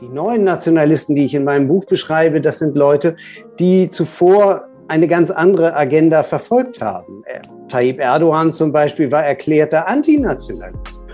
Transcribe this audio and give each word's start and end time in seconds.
Die 0.00 0.08
neuen 0.08 0.42
Nationalisten, 0.42 1.14
die 1.14 1.24
ich 1.24 1.34
in 1.34 1.44
meinem 1.44 1.68
Buch 1.68 1.84
beschreibe, 1.84 2.40
das 2.40 2.58
sind 2.58 2.74
Leute, 2.74 3.16
die 3.60 3.88
zuvor 3.90 4.64
eine 4.88 5.06
ganz 5.06 5.30
andere 5.30 5.74
Agenda 5.76 6.22
verfolgt 6.22 6.80
haben. 6.80 7.22
Äh, 7.26 7.40
Tayyip 7.68 8.00
Erdogan 8.00 8.52
zum 8.52 8.72
Beispiel 8.72 9.10
war 9.10 9.24
erklärter 9.24 9.86
Antinationalist. 9.86 11.04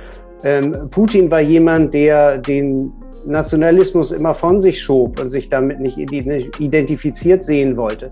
Ähm, 0.42 0.88
Putin 0.90 1.30
war 1.30 1.40
jemand, 1.40 1.92
der 1.92 2.38
den 2.38 2.92
Nationalismus 3.26 4.12
immer 4.12 4.34
von 4.34 4.62
sich 4.62 4.82
schob 4.82 5.20
und 5.20 5.30
sich 5.30 5.48
damit 5.50 5.78
nicht 5.78 5.98
identifiziert 5.98 7.44
sehen 7.44 7.76
wollte. 7.76 8.10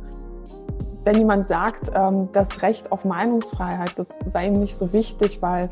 Wenn 1.05 1.16
jemand 1.16 1.46
sagt, 1.46 1.91
ähm, 1.95 2.29
das 2.35 2.61
Recht 2.61 2.93
auf 2.93 3.07
Meinungsfreiheit, 3.07 3.93
das 3.96 4.19
sei 4.27 4.48
ihm 4.48 4.53
nicht 4.53 4.77
so 4.77 4.93
wichtig, 4.93 5.41
weil 5.41 5.71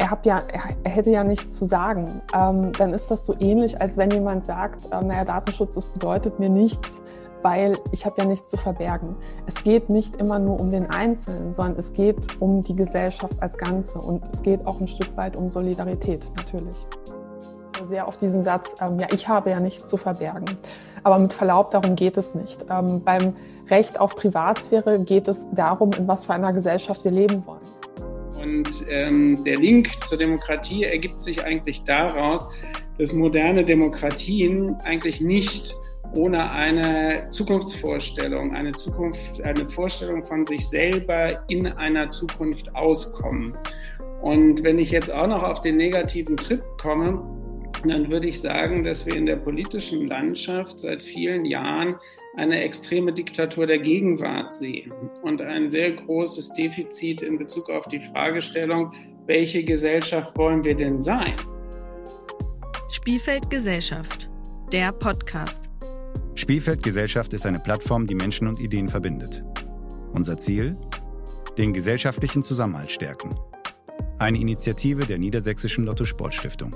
er, 0.00 0.10
hab 0.10 0.24
ja, 0.24 0.42
er 0.82 0.90
hätte 0.90 1.10
ja 1.10 1.22
nichts 1.24 1.56
zu 1.56 1.66
sagen, 1.66 2.22
ähm, 2.32 2.72
dann 2.72 2.94
ist 2.94 3.10
das 3.10 3.26
so 3.26 3.36
ähnlich, 3.38 3.82
als 3.82 3.98
wenn 3.98 4.10
jemand 4.10 4.46
sagt, 4.46 4.86
ähm, 4.92 5.08
naja, 5.08 5.26
Datenschutz, 5.26 5.74
das 5.74 5.84
bedeutet 5.84 6.40
mir 6.40 6.48
nichts, 6.48 7.02
weil 7.42 7.76
ich 7.92 8.06
habe 8.06 8.16
ja 8.18 8.24
nichts 8.24 8.48
zu 8.48 8.56
verbergen. 8.56 9.14
Es 9.46 9.62
geht 9.62 9.90
nicht 9.90 10.16
immer 10.16 10.38
nur 10.38 10.58
um 10.58 10.70
den 10.70 10.88
Einzelnen, 10.88 11.52
sondern 11.52 11.78
es 11.78 11.92
geht 11.92 12.40
um 12.40 12.62
die 12.62 12.74
Gesellschaft 12.74 13.42
als 13.42 13.58
Ganze 13.58 13.98
und 13.98 14.22
es 14.32 14.42
geht 14.42 14.66
auch 14.66 14.80
ein 14.80 14.88
Stück 14.88 15.14
weit 15.18 15.36
um 15.36 15.50
Solidarität 15.50 16.22
natürlich. 16.34 16.76
Sehr 17.84 18.08
auf 18.08 18.16
diesen 18.16 18.42
Satz, 18.42 18.76
ähm, 18.80 19.00
ja, 19.00 19.08
ich 19.12 19.28
habe 19.28 19.50
ja 19.50 19.60
nichts 19.60 19.86
zu 19.90 19.98
verbergen. 19.98 20.46
Aber 21.02 21.18
mit 21.18 21.34
Verlaub, 21.34 21.72
darum 21.72 21.94
geht 21.94 22.16
es 22.16 22.34
nicht. 22.34 22.64
Ähm, 22.70 23.02
beim 23.04 23.34
Recht 23.68 24.00
auf 24.00 24.16
Privatsphäre 24.16 25.00
geht 25.00 25.28
es 25.28 25.46
darum, 25.52 25.92
in 25.92 26.08
was 26.08 26.24
für 26.24 26.32
einer 26.32 26.54
Gesellschaft 26.54 27.04
wir 27.04 27.12
leben 27.12 27.46
wollen. 27.46 27.79
Und 28.40 28.68
ähm, 28.88 29.42
der 29.44 29.56
Link 29.56 29.88
zur 30.06 30.18
Demokratie 30.18 30.84
ergibt 30.84 31.20
sich 31.20 31.44
eigentlich 31.44 31.84
daraus, 31.84 32.54
dass 32.98 33.12
moderne 33.12 33.64
Demokratien 33.64 34.74
eigentlich 34.84 35.20
nicht 35.20 35.74
ohne 36.14 36.50
eine 36.50 37.28
Zukunftsvorstellung, 37.30 38.54
eine 38.54 38.72
Zukunft, 38.72 39.42
eine 39.42 39.68
Vorstellung 39.68 40.24
von 40.24 40.44
sich 40.44 40.68
selber 40.68 41.44
in 41.48 41.66
einer 41.66 42.10
Zukunft 42.10 42.74
auskommen. 42.74 43.54
Und 44.22 44.62
wenn 44.64 44.78
ich 44.78 44.90
jetzt 44.90 45.12
auch 45.12 45.26
noch 45.26 45.42
auf 45.42 45.60
den 45.60 45.76
negativen 45.76 46.36
Trip 46.36 46.62
komme, 46.80 47.22
dann 47.86 48.10
würde 48.10 48.26
ich 48.26 48.40
sagen, 48.40 48.84
dass 48.84 49.06
wir 49.06 49.16
in 49.16 49.26
der 49.26 49.36
politischen 49.36 50.08
Landschaft 50.08 50.80
seit 50.80 51.02
vielen 51.02 51.44
Jahren 51.44 51.96
eine 52.36 52.62
extreme 52.62 53.12
Diktatur 53.12 53.66
der 53.66 53.78
Gegenwart 53.78 54.54
sehen 54.54 54.92
und 55.22 55.42
ein 55.42 55.68
sehr 55.68 55.92
großes 55.92 56.54
Defizit 56.54 57.22
in 57.22 57.38
Bezug 57.38 57.68
auf 57.70 57.86
die 57.88 58.00
Fragestellung, 58.00 58.92
welche 59.26 59.64
Gesellschaft 59.64 60.36
wollen 60.36 60.64
wir 60.64 60.74
denn 60.74 61.02
sein? 61.02 61.34
Spielfeld 62.88 63.50
Gesellschaft, 63.50 64.30
der 64.72 64.92
Podcast. 64.92 65.68
Spielfeld 66.34 66.82
Gesellschaft 66.82 67.32
ist 67.34 67.46
eine 67.46 67.58
Plattform, 67.58 68.06
die 68.06 68.14
Menschen 68.14 68.48
und 68.48 68.60
Ideen 68.60 68.88
verbindet. 68.88 69.42
Unser 70.12 70.38
Ziel? 70.38 70.76
Den 71.58 71.72
gesellschaftlichen 71.72 72.42
Zusammenhalt 72.42 72.90
stärken. 72.90 73.34
Eine 74.18 74.38
Initiative 74.38 75.04
der 75.04 75.18
Niedersächsischen 75.18 75.84
Lotto 75.84 76.04
Sportstiftung. 76.04 76.74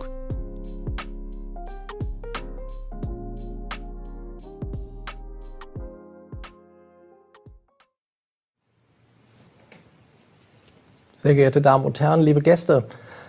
Sehr 11.25 11.34
geehrte 11.34 11.62
Damen 11.62 11.86
und 11.86 12.00
Herren, 12.00 12.20
liebe 12.20 12.42
Gäste, 12.42 12.84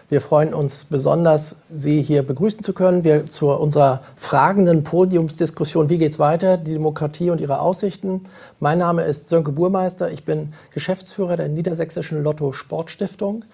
wir 0.09 0.19
freuen 0.19 0.53
uns 0.53 0.83
besonders, 0.83 1.55
Sie 1.73 2.01
hier 2.01 2.23
begrüßen 2.23 2.61
zu 2.61 2.73
können. 2.73 3.05
Wir 3.05 3.25
zu 3.25 3.49
unserer 3.51 4.01
fragenden 4.17 4.83
Podiumsdiskussion, 4.83 5.89
wie 5.89 5.97
geht's 5.97 6.19
weiter, 6.19 6.57
die 6.57 6.73
Demokratie 6.73 7.29
und 7.29 7.39
ihre 7.39 7.61
Aussichten. 7.61 8.25
Mein 8.59 8.79
Name 8.79 9.03
ist 9.03 9.29
Sönke 9.29 9.53
Burmeister. 9.53 10.11
Ich 10.11 10.25
bin 10.25 10.51
Geschäftsführer 10.73 11.37
der 11.37 11.47
Niedersächsischen 11.47 12.21
Lotto 12.21 12.51
Sportstiftung. 12.51 13.45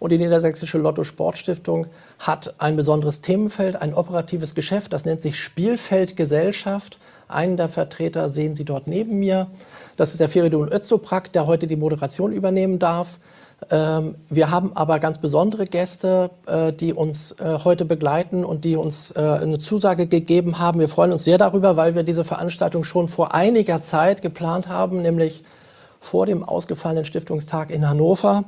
Und 0.00 0.10
die 0.10 0.18
Niedersächsische 0.18 0.78
Lotto 0.78 1.04
Sportstiftung 1.04 1.86
hat 2.18 2.56
ein 2.58 2.74
besonderes 2.74 3.20
Themenfeld, 3.20 3.76
ein 3.76 3.94
operatives 3.94 4.56
Geschäft, 4.56 4.92
das 4.92 5.04
nennt 5.04 5.22
sich 5.22 5.38
Spielfeldgesellschaft. 5.38 6.98
Einen 7.28 7.56
der 7.56 7.68
Vertreter 7.68 8.28
sehen 8.28 8.56
Sie 8.56 8.64
dort 8.64 8.88
neben 8.88 9.20
mir. 9.20 9.46
Das 9.96 10.10
ist 10.10 10.20
der 10.20 10.28
Feridun 10.28 10.68
Öztoprak, 10.70 11.32
der 11.32 11.46
heute 11.46 11.68
die 11.68 11.76
Moderation 11.76 12.32
übernehmen 12.32 12.80
darf. 12.80 13.18
Ähm, 13.70 14.16
wir 14.28 14.50
haben 14.50 14.72
aber 14.74 14.98
ganz 14.98 15.18
besondere 15.18 15.66
Gäste, 15.66 16.30
äh, 16.46 16.72
die 16.72 16.92
uns 16.92 17.32
äh, 17.32 17.58
heute 17.64 17.84
begleiten 17.84 18.44
und 18.44 18.64
die 18.64 18.76
uns 18.76 19.12
äh, 19.12 19.20
eine 19.20 19.58
Zusage 19.58 20.06
gegeben 20.06 20.58
haben. 20.58 20.80
Wir 20.80 20.88
freuen 20.88 21.12
uns 21.12 21.24
sehr 21.24 21.38
darüber, 21.38 21.76
weil 21.76 21.94
wir 21.94 22.02
diese 22.02 22.24
Veranstaltung 22.24 22.84
schon 22.84 23.08
vor 23.08 23.34
einiger 23.34 23.80
Zeit 23.80 24.22
geplant 24.22 24.68
haben, 24.68 25.02
nämlich 25.02 25.44
vor 26.00 26.26
dem 26.26 26.44
ausgefallenen 26.44 27.04
Stiftungstag 27.04 27.70
in 27.70 27.88
Hannover. 27.88 28.44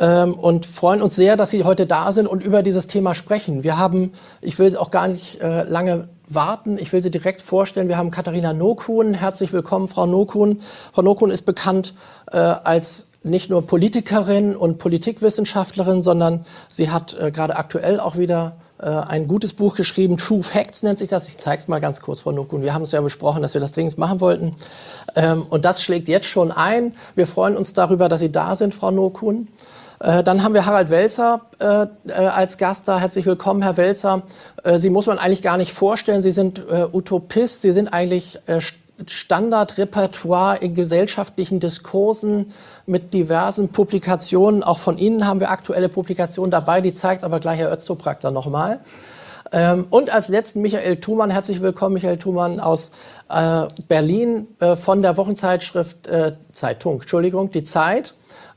Ähm, 0.00 0.34
und 0.34 0.66
freuen 0.66 1.02
uns 1.02 1.14
sehr, 1.14 1.36
dass 1.36 1.50
Sie 1.50 1.64
heute 1.64 1.86
da 1.86 2.12
sind 2.12 2.26
und 2.26 2.42
über 2.42 2.62
dieses 2.62 2.86
Thema 2.86 3.14
sprechen. 3.14 3.62
Wir 3.62 3.78
haben, 3.78 4.12
ich 4.40 4.58
will 4.58 4.76
auch 4.76 4.90
gar 4.90 5.08
nicht 5.08 5.38
lange 5.40 6.08
warten. 6.28 6.78
Ich 6.78 6.92
will 6.92 7.02
Sie 7.02 7.10
direkt 7.10 7.42
vorstellen. 7.42 7.88
Wir 7.88 7.98
haben 7.98 8.10
Katharina 8.10 8.54
Nokun. 8.54 9.12
Herzlich 9.12 9.52
willkommen, 9.52 9.88
Frau 9.88 10.06
Nokun. 10.06 10.62
Frau 10.92 11.02
Nokun 11.02 11.30
ist 11.30 11.42
bekannt 11.42 11.94
äh, 12.30 12.38
als 12.38 13.08
nicht 13.22 13.50
nur 13.50 13.66
Politikerin 13.66 14.56
und 14.56 14.78
Politikwissenschaftlerin, 14.78 16.02
sondern 16.02 16.44
sie 16.68 16.90
hat 16.90 17.16
äh, 17.18 17.30
gerade 17.30 17.56
aktuell 17.56 18.00
auch 18.00 18.16
wieder 18.16 18.56
äh, 18.78 18.86
ein 18.86 19.28
gutes 19.28 19.52
Buch 19.52 19.76
geschrieben. 19.76 20.16
True 20.16 20.42
Facts 20.42 20.82
nennt 20.82 20.98
sich 20.98 21.08
das. 21.08 21.28
Ich 21.28 21.38
zeige 21.38 21.62
es 21.62 21.68
mal 21.68 21.80
ganz 21.80 22.00
kurz, 22.00 22.20
Frau 22.20 22.32
Nukun. 22.32 22.62
Wir 22.62 22.74
haben 22.74 22.82
es 22.82 22.92
ja 22.92 23.00
besprochen, 23.00 23.42
dass 23.42 23.54
wir 23.54 23.60
das 23.60 23.72
dringend 23.72 23.96
machen 23.96 24.20
wollten. 24.20 24.56
Ähm, 25.14 25.46
und 25.48 25.64
das 25.64 25.82
schlägt 25.82 26.08
jetzt 26.08 26.26
schon 26.26 26.50
ein. 26.50 26.94
Wir 27.14 27.26
freuen 27.26 27.56
uns 27.56 27.74
darüber, 27.74 28.08
dass 28.08 28.20
Sie 28.20 28.32
da 28.32 28.56
sind, 28.56 28.74
Frau 28.74 28.90
Nokun. 28.90 29.48
Äh, 30.00 30.24
dann 30.24 30.42
haben 30.42 30.52
wir 30.52 30.66
Harald 30.66 30.90
Welzer 30.90 31.42
äh, 31.60 31.86
äh, 32.08 32.12
als 32.12 32.58
Gast 32.58 32.88
da. 32.88 32.98
Herzlich 32.98 33.24
willkommen, 33.24 33.62
Herr 33.62 33.76
Welzer. 33.76 34.22
Sie 34.76 34.90
muss 34.90 35.06
man 35.06 35.18
eigentlich 35.18 35.42
gar 35.42 35.56
nicht 35.56 35.72
vorstellen. 35.72 36.22
Sie 36.22 36.30
sind 36.30 36.62
Utopist. 36.92 37.62
Sie 37.62 37.72
sind 37.72 37.88
eigentlich 37.88 38.38
äh, 38.46 38.60
Standardrepertoire 39.06 40.58
in 40.58 40.74
gesellschaftlichen 40.74 41.60
Diskursen 41.60 42.52
mit 42.86 43.14
diversen 43.14 43.68
Publikationen. 43.70 44.62
Auch 44.62 44.78
von 44.78 44.98
Ihnen 44.98 45.26
haben 45.26 45.40
wir 45.40 45.50
aktuelle 45.50 45.88
Publikationen 45.88 46.50
dabei, 46.50 46.80
die 46.80 46.92
zeigt 46.92 47.24
aber 47.24 47.40
gleich 47.40 47.58
Herr 47.58 47.72
Öztoprak 47.72 48.20
dann 48.20 48.34
nochmal. 48.34 48.80
Ähm, 49.50 49.86
und 49.90 50.10
als 50.10 50.28
letzten 50.28 50.62
Michael 50.62 50.96
Thumann. 50.96 51.30
Herzlich 51.30 51.60
willkommen, 51.60 51.94
Michael 51.94 52.18
Thumann 52.18 52.60
aus 52.60 52.90
äh, 53.28 53.66
Berlin 53.88 54.48
äh, 54.60 54.76
von 54.76 55.02
der 55.02 55.16
Wochenzeitschrift 55.16 56.06
äh, 56.06 56.34
Zeitung, 56.52 57.00
Entschuldigung, 57.00 57.50
die 57.50 57.62
Zeit 57.62 58.14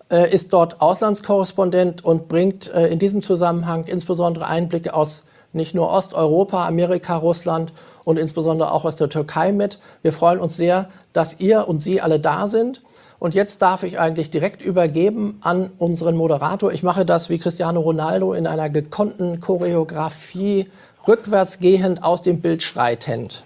äh, 0.09 0.33
ist 0.33 0.53
dort 0.53 0.81
Auslandskorrespondent 0.81 2.03
und 2.05 2.27
bringt 2.27 2.73
äh, 2.73 2.87
in 2.87 2.99
diesem 2.99 3.21
Zusammenhang 3.21 3.85
insbesondere 3.85 4.47
Einblicke 4.47 4.93
aus 4.93 5.23
nicht 5.51 5.73
nur 5.73 5.89
Osteuropa, 5.89 6.67
Amerika, 6.67 7.15
Russland 7.15 7.71
und 8.05 8.17
insbesondere 8.17 8.71
auch 8.71 8.85
aus 8.85 8.95
der 8.95 9.09
Türkei 9.09 9.51
mit. 9.51 9.79
Wir 10.01 10.13
freuen 10.13 10.39
uns 10.39 10.55
sehr, 10.55 10.89
dass 11.11 11.39
ihr 11.41 11.67
und 11.67 11.81
Sie 11.81 11.99
alle 11.99 12.21
da 12.21 12.47
sind. 12.47 12.81
Und 13.19 13.33
jetzt 13.33 13.61
darf 13.61 13.83
ich 13.83 13.99
eigentlich 13.99 14.29
direkt 14.29 14.63
übergeben 14.63 15.39
an 15.41 15.71
unseren 15.79 16.15
Moderator. 16.15 16.71
Ich 16.71 16.83
mache 16.83 17.05
das 17.05 17.29
wie 17.29 17.39
Cristiano 17.39 17.79
Ronaldo 17.79 18.33
in 18.33 18.45
einer 18.45 18.69
gekonnten 18.69 19.41
Choreografie, 19.41 20.69
rückwärtsgehend 21.07 22.03
aus 22.03 22.21
dem 22.21 22.41
Bild 22.41 22.61
schreitend. 22.61 23.43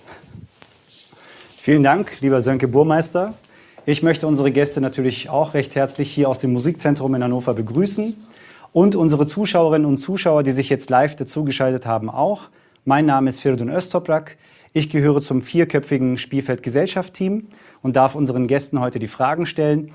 Vielen 1.61 1.83
Dank, 1.83 2.19
lieber 2.21 2.41
Sönke 2.41 2.67
Burmeister. 2.67 3.33
Ich 3.85 4.03
möchte 4.03 4.27
unsere 4.27 4.51
Gäste 4.51 4.81
natürlich 4.81 5.29
auch 5.29 5.53
recht 5.53 5.75
herzlich 5.75 6.11
hier 6.11 6.29
aus 6.29 6.39
dem 6.39 6.51
Musikzentrum 6.51 7.15
in 7.15 7.23
Hannover 7.23 7.53
begrüßen 7.53 8.15
und 8.73 8.95
unsere 8.95 9.27
Zuschauerinnen 9.27 9.87
und 9.87 9.97
Zuschauer, 9.97 10.43
die 10.43 10.51
sich 10.51 10.69
jetzt 10.69 10.89
live 10.89 11.15
dazugeschaltet 11.15 11.85
haben, 11.85 12.09
auch. 12.09 12.43
Mein 12.85 13.05
Name 13.05 13.29
ist 13.29 13.39
Firdun 13.39 13.69
Öztoprak. 13.69 14.37
Ich 14.71 14.91
gehöre 14.91 15.19
zum 15.21 15.41
vierköpfigen 15.41 16.19
Spielfeld-Gesellschaft-Team 16.19 17.47
und 17.81 17.95
darf 17.95 18.13
unseren 18.13 18.45
Gästen 18.45 18.79
heute 18.79 18.99
die 18.99 19.07
Fragen 19.07 19.47
stellen. 19.47 19.91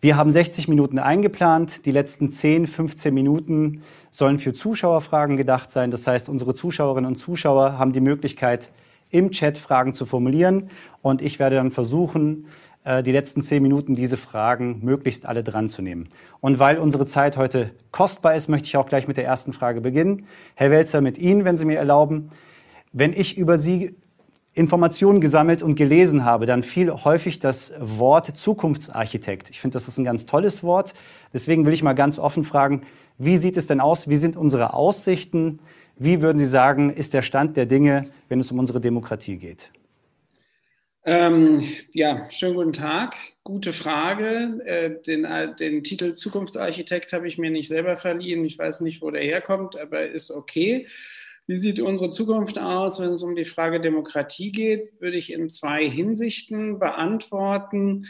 Wir 0.00 0.16
haben 0.16 0.30
60 0.30 0.68
Minuten 0.68 0.98
eingeplant. 0.98 1.84
Die 1.84 1.90
letzten 1.90 2.30
10, 2.30 2.66
15 2.66 3.12
Minuten 3.12 3.82
sollen 4.10 4.38
für 4.38 4.54
Zuschauerfragen 4.54 5.36
gedacht 5.36 5.70
sein. 5.70 5.90
Das 5.90 6.06
heißt, 6.06 6.30
unsere 6.30 6.54
Zuschauerinnen 6.54 7.10
und 7.10 7.16
Zuschauer 7.16 7.78
haben 7.78 7.92
die 7.92 8.00
Möglichkeit, 8.00 8.72
im 9.10 9.32
Chat 9.32 9.58
Fragen 9.58 9.92
zu 9.92 10.06
formulieren. 10.06 10.70
Und 11.02 11.20
ich 11.20 11.38
werde 11.38 11.56
dann 11.56 11.70
versuchen, 11.70 12.46
äh, 12.84 13.02
die 13.02 13.12
letzten 13.12 13.42
zehn 13.42 13.62
Minuten 13.62 13.94
diese 13.94 14.16
Fragen 14.16 14.80
möglichst 14.82 15.26
alle 15.26 15.44
dran 15.44 15.68
zu 15.68 15.82
nehmen. 15.82 16.08
Und 16.40 16.58
weil 16.58 16.78
unsere 16.78 17.04
Zeit 17.04 17.36
heute 17.36 17.70
kostbar 17.90 18.34
ist, 18.34 18.48
möchte 18.48 18.66
ich 18.66 18.78
auch 18.78 18.88
gleich 18.88 19.08
mit 19.08 19.18
der 19.18 19.26
ersten 19.26 19.52
Frage 19.52 19.82
beginnen. 19.82 20.24
Herr 20.54 20.70
Welzer, 20.70 21.02
mit 21.02 21.18
Ihnen, 21.18 21.44
wenn 21.44 21.58
Sie 21.58 21.66
mir 21.66 21.76
erlauben. 21.76 22.30
Wenn 22.92 23.12
ich 23.12 23.36
über 23.36 23.58
Sie 23.58 23.94
Informationen 24.56 25.20
gesammelt 25.20 25.62
und 25.62 25.74
gelesen 25.74 26.24
habe, 26.24 26.46
dann 26.46 26.62
fiel 26.62 26.90
häufig 26.90 27.38
das 27.40 27.74
Wort 27.78 28.38
Zukunftsarchitekt. 28.38 29.50
Ich 29.50 29.60
finde, 29.60 29.74
das 29.74 29.86
ist 29.86 29.98
ein 29.98 30.04
ganz 30.04 30.24
tolles 30.24 30.62
Wort. 30.62 30.94
Deswegen 31.34 31.66
will 31.66 31.74
ich 31.74 31.82
mal 31.82 31.92
ganz 31.92 32.18
offen 32.18 32.42
fragen, 32.42 32.86
wie 33.18 33.36
sieht 33.36 33.58
es 33.58 33.66
denn 33.66 33.80
aus? 33.80 34.08
Wie 34.08 34.16
sind 34.16 34.34
unsere 34.34 34.72
Aussichten? 34.72 35.58
Wie 35.98 36.22
würden 36.22 36.38
Sie 36.38 36.46
sagen, 36.46 36.90
ist 36.90 37.12
der 37.12 37.20
Stand 37.20 37.58
der 37.58 37.66
Dinge, 37.66 38.08
wenn 38.30 38.40
es 38.40 38.50
um 38.50 38.58
unsere 38.58 38.80
Demokratie 38.80 39.36
geht? 39.36 39.70
Ähm, 41.04 41.62
ja, 41.92 42.26
schönen 42.30 42.54
guten 42.54 42.72
Tag. 42.72 43.14
Gute 43.44 43.74
Frage. 43.74 44.58
Äh, 44.64 45.02
den, 45.02 45.26
äh, 45.26 45.54
den, 45.54 45.84
Titel 45.84 46.14
Zukunftsarchitekt 46.14 47.12
habe 47.12 47.28
ich 47.28 47.36
mir 47.36 47.50
nicht 47.50 47.68
selber 47.68 47.98
verliehen. 47.98 48.44
Ich 48.46 48.58
weiß 48.58 48.80
nicht, 48.80 49.02
wo 49.02 49.10
der 49.10 49.22
herkommt, 49.22 49.78
aber 49.78 50.06
ist 50.06 50.30
okay. 50.30 50.86
Wie 51.46 51.56
sieht 51.56 51.80
unsere 51.80 52.10
Zukunft 52.10 52.58
aus, 52.58 53.00
wenn 53.00 53.10
es 53.10 53.22
um 53.22 53.36
die 53.36 53.44
Frage 53.44 53.80
Demokratie 53.80 54.50
geht? 54.50 55.00
Würde 55.00 55.16
ich 55.16 55.32
in 55.32 55.48
zwei 55.48 55.88
Hinsichten 55.88 56.78
beantworten. 56.80 58.06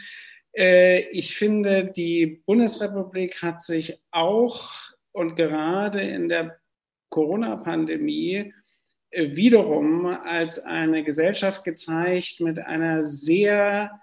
Äh, 0.57 1.01
ich 1.11 1.35
finde, 1.35 1.91
die 1.95 2.41
Bundesrepublik 2.45 3.43
hat 3.43 3.61
sich 3.61 4.01
auch 4.11 4.71
und 5.11 5.35
gerade 5.35 6.01
in 6.01 6.29
der 6.29 6.57
Corona-Pandemie 7.09 8.53
äh, 9.11 9.35
wiederum 9.35 10.05
als 10.07 10.59
eine 10.59 11.03
Gesellschaft 11.03 11.63
gezeigt 11.63 12.39
mit 12.39 12.59
einer 12.59 13.03
sehr, 13.03 14.01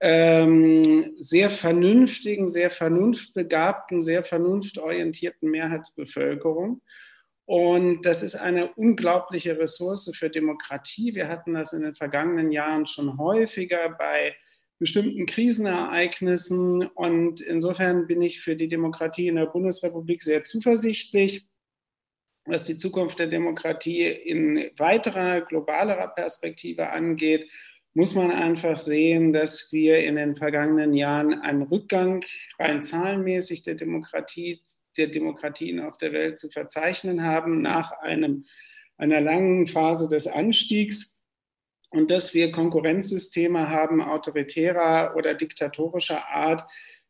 ähm, 0.00 1.14
sehr 1.18 1.50
vernünftigen, 1.50 2.46
sehr 2.48 2.70
vernunftbegabten, 2.70 4.02
sehr 4.02 4.22
vernunftorientierten 4.22 5.50
Mehrheitsbevölkerung. 5.50 6.80
Und 7.48 8.02
das 8.02 8.22
ist 8.22 8.34
eine 8.34 8.74
unglaubliche 8.74 9.58
Ressource 9.58 10.14
für 10.14 10.28
Demokratie. 10.28 11.14
Wir 11.14 11.28
hatten 11.28 11.54
das 11.54 11.72
in 11.72 11.80
den 11.80 11.94
vergangenen 11.94 12.52
Jahren 12.52 12.86
schon 12.86 13.16
häufiger 13.16 13.88
bei 13.98 14.36
bestimmten 14.78 15.24
Krisenereignissen. 15.24 16.86
Und 16.86 17.40
insofern 17.40 18.06
bin 18.06 18.20
ich 18.20 18.42
für 18.42 18.54
die 18.54 18.68
Demokratie 18.68 19.28
in 19.28 19.36
der 19.36 19.46
Bundesrepublik 19.46 20.22
sehr 20.22 20.44
zuversichtlich 20.44 21.48
was 22.48 22.64
die 22.64 22.76
Zukunft 22.76 23.18
der 23.18 23.26
Demokratie 23.26 24.06
in 24.06 24.70
weiterer 24.78 25.42
globalerer 25.42 26.08
Perspektive 26.08 26.90
angeht, 26.90 27.46
muss 27.94 28.14
man 28.14 28.30
einfach 28.30 28.78
sehen, 28.78 29.32
dass 29.32 29.72
wir 29.72 29.98
in 29.98 30.16
den 30.16 30.36
vergangenen 30.36 30.94
Jahren 30.94 31.34
einen 31.34 31.62
Rückgang 31.62 32.24
rein 32.58 32.82
zahlenmäßig 32.82 33.64
der 33.64 33.74
Demokratie, 33.74 34.62
der 34.98 35.08
Demokratien 35.08 35.80
auf 35.80 35.96
der 35.96 36.12
Welt 36.12 36.38
zu 36.38 36.50
verzeichnen 36.50 37.22
haben 37.22 37.62
nach 37.62 37.92
einem, 38.00 38.44
einer 38.96 39.20
langen 39.20 39.66
Phase 39.66 40.08
des 40.08 40.26
Anstiegs 40.26 41.24
und 41.90 42.10
dass 42.10 42.34
wir 42.34 42.52
Konkurrenzsysteme 42.52 43.68
haben 43.70 44.02
autoritärer 44.02 45.14
oder 45.16 45.34
diktatorischer 45.34 46.28
Art, 46.28 46.64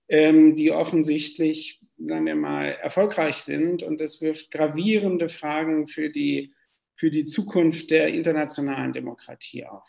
ähm, 0.08 0.55
die 0.55 0.70
offensichtlich 0.70 1.79
sagen 1.99 2.26
wir 2.26 2.37
mal, 2.37 2.76
erfolgreich 2.82 3.37
sind. 3.37 3.82
Und 3.82 4.00
das 4.00 4.20
wirft 4.20 4.50
gravierende 4.50 5.29
Fragen 5.29 5.88
für 5.88 6.11
die, 6.11 6.55
für 6.94 7.11
die 7.11 7.26
Zukunft 7.26 7.90
der 7.90 8.08
internationalen 8.08 8.93
Demokratie 8.93 9.67
auf. 9.67 9.88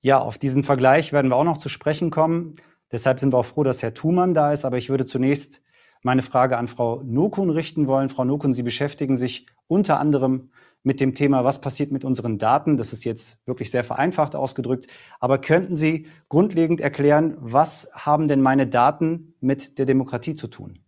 Ja, 0.00 0.18
auf 0.18 0.36
diesen 0.38 0.64
Vergleich 0.64 1.12
werden 1.12 1.30
wir 1.30 1.36
auch 1.36 1.44
noch 1.44 1.58
zu 1.58 1.68
sprechen 1.68 2.10
kommen. 2.10 2.56
Deshalb 2.92 3.20
sind 3.20 3.32
wir 3.32 3.38
auch 3.38 3.46
froh, 3.46 3.62
dass 3.62 3.82
Herr 3.82 3.94
Thumann 3.94 4.34
da 4.34 4.52
ist. 4.52 4.64
Aber 4.64 4.76
ich 4.76 4.90
würde 4.90 5.06
zunächst 5.06 5.62
meine 6.04 6.22
Frage 6.22 6.58
an 6.58 6.68
Frau 6.68 7.02
Nokun 7.02 7.50
richten 7.50 7.86
wollen. 7.86 8.10
Frau 8.10 8.24
Nokun, 8.24 8.54
Sie 8.54 8.62
beschäftigen 8.62 9.16
sich 9.16 9.46
unter 9.66 9.98
anderem 9.98 10.50
mit 10.82 11.00
dem 11.00 11.14
Thema, 11.14 11.44
was 11.44 11.62
passiert 11.62 11.90
mit 11.92 12.04
unseren 12.04 12.36
Daten. 12.36 12.76
Das 12.76 12.92
ist 12.92 13.04
jetzt 13.04 13.44
wirklich 13.46 13.70
sehr 13.70 13.84
vereinfacht 13.84 14.36
ausgedrückt. 14.36 14.86
Aber 15.18 15.38
könnten 15.38 15.74
Sie 15.74 16.06
grundlegend 16.28 16.80
erklären, 16.80 17.36
was 17.40 17.90
haben 17.94 18.28
denn 18.28 18.42
meine 18.42 18.66
Daten 18.66 19.34
mit 19.40 19.78
der 19.78 19.86
Demokratie 19.86 20.34
zu 20.34 20.46
tun? 20.46 20.78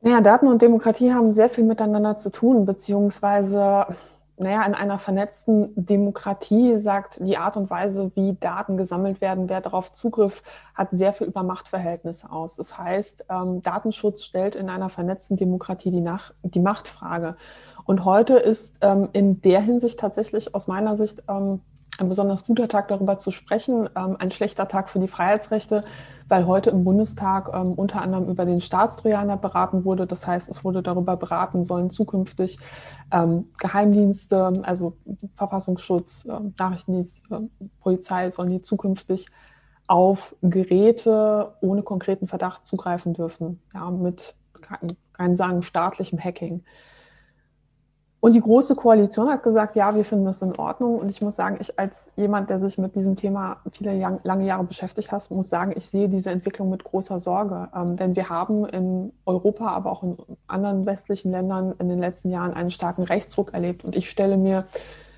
Naja, 0.00 0.22
Daten 0.22 0.48
und 0.48 0.62
Demokratie 0.62 1.12
haben 1.12 1.30
sehr 1.32 1.50
viel 1.50 1.64
miteinander 1.64 2.16
zu 2.16 2.30
tun, 2.30 2.64
beziehungsweise 2.64 3.86
naja, 4.42 4.64
in 4.64 4.74
einer 4.74 4.98
vernetzten 4.98 5.72
Demokratie 5.76 6.76
sagt 6.76 7.26
die 7.26 7.38
Art 7.38 7.56
und 7.56 7.70
Weise, 7.70 8.10
wie 8.14 8.34
Daten 8.34 8.76
gesammelt 8.76 9.20
werden, 9.20 9.48
wer 9.48 9.60
darauf 9.60 9.92
Zugriff 9.92 10.42
hat, 10.74 10.90
sehr 10.90 11.12
viel 11.12 11.26
über 11.26 11.42
Machtverhältnisse 11.42 12.30
aus. 12.30 12.56
Das 12.56 12.76
heißt, 12.76 13.26
ähm, 13.30 13.62
Datenschutz 13.62 14.24
stellt 14.24 14.54
in 14.54 14.68
einer 14.68 14.88
vernetzten 14.88 15.36
Demokratie 15.36 15.90
die, 15.90 16.00
Nach 16.00 16.32
die 16.42 16.60
Machtfrage. 16.60 17.36
Und 17.84 18.04
heute 18.04 18.34
ist 18.34 18.78
ähm, 18.80 19.08
in 19.12 19.40
der 19.40 19.60
Hinsicht 19.60 19.98
tatsächlich 19.98 20.54
aus 20.54 20.66
meiner 20.66 20.96
Sicht 20.96 21.22
ähm, 21.28 21.60
ein 21.98 22.08
besonders 22.08 22.44
guter 22.44 22.68
Tag, 22.68 22.88
darüber 22.88 23.18
zu 23.18 23.30
sprechen, 23.30 23.88
ähm, 23.96 24.16
ein 24.18 24.30
schlechter 24.30 24.66
Tag 24.66 24.88
für 24.88 24.98
die 24.98 25.08
Freiheitsrechte, 25.08 25.84
weil 26.28 26.46
heute 26.46 26.70
im 26.70 26.84
Bundestag 26.84 27.50
ähm, 27.52 27.72
unter 27.72 28.00
anderem 28.00 28.28
über 28.28 28.46
den 28.46 28.60
Staatstrojaner 28.60 29.36
beraten 29.36 29.84
wurde. 29.84 30.06
Das 30.06 30.26
heißt, 30.26 30.48
es 30.48 30.64
wurde 30.64 30.82
darüber 30.82 31.16
beraten, 31.16 31.64
sollen 31.64 31.90
zukünftig 31.90 32.58
ähm, 33.12 33.50
Geheimdienste, 33.58 34.52
also 34.62 34.96
Verfassungsschutz, 35.34 36.24
äh, 36.24 36.40
Nachrichtendienst, 36.58 37.22
äh, 37.30 37.40
Polizei, 37.80 38.30
sollen 38.30 38.50
die 38.50 38.62
zukünftig 38.62 39.26
auf 39.86 40.34
Geräte 40.40 41.54
ohne 41.60 41.82
konkreten 41.82 42.26
Verdacht 42.26 42.66
zugreifen 42.66 43.12
dürfen, 43.12 43.60
ja, 43.74 43.90
mit, 43.90 44.36
kein 45.12 45.36
sagen, 45.36 45.62
staatlichem 45.62 46.18
Hacking. 46.18 46.64
Und 48.22 48.36
die 48.36 48.40
Große 48.40 48.76
Koalition 48.76 49.28
hat 49.28 49.42
gesagt, 49.42 49.74
ja, 49.74 49.96
wir 49.96 50.04
finden 50.04 50.26
das 50.26 50.42
in 50.42 50.56
Ordnung. 50.56 50.96
Und 51.00 51.10
ich 51.10 51.20
muss 51.20 51.34
sagen, 51.34 51.56
ich 51.60 51.76
als 51.76 52.12
jemand, 52.14 52.50
der 52.50 52.60
sich 52.60 52.78
mit 52.78 52.94
diesem 52.94 53.16
Thema 53.16 53.56
viele 53.72 54.20
lange 54.22 54.46
Jahre 54.46 54.62
beschäftigt 54.62 55.10
hat, 55.10 55.28
muss 55.32 55.48
sagen, 55.48 55.72
ich 55.74 55.86
sehe 55.88 56.08
diese 56.08 56.30
Entwicklung 56.30 56.70
mit 56.70 56.84
großer 56.84 57.18
Sorge. 57.18 57.68
Ähm, 57.74 57.96
denn 57.96 58.14
wir 58.14 58.28
haben 58.28 58.64
in 58.64 59.12
Europa, 59.26 59.66
aber 59.72 59.90
auch 59.90 60.04
in 60.04 60.16
anderen 60.46 60.86
westlichen 60.86 61.32
Ländern 61.32 61.74
in 61.80 61.88
den 61.88 61.98
letzten 61.98 62.30
Jahren 62.30 62.54
einen 62.54 62.70
starken 62.70 63.02
Rechtsruck 63.02 63.54
erlebt. 63.54 63.84
Und 63.84 63.96
ich 63.96 64.08
stelle 64.08 64.36
mir 64.36 64.66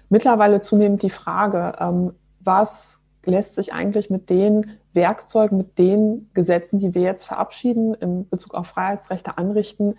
mittlerweile 0.08 0.62
zunehmend 0.62 1.02
die 1.02 1.10
Frage, 1.10 1.74
ähm, 1.80 2.14
was 2.40 3.02
lässt 3.26 3.56
sich 3.56 3.74
eigentlich 3.74 4.08
mit 4.08 4.30
den 4.30 4.78
Werkzeugen, 4.94 5.58
mit 5.58 5.78
den 5.78 6.30
Gesetzen, 6.32 6.78
die 6.78 6.94
wir 6.94 7.02
jetzt 7.02 7.26
verabschieden, 7.26 7.92
in 7.92 8.26
Bezug 8.30 8.54
auf 8.54 8.68
Freiheitsrechte 8.68 9.36
anrichten, 9.36 9.96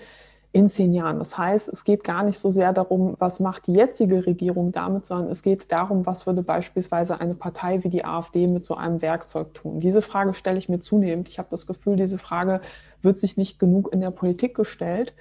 in 0.55 0.69
zehn 0.69 0.93
Jahren. 0.93 1.19
Das 1.19 1.37
heißt, 1.37 1.67
es 1.67 1.83
geht 1.83 2.05
gar 2.05 2.23
nicht 2.23 2.39
so 2.39 2.49
sehr 2.49 2.71
darum, 2.71 3.15
was 3.19 3.41
macht 3.41 3.67
die 3.67 3.73
jetzige 3.73 4.25
Regierung 4.25 4.71
damit, 4.71 5.05
sondern 5.05 5.29
es 5.29 5.43
geht 5.43 5.69
darum, 5.69 6.05
was 6.05 6.27
würde 6.27 6.43
beispielsweise 6.43 7.19
eine 7.19 7.35
Partei 7.35 7.83
wie 7.83 7.89
die 7.89 8.05
AfD 8.05 8.47
mit 8.47 8.63
so 8.63 8.73
einem 8.73 9.01
Werkzeug 9.01 9.53
tun. 9.53 9.81
Diese 9.81 10.01
Frage 10.01 10.33
stelle 10.33 10.57
ich 10.57 10.69
mir 10.69 10.79
zunehmend. 10.79 11.27
Ich 11.27 11.39
habe 11.39 11.49
das 11.51 11.67
Gefühl, 11.67 11.97
diese 11.97 12.17
Frage 12.17 12.61
wird 13.01 13.17
sich 13.17 13.35
nicht 13.35 13.59
genug 13.59 13.91
in 13.91 13.99
der 13.99 14.11
Politik 14.11 14.55
gestellt. 14.55 15.13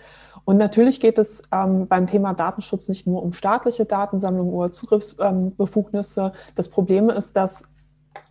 Und 0.45 0.57
natürlich 0.57 1.01
geht 1.01 1.19
es 1.19 1.43
ähm, 1.51 1.89
beim 1.89 2.07
Thema 2.07 2.33
Datenschutz 2.33 2.89
nicht 2.89 3.09
nur 3.09 3.21
um 3.21 3.33
staatliche 3.33 3.87
Datensammlung 3.87 4.55
oder 4.55 4.71
Zugriffsbefugnisse. 4.71 6.23
Ähm, 6.27 6.33
das 6.55 6.69
Problem 6.69 7.11
ist, 7.11 7.37
dass 7.37 7.65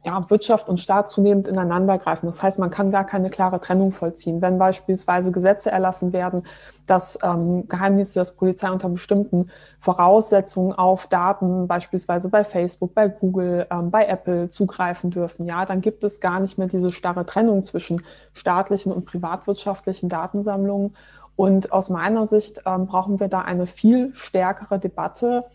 ja, 0.05 0.29
Wirtschaft 0.29 0.67
und 0.67 0.79
Staat 0.79 1.09
zunehmend 1.09 1.47
ineinandergreifen. 1.47 2.27
Das 2.27 2.43
heißt, 2.43 2.59
man 2.59 2.69
kann 2.69 2.91
gar 2.91 3.05
keine 3.05 3.29
klare 3.29 3.61
Trennung 3.61 3.93
vollziehen. 3.93 4.41
Wenn 4.41 4.57
beispielsweise 4.57 5.31
Gesetze 5.31 5.71
erlassen 5.71 6.11
werden, 6.11 6.43
dass 6.85 7.17
ähm, 7.23 7.67
Geheimdienste, 7.69 8.19
dass 8.19 8.35
Polizei 8.35 8.69
unter 8.69 8.89
bestimmten 8.89 9.49
Voraussetzungen 9.79 10.73
auf 10.73 11.07
Daten, 11.07 11.67
beispielsweise 11.67 12.29
bei 12.29 12.43
Facebook, 12.43 12.93
bei 12.93 13.07
Google, 13.07 13.65
ähm, 13.71 13.91
bei 13.91 14.05
Apple 14.05 14.49
zugreifen 14.49 15.09
dürfen, 15.09 15.45
ja, 15.45 15.65
dann 15.65 15.79
gibt 15.79 16.03
es 16.03 16.19
gar 16.19 16.41
nicht 16.41 16.57
mehr 16.57 16.67
diese 16.67 16.91
starre 16.91 17.25
Trennung 17.25 17.63
zwischen 17.63 18.01
staatlichen 18.33 18.91
und 18.91 19.05
privatwirtschaftlichen 19.05 20.09
Datensammlungen. 20.09 20.95
Und 21.35 21.71
aus 21.71 21.89
meiner 21.89 22.25
Sicht 22.25 22.61
ähm, 22.65 22.85
brauchen 22.87 23.19
wir 23.19 23.27
da 23.27 23.39
eine 23.39 23.65
viel 23.65 24.13
stärkere 24.13 24.79
Debatte 24.79 25.45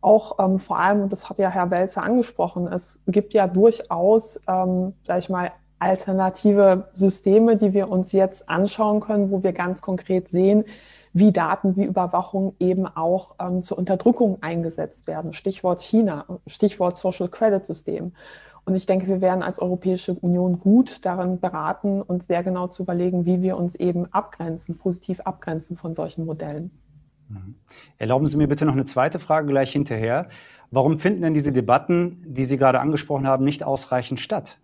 auch 0.00 0.38
ähm, 0.38 0.58
vor 0.58 0.78
allem, 0.78 1.02
und 1.02 1.12
das 1.12 1.28
hat 1.28 1.38
ja 1.38 1.50
Herr 1.50 1.70
Welzer 1.70 2.02
angesprochen, 2.02 2.66
es 2.68 3.02
gibt 3.06 3.34
ja 3.34 3.46
durchaus, 3.46 4.42
ähm, 4.48 4.94
sage 5.04 5.18
ich 5.18 5.28
mal, 5.28 5.50
alternative 5.78 6.88
Systeme, 6.92 7.56
die 7.56 7.72
wir 7.72 7.88
uns 7.88 8.12
jetzt 8.12 8.48
anschauen 8.48 9.00
können, 9.00 9.30
wo 9.30 9.42
wir 9.42 9.52
ganz 9.52 9.80
konkret 9.82 10.28
sehen, 10.28 10.64
wie 11.12 11.32
Daten, 11.32 11.76
wie 11.76 11.84
Überwachung 11.84 12.54
eben 12.58 12.86
auch 12.86 13.34
ähm, 13.40 13.62
zur 13.62 13.78
Unterdrückung 13.78 14.38
eingesetzt 14.40 15.06
werden. 15.06 15.32
Stichwort 15.32 15.80
China, 15.80 16.26
Stichwort 16.46 16.96
Social 16.96 17.28
Credit 17.28 17.64
System. 17.64 18.12
Und 18.64 18.74
ich 18.74 18.86
denke, 18.86 19.06
wir 19.06 19.20
werden 19.20 19.42
als 19.42 19.60
Europäische 19.60 20.14
Union 20.14 20.58
gut 20.58 21.04
darin 21.06 21.40
beraten, 21.40 22.02
uns 22.02 22.26
sehr 22.26 22.42
genau 22.42 22.66
zu 22.66 22.82
überlegen, 22.82 23.24
wie 23.24 23.40
wir 23.40 23.56
uns 23.56 23.74
eben 23.74 24.12
abgrenzen, 24.12 24.76
positiv 24.76 25.20
abgrenzen 25.20 25.76
von 25.76 25.94
solchen 25.94 26.26
Modellen. 26.26 26.70
Mhm. 27.28 27.54
Erlauben 27.98 28.26
Sie 28.26 28.36
mir 28.36 28.48
bitte 28.48 28.64
noch 28.64 28.72
eine 28.74 28.84
zweite 28.84 29.18
Frage 29.18 29.46
gleich 29.46 29.72
hinterher. 29.72 30.28
Warum 30.70 30.98
finden 30.98 31.22
denn 31.22 31.34
diese 31.34 31.52
Debatten, 31.52 32.16
die 32.26 32.44
Sie 32.44 32.58
gerade 32.58 32.80
angesprochen 32.80 33.26
haben, 33.26 33.44
nicht 33.44 33.64
ausreichend 33.64 34.20
statt? 34.20 34.58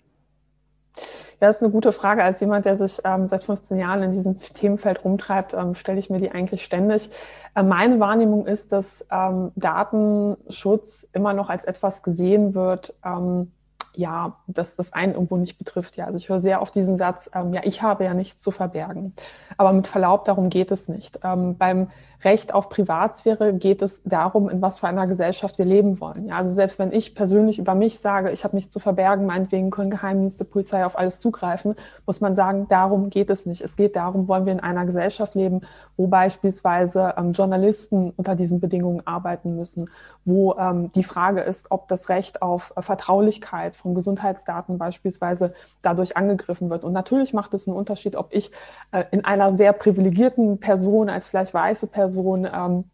Ja, 1.41 1.49
das 1.49 1.57
ist 1.57 1.63
eine 1.63 1.73
gute 1.73 1.93
Frage. 1.93 2.23
Als 2.23 2.41
jemand, 2.41 2.65
der 2.65 2.77
sich 2.77 3.01
ähm, 3.05 3.27
seit 3.27 3.45
15 3.45 3.79
Jahren 3.79 4.03
in 4.03 4.13
diesem 4.13 4.39
Themenfeld 4.39 5.05
rumtreibt, 5.05 5.55
ähm, 5.55 5.75
stelle 5.75 5.99
ich 5.99 6.09
mir 6.09 6.21
die 6.21 6.31
eigentlich 6.31 6.65
ständig. 6.65 7.11
Äh, 7.55 7.63
meine 7.63 7.99
Wahrnehmung 8.01 8.47
ist, 8.47 8.73
dass 8.73 9.07
ähm, 9.11 9.51
Datenschutz 9.57 11.09
immer 11.13 11.33
noch 11.33 11.51
als 11.51 11.65
etwas 11.65 12.03
gesehen 12.03 12.55
wird, 12.55 12.95
ähm, 13.05 13.51
ja, 13.97 14.37
dass 14.47 14.77
das 14.77 14.93
einen 14.93 15.15
irgendwo 15.15 15.37
nicht 15.37 15.59
betrifft. 15.59 15.97
Ja, 15.97 16.07
also 16.07 16.19
ich 16.19 16.29
höre 16.29 16.41
sehr 16.41 16.63
oft 16.63 16.75
diesen 16.75 16.99
Satz, 16.99 17.31
ähm, 17.35 17.53
ja, 17.53 17.63
ich 17.65 17.83
habe 17.83 18.05
ja 18.05 18.15
nichts 18.15 18.43
zu 18.43 18.51
verbergen. 18.51 19.15
Aber 19.57 19.73
mit 19.73 19.87
Verlaub, 19.87 20.25
darum 20.25 20.51
geht 20.51 20.71
es 20.71 20.89
nicht. 20.89 21.21
Ähm, 21.23 21.57
beim 21.57 21.89
Recht 22.25 22.55
auf 22.55 22.71
Privatsphäre 22.71 23.53
geht 23.53 23.83
es 23.83 24.03
darum, 24.05 24.49
in 24.49 24.63
was 24.63 24.79
für 24.79 24.89
einer 24.89 25.07
Gesellschaft 25.07 25.59
wir 25.59 25.67
leben 25.67 26.01
wollen. 26.01 26.29
Ja, 26.29 26.37
also 26.39 26.51
selbst 26.51 26.79
wenn 26.79 26.91
ich 26.91 27.15
persönlich 27.15 27.59
über 27.59 27.75
mich 27.75 27.99
sage, 27.99 28.31
ich 28.31 28.45
habe 28.45 28.57
nichts 28.57 28.73
zu 28.73 28.81
verbergen, 28.81 29.27
meinetwegen 29.27 29.71
können 29.71 29.91
Geheimdienste, 29.91 30.47
Polizei 30.47 30.87
auf 30.87 30.97
alles 30.99 31.21
zugreifen, 31.21 31.75
muss 32.07 32.23
man 32.23 32.35
sagen, 32.35 32.67
darum 32.71 33.11
geht 33.11 33.29
es 33.29 33.45
nicht. 33.45 33.61
Es 33.61 33.77
geht 33.77 33.95
darum, 33.95 34.27
wollen 34.27 34.47
wir 34.47 34.55
in 34.55 34.61
einer 34.61 34.87
Gesellschaft 34.87 35.35
leben, 35.35 35.61
wo 35.99 36.07
beispielsweise 36.07 37.15
ähm, 37.19 37.33
Journalisten 37.33 38.13
unter 38.17 38.35
diesen 38.35 38.59
Bedingungen 38.59 39.07
arbeiten 39.07 39.55
müssen, 39.55 39.91
wo 40.25 40.55
ähm, 40.55 40.91
die 40.93 41.05
Frage 41.05 41.43
ist, 41.43 41.71
ob 41.71 41.89
das 41.89 42.09
Recht 42.09 42.41
auf 42.41 42.73
äh, 42.77 42.81
Vertraulichkeit 42.81 43.77
von 43.77 43.95
Gesundheitsdaten 43.95 44.79
beispielsweise 44.79 45.53
dadurch 45.83 46.17
angegriffen 46.17 46.71
wird. 46.71 46.85
Und 46.85 46.95
natürlich 46.95 47.35
macht 47.35 47.53
es 47.53 47.69
einen 47.69 47.77
Unterschied, 47.77 48.17
ob 48.17 48.29
ich 48.31 48.51
äh, 48.93 49.05
in 49.11 49.27
einer 49.27 49.53
sehr 49.53 49.75
privilegierten 49.75 50.59
Person 50.59 51.11
als 51.11 51.29
vielleicht 51.29 51.53
weiße 51.53 51.87
Person 51.89 52.14
Person, 52.15 52.49
ähm, 52.53 52.85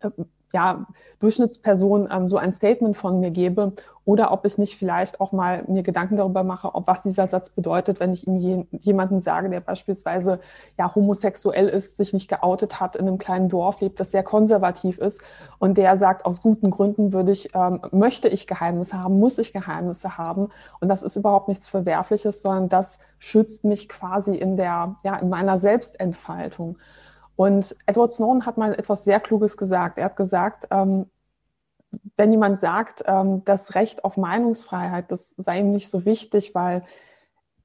äh, 0.00 0.10
ja, 0.52 0.86
Durchschnittsperson 1.18 2.08
ähm, 2.12 2.28
so 2.28 2.36
ein 2.36 2.52
Statement 2.52 2.96
von 2.96 3.18
mir 3.18 3.32
gebe 3.32 3.72
oder 4.04 4.30
ob 4.30 4.44
ich 4.44 4.56
nicht 4.56 4.76
vielleicht 4.76 5.20
auch 5.20 5.32
mal 5.32 5.64
mir 5.66 5.82
Gedanken 5.82 6.16
darüber 6.16 6.44
mache, 6.44 6.74
ob 6.76 6.86
was 6.86 7.02
dieser 7.02 7.26
Satz 7.26 7.50
bedeutet, 7.50 7.98
wenn 7.98 8.12
ich 8.12 8.26
ihm 8.26 8.36
je, 8.36 8.64
jemanden 8.70 9.18
sage, 9.18 9.50
der 9.50 9.60
beispielsweise 9.60 10.38
ja 10.78 10.94
homosexuell 10.94 11.68
ist, 11.68 11.96
sich 11.96 12.12
nicht 12.12 12.28
geoutet 12.28 12.78
hat, 12.78 12.94
in 12.94 13.08
einem 13.08 13.18
kleinen 13.18 13.48
Dorf 13.48 13.80
lebt, 13.80 13.98
das 13.98 14.12
sehr 14.12 14.22
konservativ 14.22 14.98
ist 14.98 15.22
und 15.58 15.76
der 15.76 15.96
sagt, 15.96 16.24
aus 16.24 16.40
guten 16.40 16.70
Gründen 16.70 17.12
würde 17.12 17.32
ich, 17.32 17.52
ähm, 17.54 17.80
möchte 17.90 18.28
ich 18.28 18.46
Geheimnisse 18.46 19.02
haben, 19.02 19.18
muss 19.18 19.38
ich 19.38 19.52
Geheimnisse 19.52 20.18
haben 20.18 20.50
und 20.78 20.88
das 20.88 21.02
ist 21.02 21.16
überhaupt 21.16 21.48
nichts 21.48 21.66
Verwerfliches, 21.66 22.42
sondern 22.42 22.68
das 22.68 23.00
schützt 23.18 23.64
mich 23.64 23.88
quasi 23.88 24.36
in 24.36 24.56
der, 24.56 24.94
ja, 25.02 25.16
in 25.16 25.30
meiner 25.30 25.58
Selbstentfaltung. 25.58 26.78
Und 27.36 27.76
Edward 27.86 28.12
Snowden 28.12 28.46
hat 28.46 28.58
mal 28.58 28.74
etwas 28.74 29.04
sehr 29.04 29.20
Kluges 29.20 29.56
gesagt. 29.56 29.98
Er 29.98 30.06
hat 30.06 30.16
gesagt, 30.16 30.66
ähm, 30.70 31.06
wenn 32.16 32.32
jemand 32.32 32.60
sagt, 32.60 33.02
ähm, 33.06 33.44
das 33.44 33.74
Recht 33.74 34.04
auf 34.04 34.16
Meinungsfreiheit, 34.16 35.10
das 35.10 35.30
sei 35.30 35.60
ihm 35.60 35.70
nicht 35.72 35.88
so 35.88 36.04
wichtig, 36.04 36.54
weil 36.54 36.84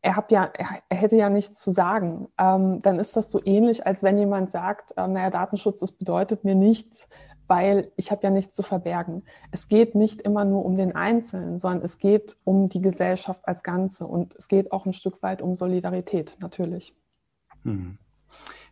er, 0.01 0.15
hab 0.15 0.31
ja, 0.31 0.49
er, 0.53 0.67
er 0.87 0.97
hätte 0.97 1.15
ja 1.15 1.29
nichts 1.29 1.61
zu 1.61 1.71
sagen, 1.71 2.27
ähm, 2.37 2.81
dann 2.81 2.99
ist 2.99 3.15
das 3.15 3.31
so 3.31 3.41
ähnlich, 3.43 3.85
als 3.85 4.01
wenn 4.01 4.17
jemand 4.17 4.49
sagt, 4.49 4.93
äh, 4.97 5.07
naja, 5.07 5.29
Datenschutz, 5.29 5.79
das 5.79 5.91
bedeutet 5.91 6.43
mir 6.43 6.55
nichts, 6.55 7.07
weil 7.47 7.91
ich 7.95 8.11
habe 8.11 8.23
ja 8.23 8.29
nichts 8.29 8.55
zu 8.55 8.63
verbergen. 8.63 9.23
Es 9.51 9.67
geht 9.67 9.95
nicht 9.95 10.21
immer 10.21 10.45
nur 10.45 10.63
um 10.63 10.77
den 10.77 10.95
Einzelnen, 10.95 11.57
sondern 11.57 11.83
es 11.83 11.97
geht 11.97 12.37
um 12.43 12.69
die 12.69 12.81
Gesellschaft 12.81 13.47
als 13.47 13.63
Ganze 13.63 14.05
und 14.05 14.35
es 14.35 14.47
geht 14.47 14.71
auch 14.71 14.85
ein 14.85 14.93
Stück 14.93 15.21
weit 15.23 15.41
um 15.41 15.55
Solidarität, 15.55 16.37
natürlich. 16.41 16.95
Mhm. 17.63 17.97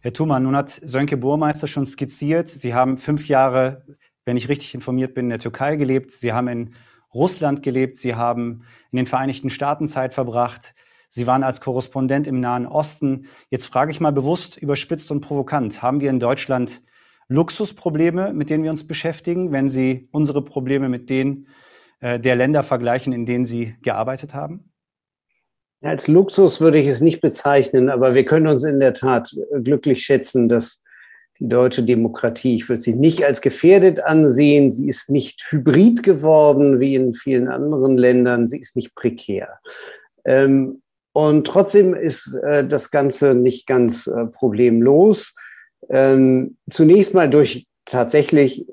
Herr 0.02 0.14
Thumann, 0.14 0.44
nun 0.44 0.56
hat 0.56 0.70
Sönke 0.70 1.18
Burmeister 1.18 1.66
schon 1.66 1.86
skizziert, 1.86 2.50
Sie 2.50 2.76
haben 2.76 2.98
fünf 2.98 3.28
Jahre, 3.28 3.84
wenn 4.26 4.38
ich 4.38 4.48
richtig 4.48 4.76
informiert 4.76 5.16
bin, 5.16 5.26
in 5.26 5.30
der 5.30 5.40
Türkei 5.40 5.76
gelebt, 5.76 6.12
Sie 6.12 6.34
haben 6.34 6.48
in 6.48 6.76
Russland 7.14 7.64
gelebt, 7.64 7.98
Sie 7.98 8.14
haben 8.14 8.64
in 8.92 8.98
den 8.98 9.08
Vereinigten 9.08 9.50
Staaten 9.50 9.88
Zeit 9.88 10.14
verbracht, 10.14 10.76
Sie 11.10 11.26
waren 11.26 11.44
als 11.44 11.62
Korrespondent 11.62 12.28
im 12.28 12.40
Nahen 12.40 12.68
Osten. 12.68 13.28
Jetzt 13.50 13.66
frage 13.66 13.92
ich 13.92 14.00
mal 14.00 14.12
bewusst, 14.12 14.58
überspitzt 14.58 15.10
und 15.10 15.22
provokant, 15.22 15.82
haben 15.82 16.00
wir 16.00 16.12
in 16.12 16.20
Deutschland 16.20 16.82
Luxusprobleme, 17.28 18.34
mit 18.34 18.50
denen 18.50 18.64
wir 18.64 18.72
uns 18.72 18.86
beschäftigen, 18.86 19.52
wenn 19.52 19.68
Sie 19.68 20.10
unsere 20.12 20.44
Probleme 20.44 20.90
mit 20.90 21.10
denen 21.10 21.48
äh, 22.02 22.20
der 22.20 22.36
Länder 22.36 22.62
vergleichen, 22.62 23.14
in 23.14 23.26
denen 23.26 23.46
Sie 23.46 23.76
gearbeitet 23.82 24.36
haben? 24.36 24.72
Als 25.82 26.08
Luxus 26.08 26.60
würde 26.60 26.80
ich 26.80 26.88
es 26.88 27.02
nicht 27.02 27.22
bezeichnen, 27.22 27.90
aber 27.90 28.16
wir 28.16 28.26
können 28.26 28.48
uns 28.48 28.64
in 28.64 28.80
der 28.80 28.94
Tat 28.94 29.36
glücklich 29.64 30.04
schätzen, 30.04 30.50
dass 30.50 30.82
die 31.40 31.48
deutsche 31.48 31.84
Demokratie, 31.84 32.56
ich 32.56 32.68
würde 32.68 32.82
sie 32.82 32.94
nicht 32.94 33.24
als 33.24 33.42
gefährdet 33.42 34.04
ansehen, 34.04 34.72
sie 34.72 34.88
ist 34.88 35.10
nicht 35.10 35.46
hybrid 35.50 36.02
geworden 36.02 36.80
wie 36.80 36.96
in 36.96 37.14
vielen 37.14 37.48
anderen 37.48 37.96
Ländern, 37.98 38.48
sie 38.48 38.58
ist 38.58 38.76
nicht 38.76 38.96
prekär. 38.96 39.60
Ähm, 40.26 40.82
und 41.14 41.46
trotzdem 41.46 41.94
ist 41.94 42.34
äh, 42.44 42.66
das 42.66 42.90
Ganze 42.90 43.36
nicht 43.36 43.68
ganz 43.68 44.08
äh, 44.08 44.26
problemlos. 44.26 45.36
Ähm, 45.90 46.58
zunächst 46.70 47.14
mal 47.14 47.30
durch 47.30 47.68
tatsächlich 47.86 48.66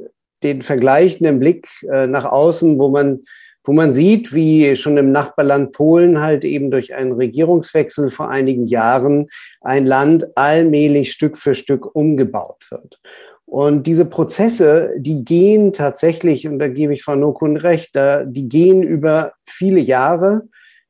den 0.43 0.63
vergleichenden 0.63 1.39
Blick 1.39 1.69
äh, 1.91 2.07
nach 2.07 2.25
außen, 2.25 2.79
wo 2.79 2.89
man 2.89 3.25
wo 3.65 3.73
man 3.73 3.93
sieht, 3.93 4.35
wie 4.35 4.77
schon 4.77 4.99
im 4.99 5.11
Nachbarland 5.11 5.73
Polen 5.73 6.21
halt 6.21 6.45
eben 6.45 6.71
durch 6.71 6.95
einen 6.95 7.13
Regierungswechsel 7.13 8.11
vor 8.11 8.29
einigen 8.29 8.67
Jahren 8.67 9.29
ein 9.63 9.87
Land 9.87 10.37
allmählich 10.37 11.13
Stück 11.13 11.39
für 11.39 11.55
Stück 11.55 11.95
umgebaut 11.97 12.67
wird. 12.71 13.01
Und 13.47 13.87
diese 13.87 14.05
Prozesse, 14.05 14.93
die 14.99 15.25
gehen 15.25 15.73
tatsächlich, 15.73 16.47
und 16.47 16.59
da 16.59 16.69
gebe 16.69 16.93
ich 16.93 17.03
Frau 17.03 17.15
Nokun 17.15 17.57
recht, 17.57 17.95
die 17.95 18.49
gehen 18.49 18.83
über 18.83 19.33
viele 19.45 19.81
Jahre. 19.81 20.43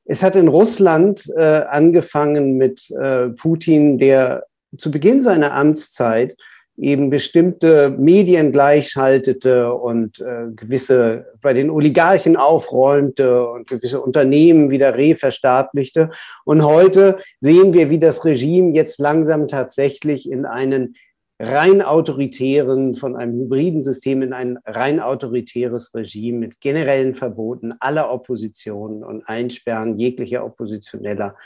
Es 0.05 0.23
hat 0.23 0.35
in 0.35 0.49
Russland 0.49 1.31
äh, 1.37 1.43
angefangen 1.43 2.57
mit 2.57 2.91
äh, 2.91 3.29
Putin, 3.31 3.99
der 3.99 4.45
zu 4.77 4.91
Beginn 4.91 5.23
seiner 5.23 5.53
Amtszeit 5.55 6.37
eben 6.77 7.11
bestimmte 7.11 7.91
Medien 7.91 8.51
gleichschaltete 8.51 9.73
und 9.73 10.21
äh, 10.21 10.47
gewisse 10.55 11.27
bei 11.41 11.53
den 11.53 11.71
Oligarchen 11.71 12.37
aufräumte 12.37 13.49
und 13.49 13.69
gewisse 13.69 14.01
Unternehmen 14.01 14.71
wieder 14.71 14.97
reverstaatlichte. 14.97 16.11
Und 16.45 16.65
heute 16.65 17.19
sehen 17.41 17.73
wir, 17.75 17.91
wie 17.91 17.99
das 17.99 18.25
Regime 18.25 18.75
jetzt 18.75 18.99
langsam 18.99 19.47
tatsächlich 19.47 20.31
in 20.31 20.47
einen 20.47 20.97
rein 21.41 21.83
autoritären, 21.83 22.95
von 22.95 23.17
einem 23.17 23.35
hybriden 23.41 23.83
System 23.83 24.23
in 24.23 24.33
ein 24.33 24.59
rein 24.65 25.01
autoritäres 25.01 25.95
Regime 25.95 26.39
mit 26.39 26.61
generellen 26.61 27.15
Verboten 27.15 27.73
aller 27.81 28.11
Oppositionen 28.11 29.03
und 29.03 29.29
Einsperren 29.29 29.97
jeglicher 29.97 30.45
Oppositioneller 30.45 31.37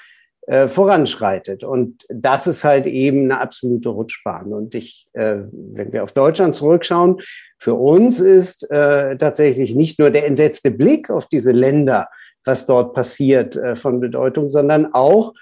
äh, 0.48 0.66
voranschreitet. 0.66 1.62
Und 1.62 2.06
das 2.08 2.46
ist 2.46 2.64
halt 2.64 2.86
eben 2.86 3.24
eine 3.24 3.38
absolute 3.38 3.90
Rutschbahn. 3.90 4.54
Und 4.54 4.74
ich, 4.74 5.06
äh, 5.12 5.40
wenn 5.52 5.92
wir 5.92 6.02
auf 6.02 6.12
Deutschland 6.12 6.54
zurückschauen, 6.54 7.20
für 7.58 7.74
uns 7.74 8.18
ist 8.18 8.70
äh, 8.70 9.18
tatsächlich 9.18 9.74
nicht 9.74 9.98
nur 9.98 10.10
der 10.10 10.26
entsetzte 10.26 10.70
Blick 10.70 11.10
auf 11.10 11.26
diese 11.26 11.52
Länder, 11.52 12.08
was 12.44 12.64
dort 12.64 12.94
passiert, 12.94 13.56
äh, 13.56 13.76
von 13.76 14.00
Bedeutung, 14.00 14.48
sondern 14.48 14.94
auch 14.94 15.34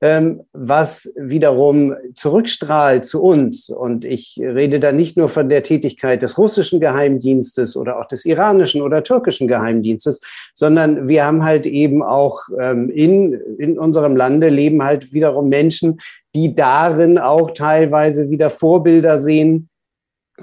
was 0.00 1.12
wiederum 1.16 1.94
zurückstrahlt 2.14 3.04
zu 3.04 3.22
uns. 3.22 3.70
Und 3.70 4.04
ich 4.04 4.38
rede 4.38 4.80
da 4.80 4.92
nicht 4.92 5.16
nur 5.16 5.28
von 5.28 5.48
der 5.48 5.62
Tätigkeit 5.62 6.22
des 6.22 6.36
russischen 6.36 6.80
Geheimdienstes 6.80 7.76
oder 7.76 7.98
auch 7.98 8.06
des 8.06 8.24
iranischen 8.24 8.82
oder 8.82 9.02
türkischen 9.02 9.48
Geheimdienstes, 9.48 10.20
sondern 10.54 11.08
wir 11.08 11.24
haben 11.24 11.44
halt 11.44 11.66
eben 11.66 12.02
auch 12.02 12.40
ähm, 12.60 12.90
in, 12.90 13.32
in 13.58 13.78
unserem 13.78 14.16
Lande 14.16 14.48
leben 14.48 14.82
halt 14.82 15.12
wiederum 15.12 15.48
Menschen, 15.48 16.00
die 16.34 16.54
darin 16.54 17.18
auch 17.18 17.52
teilweise 17.52 18.30
wieder 18.30 18.50
Vorbilder 18.50 19.18
sehen, 19.18 19.68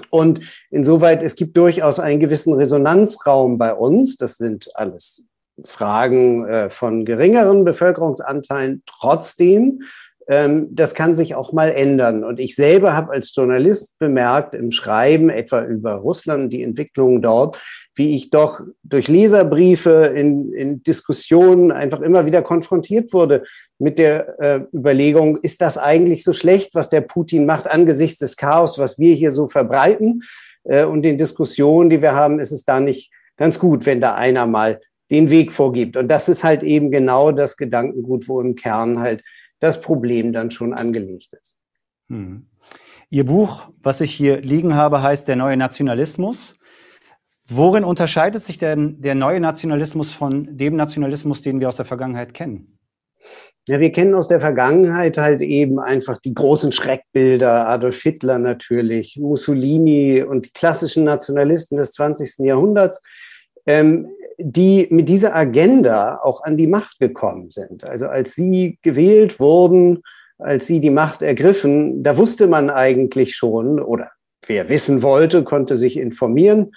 und 0.08 0.40
insoweit, 0.70 1.22
es 1.22 1.34
gibt 1.34 1.54
durchaus 1.54 1.98
einen 1.98 2.18
gewissen 2.18 2.54
Resonanzraum 2.54 3.58
bei 3.58 3.74
uns. 3.74 4.16
Das 4.16 4.38
sind 4.38 4.70
alles 4.74 5.22
Fragen 5.60 6.46
äh, 6.46 6.70
von 6.70 7.04
geringeren 7.04 7.64
Bevölkerungsanteilen. 7.64 8.82
Trotzdem, 8.86 9.82
ähm, 10.28 10.68
das 10.70 10.94
kann 10.94 11.14
sich 11.14 11.34
auch 11.34 11.52
mal 11.52 11.70
ändern. 11.70 12.24
Und 12.24 12.40
ich 12.40 12.54
selber 12.54 12.94
habe 12.94 13.12
als 13.12 13.34
Journalist 13.34 13.98
bemerkt 13.98 14.54
im 14.54 14.70
Schreiben 14.70 15.30
etwa 15.30 15.62
über 15.64 15.94
Russland 15.94 16.52
die 16.52 16.62
Entwicklungen 16.62 17.22
dort, 17.22 17.60
wie 17.94 18.14
ich 18.14 18.30
doch 18.30 18.60
durch 18.82 19.08
Leserbriefe 19.08 20.12
in, 20.14 20.52
in 20.52 20.82
Diskussionen 20.82 21.72
einfach 21.72 22.00
immer 22.00 22.24
wieder 22.24 22.42
konfrontiert 22.42 23.12
wurde 23.12 23.44
mit 23.78 23.98
der 23.98 24.40
äh, 24.40 24.60
Überlegung, 24.72 25.38
ist 25.38 25.60
das 25.60 25.76
eigentlich 25.76 26.22
so 26.24 26.32
schlecht, 26.32 26.74
was 26.74 26.88
der 26.88 27.00
Putin 27.00 27.46
macht 27.46 27.68
angesichts 27.68 28.18
des 28.18 28.36
Chaos, 28.36 28.78
was 28.78 28.98
wir 28.98 29.14
hier 29.14 29.32
so 29.32 29.48
verbreiten? 29.48 30.22
Äh, 30.64 30.84
und 30.84 31.02
den 31.02 31.18
Diskussionen, 31.18 31.90
die 31.90 32.00
wir 32.00 32.14
haben, 32.14 32.38
ist 32.38 32.52
es 32.52 32.64
da 32.64 32.80
nicht 32.80 33.10
ganz 33.36 33.58
gut, 33.58 33.86
wenn 33.86 34.00
da 34.00 34.14
einer 34.14 34.46
mal 34.46 34.80
den 35.12 35.30
Weg 35.30 35.52
vorgibt. 35.52 35.96
Und 35.96 36.08
das 36.08 36.28
ist 36.28 36.42
halt 36.42 36.62
eben 36.62 36.90
genau 36.90 37.30
das 37.30 37.56
Gedankengut, 37.56 38.28
wo 38.28 38.40
im 38.40 38.56
Kern 38.56 38.98
halt 38.98 39.22
das 39.60 39.80
Problem 39.80 40.32
dann 40.32 40.50
schon 40.50 40.72
angelegt 40.72 41.28
ist. 41.38 41.58
Hm. 42.08 42.46
Ihr 43.10 43.26
Buch, 43.26 43.70
was 43.82 44.00
ich 44.00 44.12
hier 44.12 44.40
liegen 44.40 44.74
habe, 44.74 45.02
heißt 45.02 45.28
Der 45.28 45.36
neue 45.36 45.58
Nationalismus. 45.58 46.56
Worin 47.46 47.84
unterscheidet 47.84 48.42
sich 48.42 48.56
denn 48.56 49.02
der 49.02 49.14
neue 49.14 49.38
Nationalismus 49.38 50.12
von 50.12 50.56
dem 50.56 50.76
Nationalismus, 50.76 51.42
den 51.42 51.60
wir 51.60 51.68
aus 51.68 51.76
der 51.76 51.84
Vergangenheit 51.84 52.32
kennen? 52.32 52.78
Ja, 53.68 53.78
wir 53.78 53.92
kennen 53.92 54.14
aus 54.14 54.28
der 54.28 54.40
Vergangenheit 54.40 55.18
halt 55.18 55.42
eben 55.42 55.78
einfach 55.78 56.18
die 56.18 56.34
großen 56.34 56.72
Schreckbilder, 56.72 57.68
Adolf 57.68 58.00
Hitler 58.00 58.38
natürlich, 58.38 59.18
Mussolini 59.18 60.22
und 60.22 60.46
die 60.46 60.52
klassischen 60.52 61.04
Nationalisten 61.04 61.76
des 61.76 61.92
20. 61.92 62.38
Jahrhunderts. 62.46 63.02
Ähm, 63.66 64.08
die 64.38 64.86
mit 64.90 65.08
dieser 65.08 65.34
Agenda 65.34 66.20
auch 66.22 66.42
an 66.42 66.56
die 66.56 66.66
Macht 66.66 66.98
gekommen 66.98 67.50
sind. 67.50 67.84
Also 67.84 68.06
als 68.06 68.34
sie 68.34 68.78
gewählt 68.82 69.40
wurden, 69.40 70.02
als 70.38 70.66
sie 70.66 70.80
die 70.80 70.90
Macht 70.90 71.22
ergriffen, 71.22 72.02
da 72.02 72.16
wusste 72.16 72.46
man 72.46 72.70
eigentlich 72.70 73.36
schon, 73.36 73.80
oder 73.80 74.10
wer 74.46 74.68
wissen 74.68 75.02
wollte, 75.02 75.44
konnte 75.44 75.76
sich 75.76 75.96
informieren 75.96 76.72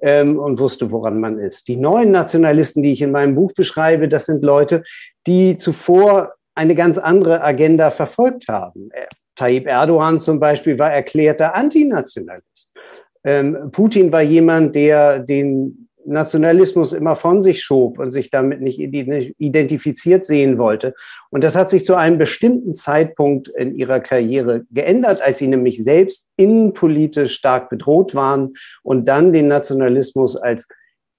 ähm, 0.00 0.38
und 0.38 0.58
wusste, 0.58 0.92
woran 0.92 1.20
man 1.20 1.38
ist. 1.38 1.68
Die 1.68 1.76
neuen 1.76 2.10
Nationalisten, 2.10 2.82
die 2.82 2.92
ich 2.92 3.02
in 3.02 3.10
meinem 3.10 3.34
Buch 3.34 3.52
beschreibe, 3.52 4.08
das 4.08 4.26
sind 4.26 4.42
Leute, 4.42 4.84
die 5.26 5.56
zuvor 5.56 6.34
eine 6.54 6.74
ganz 6.74 6.98
andere 6.98 7.42
Agenda 7.42 7.90
verfolgt 7.90 8.48
haben. 8.48 8.90
Äh, 8.92 9.06
Tayyip 9.36 9.66
Erdogan 9.66 10.18
zum 10.18 10.40
Beispiel 10.40 10.78
war 10.78 10.92
erklärter 10.92 11.54
Antinationalist. 11.54 12.72
Ähm, 13.24 13.70
Putin 13.72 14.12
war 14.12 14.22
jemand, 14.22 14.74
der 14.74 15.20
den 15.20 15.87
Nationalismus 16.08 16.92
immer 16.92 17.16
von 17.16 17.42
sich 17.42 17.62
schob 17.62 17.98
und 17.98 18.12
sich 18.12 18.30
damit 18.30 18.60
nicht 18.60 18.78
identifiziert 18.78 20.24
sehen 20.24 20.58
wollte. 20.58 20.94
Und 21.30 21.44
das 21.44 21.54
hat 21.54 21.70
sich 21.70 21.84
zu 21.84 21.94
einem 21.94 22.18
bestimmten 22.18 22.74
Zeitpunkt 22.74 23.48
in 23.48 23.74
ihrer 23.74 24.00
Karriere 24.00 24.64
geändert, 24.70 25.20
als 25.20 25.38
sie 25.38 25.48
nämlich 25.48 25.82
selbst 25.82 26.28
innenpolitisch 26.36 27.34
stark 27.34 27.68
bedroht 27.70 28.14
waren 28.14 28.54
und 28.82 29.06
dann 29.06 29.32
den 29.32 29.48
Nationalismus 29.48 30.36
als 30.36 30.66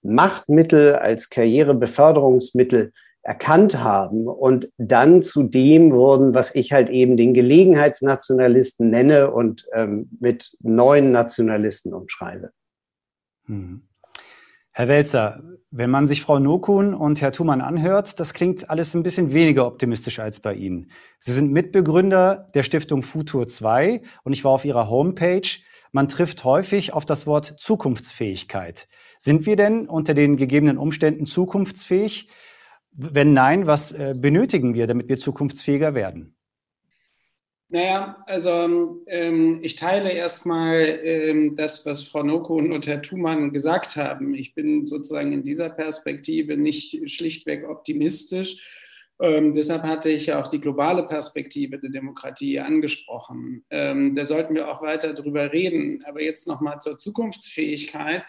Machtmittel, 0.01 0.95
als 0.95 1.29
Karrierebeförderungsmittel 1.29 2.91
erkannt 3.21 3.83
haben 3.83 4.27
und 4.27 4.69
dann 4.77 5.21
zu 5.21 5.43
dem 5.43 5.91
wurden, 5.91 6.33
was 6.33 6.55
ich 6.55 6.71
halt 6.71 6.89
eben 6.89 7.17
den 7.17 7.33
Gelegenheitsnationalisten 7.33 8.89
nenne 8.89 9.31
und 9.31 9.67
ähm, 9.73 10.09
mit 10.19 10.51
neuen 10.61 11.11
Nationalisten 11.11 11.93
umschreibe. 11.93 12.51
Hm. 13.45 13.88
Herr 14.79 14.87
Welzer, 14.87 15.43
wenn 15.71 15.89
man 15.89 16.07
sich 16.07 16.21
Frau 16.21 16.39
Nokun 16.39 16.93
und 16.93 17.19
Herr 17.19 17.33
Thumann 17.33 17.59
anhört, 17.59 18.17
das 18.17 18.33
klingt 18.33 18.69
alles 18.69 18.93
ein 18.93 19.03
bisschen 19.03 19.33
weniger 19.33 19.67
optimistisch 19.67 20.19
als 20.19 20.39
bei 20.39 20.53
Ihnen. 20.53 20.89
Sie 21.19 21.33
sind 21.33 21.51
Mitbegründer 21.51 22.49
der 22.53 22.63
Stiftung 22.63 23.03
Futur 23.03 23.49
2 23.49 24.01
und 24.23 24.31
ich 24.31 24.45
war 24.45 24.53
auf 24.53 24.63
Ihrer 24.63 24.89
Homepage. 24.89 25.49
Man 25.91 26.07
trifft 26.07 26.45
häufig 26.45 26.93
auf 26.93 27.03
das 27.03 27.27
Wort 27.27 27.55
Zukunftsfähigkeit. 27.57 28.87
Sind 29.19 29.45
wir 29.45 29.57
denn 29.57 29.85
unter 29.85 30.13
den 30.13 30.37
gegebenen 30.37 30.77
Umständen 30.77 31.25
zukunftsfähig? 31.25 32.29
Wenn 32.93 33.33
nein, 33.33 33.67
was 33.67 33.91
äh, 33.91 34.15
benötigen 34.17 34.75
wir, 34.75 34.87
damit 34.87 35.09
wir 35.09 35.17
zukunftsfähiger 35.17 35.93
werden? 35.93 36.38
Naja, 37.71 38.23
also 38.25 39.03
ähm, 39.05 39.59
ich 39.61 39.75
teile 39.75 40.11
erstmal 40.11 40.99
ähm, 41.03 41.55
das, 41.55 41.85
was 41.85 42.01
Frau 42.01 42.23
Nokun 42.23 42.71
und 42.71 42.87
Herr 42.87 43.03
Thumann 43.03 43.53
gesagt 43.53 43.95
haben. 43.95 44.33
Ich 44.33 44.55
bin 44.55 44.87
sozusagen 44.87 45.31
in 45.33 45.43
dieser 45.43 45.69
Perspektive 45.69 46.57
nicht 46.57 47.07
schlichtweg 47.11 47.69
optimistisch. 47.69 48.65
Ähm, 49.21 49.53
deshalb 49.53 49.83
hatte 49.83 50.09
ich 50.09 50.27
ja 50.27 50.41
auch 50.41 50.47
die 50.47 50.61
globale 50.61 51.03
Perspektive 51.03 51.77
der 51.77 51.91
Demokratie 51.91 52.59
angesprochen. 52.59 53.63
Ähm, 53.69 54.15
da 54.15 54.25
sollten 54.25 54.55
wir 54.55 54.69
auch 54.69 54.81
weiter 54.81 55.13
drüber 55.13 55.53
reden. 55.53 56.03
Aber 56.05 56.23
jetzt 56.23 56.47
nochmal 56.47 56.79
zur 56.79 56.97
Zukunftsfähigkeit. 56.97 58.23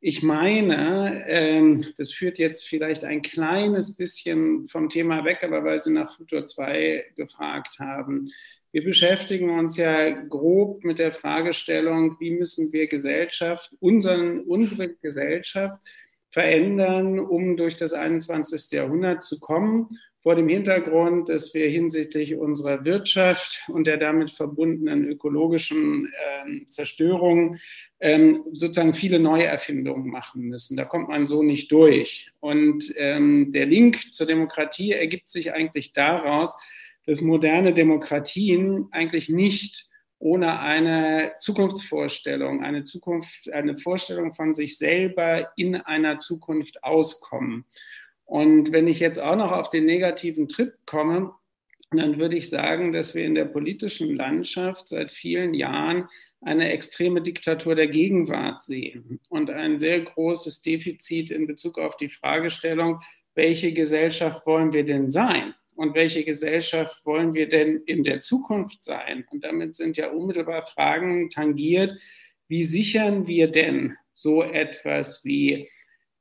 Ich 0.00 0.24
meine, 0.24 1.24
ähm, 1.28 1.86
das 1.98 2.12
führt 2.12 2.38
jetzt 2.38 2.66
vielleicht 2.66 3.04
ein 3.04 3.22
kleines 3.22 3.96
bisschen 3.96 4.66
vom 4.66 4.88
Thema 4.88 5.24
weg, 5.24 5.44
aber 5.44 5.62
weil 5.62 5.78
Sie 5.78 5.92
nach 5.92 6.16
Futur 6.16 6.44
2 6.44 7.12
gefragt 7.14 7.78
haben. 7.78 8.28
Wir 8.72 8.82
beschäftigen 8.82 9.50
uns 9.50 9.76
ja 9.76 10.10
grob 10.10 10.82
mit 10.82 10.98
der 10.98 11.12
Fragestellung, 11.12 12.16
wie 12.20 12.30
müssen 12.30 12.72
wir 12.72 12.86
Gesellschaft, 12.86 13.70
unseren, 13.80 14.40
unsere 14.40 14.94
Gesellschaft 14.94 15.78
verändern, 16.30 17.20
um 17.20 17.58
durch 17.58 17.76
das 17.76 17.92
21. 17.92 18.72
Jahrhundert 18.72 19.22
zu 19.22 19.40
kommen, 19.40 19.88
vor 20.22 20.36
dem 20.36 20.48
Hintergrund, 20.48 21.28
dass 21.28 21.52
wir 21.52 21.68
hinsichtlich 21.68 22.36
unserer 22.36 22.84
Wirtschaft 22.84 23.62
und 23.68 23.86
der 23.86 23.98
damit 23.98 24.30
verbundenen 24.30 25.04
ökologischen 25.04 26.06
äh, 26.06 26.64
Zerstörung 26.66 27.58
ähm, 28.00 28.44
sozusagen 28.52 28.94
viele 28.94 29.18
Neuerfindungen 29.18 30.08
machen 30.08 30.44
müssen. 30.44 30.76
Da 30.76 30.84
kommt 30.84 31.08
man 31.08 31.26
so 31.26 31.42
nicht 31.42 31.70
durch. 31.72 32.30
Und 32.40 32.84
ähm, 32.96 33.50
der 33.52 33.66
Link 33.66 34.12
zur 34.12 34.26
Demokratie 34.26 34.92
ergibt 34.92 35.28
sich 35.28 35.52
eigentlich 35.52 35.92
daraus, 35.92 36.56
dass 37.06 37.20
moderne 37.20 37.74
Demokratien 37.74 38.88
eigentlich 38.90 39.28
nicht 39.28 39.88
ohne 40.18 40.60
eine 40.60 41.32
Zukunftsvorstellung, 41.40 42.62
eine 42.62 42.84
Zukunft, 42.84 43.52
eine 43.52 43.76
Vorstellung 43.76 44.32
von 44.32 44.54
sich 44.54 44.78
selber 44.78 45.50
in 45.56 45.74
einer 45.74 46.20
Zukunft 46.20 46.84
auskommen. 46.84 47.64
Und 48.24 48.70
wenn 48.70 48.86
ich 48.86 49.00
jetzt 49.00 49.18
auch 49.18 49.34
noch 49.34 49.50
auf 49.50 49.68
den 49.68 49.84
negativen 49.84 50.46
Trip 50.46 50.74
komme, 50.86 51.32
dann 51.90 52.18
würde 52.18 52.36
ich 52.36 52.48
sagen, 52.48 52.92
dass 52.92 53.14
wir 53.14 53.24
in 53.24 53.34
der 53.34 53.46
politischen 53.46 54.14
Landschaft 54.14 54.88
seit 54.88 55.10
vielen 55.10 55.54
Jahren 55.54 56.08
eine 56.40 56.70
extreme 56.70 57.20
Diktatur 57.20 57.74
der 57.74 57.88
Gegenwart 57.88 58.62
sehen 58.62 59.20
und 59.28 59.50
ein 59.50 59.78
sehr 59.78 60.00
großes 60.00 60.62
Defizit 60.62 61.30
in 61.30 61.46
Bezug 61.46 61.78
auf 61.78 61.96
die 61.96 62.08
Fragestellung, 62.08 63.00
welche 63.34 63.72
Gesellschaft 63.72 64.46
wollen 64.46 64.72
wir 64.72 64.84
denn 64.84 65.10
sein? 65.10 65.54
Und 65.82 65.96
welche 65.96 66.24
Gesellschaft 66.24 67.04
wollen 67.04 67.34
wir 67.34 67.48
denn 67.48 67.82
in 67.86 68.04
der 68.04 68.20
Zukunft 68.20 68.84
sein? 68.84 69.26
Und 69.32 69.42
damit 69.42 69.74
sind 69.74 69.96
ja 69.96 70.10
unmittelbar 70.10 70.64
Fragen 70.64 71.28
tangiert, 71.28 71.96
wie 72.46 72.62
sichern 72.62 73.26
wir 73.26 73.50
denn 73.50 73.96
so 74.14 74.44
etwas 74.44 75.24
wie 75.24 75.68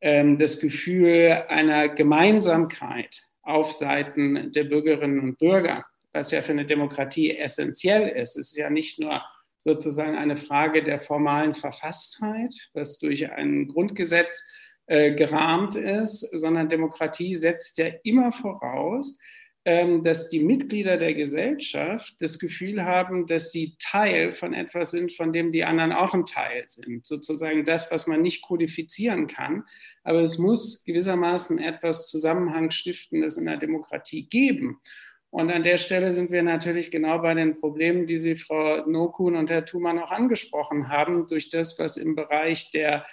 ähm, 0.01 0.39
das 0.39 0.59
Gefühl 0.59 1.43
einer 1.47 1.89
Gemeinsamkeit 1.89 3.21
auf 3.43 3.71
Seiten 3.71 4.51
der 4.51 4.63
Bürgerinnen 4.63 5.19
und 5.19 5.37
Bürger, 5.37 5.85
was 6.11 6.31
ja 6.31 6.41
für 6.41 6.53
eine 6.53 6.65
Demokratie 6.65 7.37
essentiell 7.37 8.07
ist. 8.07 8.37
Es 8.37 8.49
ist 8.49 8.57
ja 8.57 8.71
nicht 8.71 8.99
nur 8.99 9.21
sozusagen 9.57 10.15
eine 10.15 10.37
Frage 10.37 10.83
der 10.83 10.99
formalen 10.99 11.53
Verfasstheit, 11.53 12.51
was 12.73 12.97
durch 12.97 13.31
ein 13.31 13.67
Grundgesetz 13.67 14.51
äh, 14.87 15.13
gerahmt 15.13 15.75
ist, 15.75 16.21
sondern 16.31 16.67
Demokratie 16.67 17.35
setzt 17.35 17.77
ja 17.77 17.89
immer 18.03 18.31
voraus, 18.31 19.19
dass 19.63 20.29
die 20.29 20.39
Mitglieder 20.39 20.97
der 20.97 21.13
Gesellschaft 21.13 22.15
das 22.19 22.39
Gefühl 22.39 22.83
haben, 22.83 23.27
dass 23.27 23.51
sie 23.51 23.75
Teil 23.77 24.31
von 24.31 24.55
etwas 24.55 24.89
sind, 24.89 25.13
von 25.13 25.31
dem 25.31 25.51
die 25.51 25.63
anderen 25.63 25.91
auch 25.91 26.15
ein 26.15 26.25
Teil 26.25 26.63
sind. 26.65 27.05
Sozusagen 27.05 27.63
das, 27.63 27.91
was 27.91 28.07
man 28.07 28.23
nicht 28.23 28.41
kodifizieren 28.41 29.27
kann. 29.27 29.63
Aber 30.03 30.21
es 30.21 30.39
muss 30.39 30.83
gewissermaßen 30.83 31.59
etwas 31.59 32.09
Zusammenhangsstiftendes 32.09 33.37
in 33.37 33.45
der 33.45 33.57
Demokratie 33.57 34.27
geben. 34.27 34.81
Und 35.29 35.51
an 35.51 35.61
der 35.61 35.77
Stelle 35.77 36.11
sind 36.11 36.31
wir 36.31 36.41
natürlich 36.41 36.89
genau 36.89 37.19
bei 37.19 37.35
den 37.35 37.59
Problemen, 37.59 38.07
die 38.07 38.17
Sie, 38.17 38.35
Frau 38.35 38.85
Nokun 38.87 39.35
und 39.35 39.49
Herr 39.51 39.63
Thumann, 39.63 39.99
auch 39.99 40.11
angesprochen 40.11 40.89
haben, 40.89 41.27
durch 41.27 41.49
das, 41.49 41.77
was 41.77 41.97
im 41.97 42.15
Bereich 42.15 42.71
der 42.71 43.05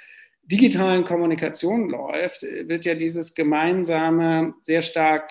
digitalen 0.42 1.04
Kommunikation 1.04 1.90
läuft, 1.90 2.42
wird 2.42 2.87
ja 2.87 2.94
dieses 2.94 3.34
gemeinsame 3.34 4.54
sehr 4.61 4.80
stark 4.80 5.30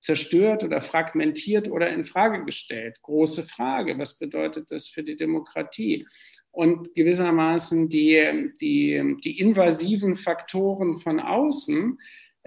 zerstört 0.00 0.64
oder 0.64 0.80
fragmentiert 0.80 1.70
oder 1.70 1.90
in 1.90 2.04
Frage 2.04 2.44
gestellt. 2.44 2.96
Große 3.02 3.44
Frage, 3.44 3.98
was 3.98 4.18
bedeutet 4.18 4.70
das 4.70 4.88
für 4.88 5.02
die 5.02 5.16
Demokratie? 5.16 6.06
Und 6.50 6.94
gewissermaßen 6.94 7.88
die, 7.88 8.52
die, 8.60 9.16
die 9.22 9.38
invasiven 9.38 10.16
Faktoren 10.16 10.98
von 10.98 11.20
außen, 11.20 11.98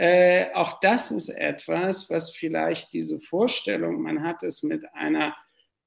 äh, 0.01 0.51
auch 0.53 0.79
das 0.79 1.11
ist 1.11 1.29
etwas, 1.29 2.09
was 2.09 2.31
vielleicht 2.31 2.93
diese 2.93 3.19
Vorstellung, 3.19 4.01
man 4.01 4.23
hat 4.23 4.41
es 4.41 4.63
mit 4.63 4.83
einer, 4.93 5.35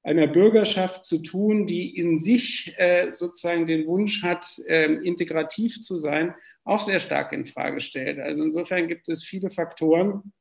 einer 0.03 0.27
Bürgerschaft 0.27 1.03
zu 1.03 1.21
tun, 1.21 1.65
die 1.65 1.97
in 1.97 2.17
sich 2.17 2.73
äh, 2.77 3.09
sozusagen 3.11 3.65
den 3.65 3.87
Wunsch 3.87 4.23
hat, 4.23 4.45
äh, 4.67 4.85
integrativ 4.85 5.81
zu 5.81 5.97
sein, 5.97 6.33
auch 6.63 6.79
sehr 6.79 6.99
stark 6.99 7.33
in 7.33 7.45
Frage 7.45 7.81
stellt. 7.81 8.19
Also 8.19 8.43
insofern 8.43 8.87
gibt 8.87 9.09
es 9.09 9.23
viele 9.23 9.49
Faktoren, 9.49 10.31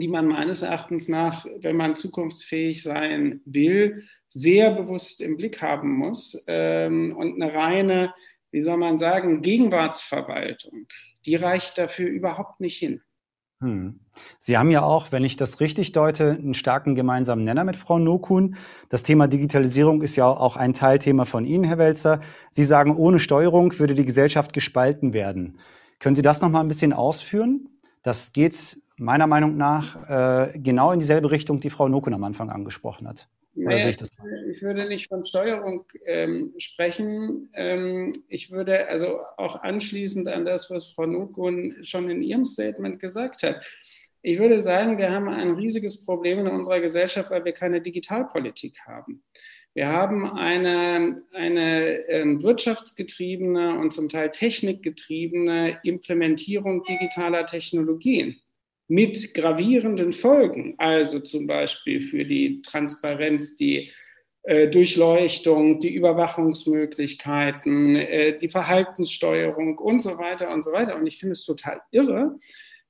die 0.00 0.08
man 0.08 0.26
meines 0.26 0.62
Erachtens 0.62 1.08
nach, 1.08 1.46
wenn 1.60 1.76
man 1.76 1.96
zukunftsfähig 1.96 2.82
sein 2.82 3.40
will, 3.44 4.04
sehr 4.26 4.72
bewusst 4.72 5.20
im 5.20 5.36
Blick 5.36 5.62
haben 5.62 5.92
muss. 5.92 6.44
Ähm, 6.48 7.14
und 7.16 7.40
eine 7.40 7.54
reine, 7.54 8.14
wie 8.50 8.60
soll 8.60 8.76
man 8.76 8.98
sagen, 8.98 9.42
Gegenwartsverwaltung, 9.42 10.86
die 11.24 11.36
reicht 11.36 11.78
dafür 11.78 12.08
überhaupt 12.08 12.60
nicht 12.60 12.78
hin. 12.78 13.02
Hm. 13.60 14.00
Sie 14.38 14.58
haben 14.58 14.70
ja 14.70 14.82
auch, 14.82 15.12
wenn 15.12 15.24
ich 15.24 15.36
das 15.36 15.60
richtig 15.60 15.92
deute, 15.92 16.32
einen 16.32 16.52
starken 16.52 16.94
gemeinsamen 16.94 17.44
Nenner 17.44 17.64
mit 17.64 17.76
Frau 17.76 17.98
Nokun. 17.98 18.56
Das 18.90 19.02
Thema 19.02 19.28
Digitalisierung 19.28 20.02
ist 20.02 20.16
ja 20.16 20.26
auch 20.26 20.56
ein 20.56 20.74
Teilthema 20.74 21.24
von 21.24 21.46
Ihnen, 21.46 21.64
Herr 21.64 21.78
Welzer. 21.78 22.20
Sie 22.50 22.64
sagen, 22.64 22.94
ohne 22.94 23.18
Steuerung 23.18 23.78
würde 23.78 23.94
die 23.94 24.04
Gesellschaft 24.04 24.52
gespalten 24.52 25.14
werden. 25.14 25.58
Können 26.00 26.14
Sie 26.14 26.22
das 26.22 26.42
noch 26.42 26.50
mal 26.50 26.60
ein 26.60 26.68
bisschen 26.68 26.92
ausführen? 26.92 27.70
Das 28.02 28.32
geht 28.32 28.78
meiner 28.96 29.26
Meinung 29.26 29.56
nach 29.56 30.48
äh, 30.54 30.58
genau 30.58 30.92
in 30.92 31.00
dieselbe 31.00 31.30
Richtung, 31.30 31.60
die 31.60 31.70
Frau 31.70 31.88
Nokun 31.88 32.14
am 32.14 32.24
Anfang 32.24 32.50
angesprochen 32.50 33.06
hat. 33.08 33.28
Naja, 33.58 33.88
ich, 33.88 33.96
ich, 34.50 34.62
würde 34.62 34.86
nicht 34.86 35.08
von 35.08 35.24
Steuerung 35.24 35.86
ähm, 36.06 36.52
sprechen. 36.58 37.48
Ähm, 37.54 38.22
ich 38.28 38.50
würde 38.50 38.86
also 38.88 39.20
auch 39.38 39.62
anschließend 39.62 40.28
an 40.28 40.44
das, 40.44 40.70
was 40.70 40.92
Frau 40.92 41.06
Nokun 41.06 41.76
schon 41.82 42.10
in 42.10 42.20
ihrem 42.20 42.44
Statement 42.44 43.00
gesagt 43.00 43.42
hat. 43.42 43.64
Ich 44.20 44.38
würde 44.38 44.60
sagen, 44.60 44.98
wir 44.98 45.10
haben 45.10 45.28
ein 45.28 45.52
riesiges 45.52 46.04
Problem 46.04 46.40
in 46.40 46.48
unserer 46.48 46.80
Gesellschaft, 46.80 47.30
weil 47.30 47.44
wir 47.46 47.52
keine 47.52 47.80
Digitalpolitik 47.80 48.78
haben. 48.86 49.22
Wir 49.72 49.88
haben 49.88 50.30
eine, 50.30 51.22
eine 51.32 51.86
ähm, 52.08 52.42
wirtschaftsgetriebene 52.42 53.78
und 53.78 53.92
zum 53.92 54.08
Teil 54.08 54.30
technikgetriebene 54.30 55.78
Implementierung 55.82 56.84
digitaler 56.84 57.46
Technologien 57.46 58.36
mit 58.88 59.34
gravierenden 59.34 60.12
Folgen, 60.12 60.74
also 60.78 61.20
zum 61.20 61.46
Beispiel 61.46 62.00
für 62.00 62.24
die 62.24 62.62
Transparenz, 62.62 63.56
die 63.56 63.90
äh, 64.42 64.68
Durchleuchtung, 64.68 65.80
die 65.80 65.94
Überwachungsmöglichkeiten, 65.94 67.96
äh, 67.96 68.38
die 68.38 68.48
Verhaltenssteuerung 68.48 69.78
und 69.78 70.00
so 70.00 70.18
weiter 70.18 70.52
und 70.52 70.62
so 70.62 70.72
weiter. 70.72 70.96
Und 70.96 71.06
ich 71.06 71.18
finde 71.18 71.32
es 71.32 71.44
total 71.44 71.80
irre, 71.90 72.36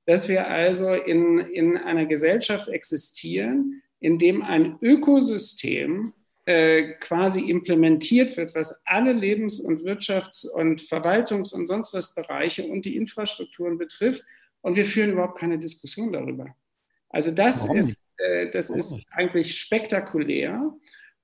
dass 0.04 0.28
wir 0.28 0.48
also 0.48 0.92
in, 0.92 1.38
in 1.38 1.78
einer 1.78 2.04
Gesellschaft 2.04 2.68
existieren, 2.68 3.82
in 4.00 4.18
dem 4.18 4.42
ein 4.42 4.76
Ökosystem 4.82 6.12
äh, 6.44 6.92
quasi 7.00 7.50
implementiert 7.50 8.36
wird, 8.36 8.54
was 8.54 8.82
alle 8.84 9.12
Lebens- 9.12 9.58
und 9.58 9.82
Wirtschafts- 9.82 10.46
und 10.46 10.82
Verwaltungs- 10.82 11.54
und 11.54 11.66
sonst 11.66 11.92
was 11.92 12.14
Bereiche 12.14 12.64
und 12.64 12.84
die 12.84 12.96
Infrastrukturen 12.96 13.78
betrifft. 13.78 14.22
Und 14.60 14.76
wir 14.76 14.84
führen 14.84 15.12
überhaupt 15.12 15.38
keine 15.38 15.58
Diskussion 15.58 16.12
darüber. 16.12 16.46
Also 17.08 17.30
das 17.30 17.68
ist, 17.72 18.02
äh, 18.18 18.50
das 18.50 18.70
ist 18.70 19.02
eigentlich 19.10 19.58
spektakulär. 19.58 20.72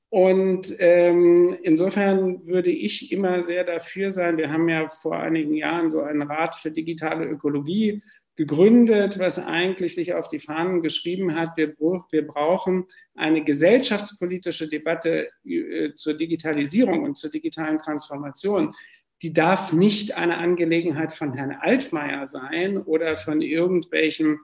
Und 0.08 0.76
ähm, 0.78 1.56
insofern 1.62 2.46
würde 2.46 2.70
ich 2.70 3.12
immer 3.12 3.42
sehr 3.42 3.64
dafür 3.64 4.12
sein, 4.12 4.36
wir 4.36 4.52
haben 4.52 4.68
ja 4.68 4.90
vor 4.90 5.16
einigen 5.16 5.54
Jahren 5.54 5.88
so 5.88 6.02
einen 6.02 6.22
Rat 6.22 6.54
für 6.54 6.70
digitale 6.70 7.24
Ökologie 7.24 8.02
gegründet, 8.36 9.18
was 9.18 9.38
eigentlich 9.38 9.94
sich 9.94 10.14
auf 10.14 10.28
die 10.28 10.38
Fahnen 10.38 10.82
geschrieben 10.82 11.34
hat, 11.34 11.56
wir, 11.56 11.74
wir 11.78 12.26
brauchen 12.26 12.86
eine 13.14 13.44
gesellschaftspolitische 13.44 14.68
Debatte 14.68 15.30
äh, 15.44 15.92
zur 15.94 16.14
Digitalisierung 16.14 17.04
und 17.04 17.16
zur 17.16 17.30
digitalen 17.30 17.78
Transformation. 17.78 18.74
Die 19.22 19.32
darf 19.32 19.72
nicht 19.72 20.16
eine 20.16 20.38
Angelegenheit 20.38 21.12
von 21.12 21.32
Herrn 21.32 21.56
Altmaier 21.60 22.26
sein 22.26 22.78
oder 22.78 23.16
von 23.16 23.40
irgendwelchen 23.40 24.40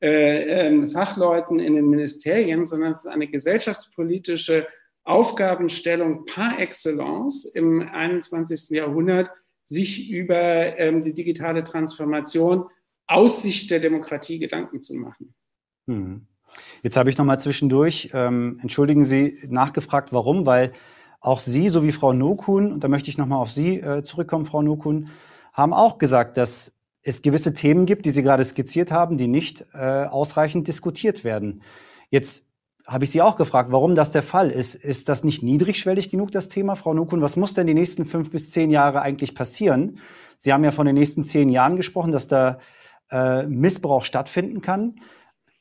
äh, 0.00 0.68
äh, 0.68 0.90
Fachleuten 0.90 1.60
in 1.60 1.76
den 1.76 1.88
Ministerien, 1.88 2.66
sondern 2.66 2.90
es 2.90 3.04
ist 3.04 3.10
eine 3.10 3.28
gesellschaftspolitische 3.28 4.66
Aufgabenstellung 5.04 6.24
par 6.24 6.58
excellence 6.58 7.44
im 7.44 7.82
21. 7.82 8.70
Jahrhundert, 8.70 9.30
sich 9.64 10.10
über 10.10 10.78
ähm, 10.78 11.02
die 11.02 11.12
digitale 11.12 11.62
Transformation 11.62 12.66
aus 13.06 13.42
Sicht 13.42 13.70
der 13.70 13.80
Demokratie 13.80 14.38
Gedanken 14.38 14.80
zu 14.80 14.96
machen. 14.96 15.34
Hm. 15.86 16.26
Jetzt 16.82 16.96
habe 16.96 17.10
ich 17.10 17.18
noch 17.18 17.24
mal 17.24 17.38
zwischendurch, 17.38 18.10
ähm, 18.12 18.58
entschuldigen 18.62 19.04
Sie, 19.04 19.38
nachgefragt, 19.48 20.12
warum, 20.12 20.46
weil 20.46 20.72
auch 21.22 21.40
Sie, 21.40 21.68
so 21.68 21.84
wie 21.84 21.92
Frau 21.92 22.12
Nokun, 22.12 22.72
und 22.72 22.84
da 22.84 22.88
möchte 22.88 23.08
ich 23.08 23.16
noch 23.16 23.26
mal 23.26 23.36
auf 23.36 23.50
Sie 23.50 23.80
äh, 23.80 24.02
zurückkommen, 24.02 24.44
Frau 24.44 24.60
Nokun, 24.60 25.08
haben 25.52 25.72
auch 25.72 25.98
gesagt, 25.98 26.36
dass 26.36 26.74
es 27.02 27.22
gewisse 27.22 27.54
Themen 27.54 27.86
gibt, 27.86 28.04
die 28.06 28.10
Sie 28.10 28.22
gerade 28.22 28.44
skizziert 28.44 28.90
haben, 28.90 29.16
die 29.18 29.28
nicht 29.28 29.64
äh, 29.72 30.04
ausreichend 30.04 30.68
diskutiert 30.68 31.24
werden. 31.24 31.62
Jetzt 32.10 32.46
habe 32.86 33.04
ich 33.04 33.10
Sie 33.10 33.22
auch 33.22 33.36
gefragt, 33.36 33.70
warum 33.70 33.94
das 33.94 34.10
der 34.10 34.24
Fall 34.24 34.50
ist. 34.50 34.74
Ist 34.74 35.08
das 35.08 35.22
nicht 35.22 35.42
niedrigschwellig 35.42 36.10
genug, 36.10 36.32
das 36.32 36.48
Thema, 36.48 36.74
Frau 36.74 36.92
Nokun? 36.92 37.22
Was 37.22 37.36
muss 37.36 37.54
denn 37.54 37.68
die 37.68 37.74
nächsten 37.74 38.04
fünf 38.04 38.30
bis 38.30 38.50
zehn 38.50 38.70
Jahre 38.70 39.02
eigentlich 39.02 39.34
passieren? 39.36 39.98
Sie 40.36 40.52
haben 40.52 40.64
ja 40.64 40.72
von 40.72 40.86
den 40.86 40.96
nächsten 40.96 41.22
zehn 41.22 41.48
Jahren 41.48 41.76
gesprochen, 41.76 42.10
dass 42.10 42.26
da 42.26 42.58
äh, 43.10 43.46
Missbrauch 43.46 44.04
stattfinden 44.04 44.60
kann. 44.60 44.96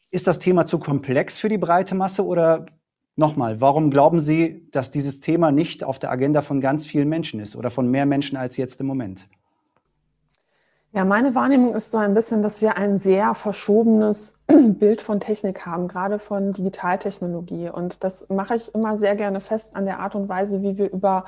Ist 0.09 0.25
das 0.25 0.39
Thema 0.39 0.65
zu 0.65 0.79
komplex 0.79 1.37
für 1.37 1.49
die 1.49 1.59
breite 1.59 1.93
Masse 1.93 2.25
oder 2.25 2.65
nochmal, 3.15 3.61
warum 3.61 3.91
glauben 3.91 4.19
Sie, 4.19 4.67
dass 4.71 4.91
dieses 4.91 5.19
Thema 5.19 5.51
nicht 5.51 5.83
auf 5.83 5.99
der 5.99 6.11
Agenda 6.11 6.41
von 6.41 6.61
ganz 6.61 6.85
vielen 6.85 7.09
Menschen 7.09 7.39
ist 7.39 7.55
oder 7.55 7.69
von 7.69 7.89
mehr 7.89 8.05
Menschen 8.05 8.37
als 8.37 8.57
jetzt 8.57 8.79
im 8.81 8.87
Moment? 8.87 9.27
Ja, 10.93 11.05
meine 11.05 11.35
Wahrnehmung 11.35 11.73
ist 11.73 11.91
so 11.91 11.99
ein 11.99 12.13
bisschen, 12.13 12.43
dass 12.43 12.61
wir 12.61 12.75
ein 12.75 12.97
sehr 12.97 13.33
verschobenes 13.33 14.41
Bild 14.47 15.01
von 15.01 15.21
Technik 15.21 15.65
haben, 15.65 15.87
gerade 15.87 16.19
von 16.19 16.51
Digitaltechnologie. 16.51 17.69
Und 17.69 18.03
das 18.03 18.27
mache 18.27 18.55
ich 18.55 18.75
immer 18.75 18.97
sehr 18.97 19.15
gerne 19.15 19.39
fest 19.39 19.75
an 19.77 19.85
der 19.85 19.99
Art 19.99 20.15
und 20.15 20.27
Weise, 20.27 20.61
wie 20.61 20.77
wir 20.77 20.91
über 20.91 21.23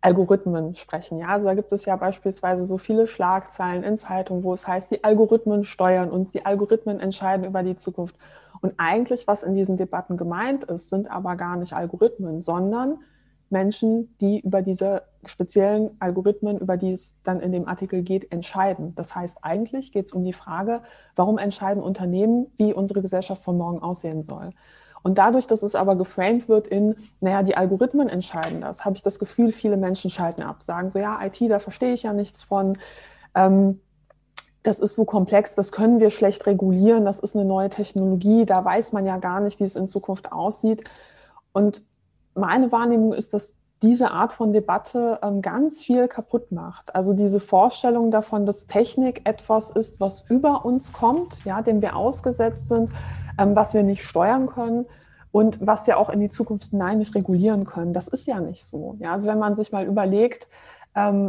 Algorithmen 0.00 0.76
sprechen. 0.76 1.18
Ja, 1.18 1.28
also 1.28 1.46
da 1.46 1.54
gibt 1.54 1.72
es 1.72 1.84
ja 1.84 1.96
beispielsweise 1.96 2.64
so 2.66 2.78
viele 2.78 3.08
Schlagzeilen 3.08 3.82
in 3.82 3.96
Zeitungen, 3.96 4.44
wo 4.44 4.54
es 4.54 4.68
heißt, 4.68 4.92
die 4.92 5.02
Algorithmen 5.02 5.64
steuern 5.64 6.10
uns, 6.10 6.30
die 6.30 6.46
Algorithmen 6.46 7.00
entscheiden 7.00 7.44
über 7.44 7.64
die 7.64 7.76
Zukunft. 7.76 8.14
Und 8.60 8.74
eigentlich, 8.76 9.26
was 9.26 9.42
in 9.42 9.54
diesen 9.54 9.76
Debatten 9.76 10.16
gemeint 10.16 10.64
ist, 10.64 10.90
sind 10.90 11.10
aber 11.10 11.36
gar 11.36 11.56
nicht 11.56 11.72
Algorithmen, 11.72 12.42
sondern 12.42 12.98
Menschen, 13.50 14.14
die 14.20 14.40
über 14.40 14.62
diese 14.62 15.02
speziellen 15.24 15.90
Algorithmen, 16.00 16.58
über 16.58 16.76
die 16.76 16.92
es 16.92 17.14
dann 17.22 17.40
in 17.40 17.52
dem 17.52 17.66
Artikel 17.66 18.02
geht, 18.02 18.30
entscheiden. 18.30 18.94
Das 18.94 19.14
heißt, 19.14 19.38
eigentlich 19.42 19.92
geht 19.92 20.06
es 20.06 20.12
um 20.12 20.24
die 20.24 20.32
Frage, 20.32 20.82
warum 21.16 21.38
entscheiden 21.38 21.82
Unternehmen, 21.82 22.46
wie 22.56 22.74
unsere 22.74 23.00
Gesellschaft 23.00 23.42
von 23.42 23.56
morgen 23.56 23.80
aussehen 23.80 24.22
soll. 24.22 24.50
Und 25.02 25.18
dadurch, 25.18 25.46
dass 25.46 25.62
es 25.62 25.74
aber 25.74 25.96
geframed 25.96 26.48
wird 26.48 26.66
in, 26.66 26.96
naja, 27.20 27.42
die 27.42 27.56
Algorithmen 27.56 28.08
entscheiden 28.08 28.60
das, 28.60 28.84
habe 28.84 28.96
ich 28.96 29.02
das 29.02 29.18
Gefühl, 29.18 29.52
viele 29.52 29.76
Menschen 29.76 30.10
schalten 30.10 30.42
ab, 30.42 30.62
sagen 30.62 30.90
so, 30.90 30.98
ja, 30.98 31.18
IT, 31.24 31.40
da 31.48 31.60
verstehe 31.60 31.94
ich 31.94 32.02
ja 32.02 32.12
nichts 32.12 32.42
von. 32.42 32.76
Ähm, 33.34 33.80
das 34.62 34.80
ist 34.80 34.94
so 34.94 35.04
komplex, 35.04 35.54
das 35.54 35.72
können 35.72 36.00
wir 36.00 36.10
schlecht 36.10 36.46
regulieren, 36.46 37.04
das 37.04 37.20
ist 37.20 37.36
eine 37.36 37.44
neue 37.44 37.70
Technologie, 37.70 38.44
da 38.44 38.64
weiß 38.64 38.92
man 38.92 39.06
ja 39.06 39.18
gar 39.18 39.40
nicht, 39.40 39.60
wie 39.60 39.64
es 39.64 39.76
in 39.76 39.88
Zukunft 39.88 40.32
aussieht. 40.32 40.84
Und 41.52 41.82
meine 42.34 42.70
Wahrnehmung 42.72 43.12
ist, 43.12 43.34
dass 43.34 43.54
diese 43.82 44.10
Art 44.10 44.32
von 44.32 44.52
Debatte 44.52 45.20
ähm, 45.22 45.40
ganz 45.40 45.84
viel 45.84 46.08
kaputt 46.08 46.50
macht. 46.50 46.94
Also 46.94 47.12
diese 47.12 47.38
Vorstellung 47.38 48.10
davon, 48.10 48.44
dass 48.44 48.66
Technik 48.66 49.22
etwas 49.24 49.70
ist, 49.70 50.00
was 50.00 50.22
über 50.28 50.64
uns 50.64 50.92
kommt, 50.92 51.44
ja, 51.44 51.62
dem 51.62 51.80
wir 51.80 51.94
ausgesetzt 51.94 52.68
sind, 52.68 52.90
ähm, 53.38 53.54
was 53.54 53.74
wir 53.74 53.84
nicht 53.84 54.02
steuern 54.02 54.46
können 54.46 54.86
und 55.30 55.64
was 55.64 55.86
wir 55.86 55.98
auch 55.98 56.10
in 56.10 56.20
die 56.20 56.28
Zukunft 56.28 56.70
hinein 56.70 56.98
nicht 56.98 57.14
regulieren 57.14 57.64
können. 57.64 57.92
Das 57.92 58.08
ist 58.08 58.26
ja 58.26 58.40
nicht 58.40 58.64
so. 58.64 58.96
Ja, 58.98 59.12
also 59.12 59.28
wenn 59.28 59.38
man 59.38 59.54
sich 59.54 59.70
mal 59.70 59.86
überlegt, 59.86 60.48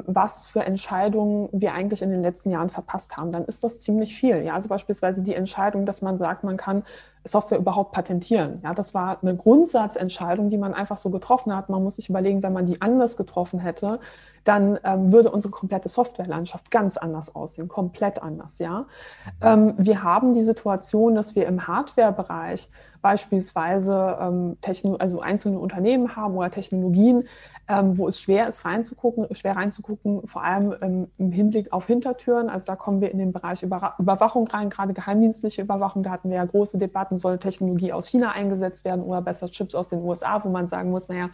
was 0.08 0.46
für 0.46 0.62
Entscheidungen 0.62 1.50
wir 1.52 1.74
eigentlich 1.74 2.02
in 2.02 2.10
den 2.10 2.22
letzten 2.22 2.52
Jahren 2.52 2.70
verpasst 2.70 3.18
haben, 3.18 3.32
dann 3.32 3.46
ist 3.46 3.64
das 3.64 3.82
ziemlich 3.82 4.16
viel. 4.16 4.44
Ja, 4.44 4.56
also 4.56 4.70
beispielsweise 4.70 5.22
die 5.22 5.36
Entscheidung, 5.36 5.86
dass 5.86 6.02
man 6.02 6.18
sagt, 6.18 6.44
man 6.44 6.58
kann 6.58 6.84
Software 7.26 7.58
überhaupt 7.58 7.92
patentieren. 7.92 8.62
Ja, 8.64 8.74
das 8.74 8.94
war 8.94 9.20
eine 9.22 9.36
Grundsatzentscheidung, 9.36 10.50
die 10.50 10.58
man 10.58 10.74
einfach 10.74 10.98
so 10.98 11.10
getroffen 11.10 11.56
hat. 11.56 11.70
Man 11.70 11.84
muss 11.84 11.98
sich 11.98 12.10
überlegen, 12.10 12.42
wenn 12.44 12.54
man 12.54 12.66
die 12.66 12.82
anders 12.82 13.18
getroffen 13.18 13.60
hätte, 13.60 14.00
dann 14.44 14.80
ähm, 14.84 15.12
würde 15.12 15.32
unsere 15.32 15.52
komplette 15.52 15.90
Softwarelandschaft 15.90 16.72
ganz 16.72 16.98
anders 16.98 17.36
aussehen, 17.36 17.68
komplett 17.68 18.22
anders. 18.22 18.60
Ja, 18.60 18.86
ähm, 19.42 19.74
wir 19.78 20.04
haben 20.04 20.34
die 20.34 20.42
Situation, 20.42 21.16
dass 21.16 21.36
wir 21.36 21.46
im 21.46 21.68
Hardware-Bereich 21.68 22.70
beispielsweise 23.02 24.18
ähm, 24.20 24.58
also 25.00 25.22
einzelne 25.22 25.60
Unternehmen 25.60 26.16
haben 26.16 26.36
oder 26.36 26.52
Technologien, 26.52 27.28
ähm, 27.68 27.98
wo 27.98 28.08
es 28.08 28.20
schwer 28.20 28.48
ist 28.48 28.66
reinzugucken, 28.66 29.34
schwer 29.36 29.56
reinzugucken, 29.56 30.28
vor 30.28 30.44
allem 30.44 31.08
im 31.18 31.32
Hinblick 31.32 31.72
auf 31.72 31.86
Hintertüren. 31.86 32.50
Also 32.50 32.66
da 32.66 32.76
kommen 32.76 33.00
wir 33.00 33.12
in 33.12 33.20
den 33.20 33.32
Bereich 33.32 33.62
Über 33.62 33.94
Überwachung 34.00 34.48
rein, 34.48 34.70
gerade 34.70 34.94
geheimdienstliche 34.94 35.62
Überwachung. 35.62 36.04
Da 36.04 36.10
hatten 36.10 36.30
wir 36.30 36.38
ja 36.38 36.46
große 36.46 36.80
Debatten, 36.80 37.09
soll 37.18 37.38
Technologie 37.38 37.94
aus 37.94 38.08
China 38.08 38.32
eingesetzt 38.32 38.86
werden 38.86 39.04
oder 39.04 39.22
besser 39.22 39.50
Chips 39.50 39.76
aus 39.76 39.90
den 39.90 40.04
USA, 40.04 40.44
wo 40.44 40.50
man 40.50 40.68
sagen 40.68 40.92
muss, 40.92 41.08
naja, 41.10 41.30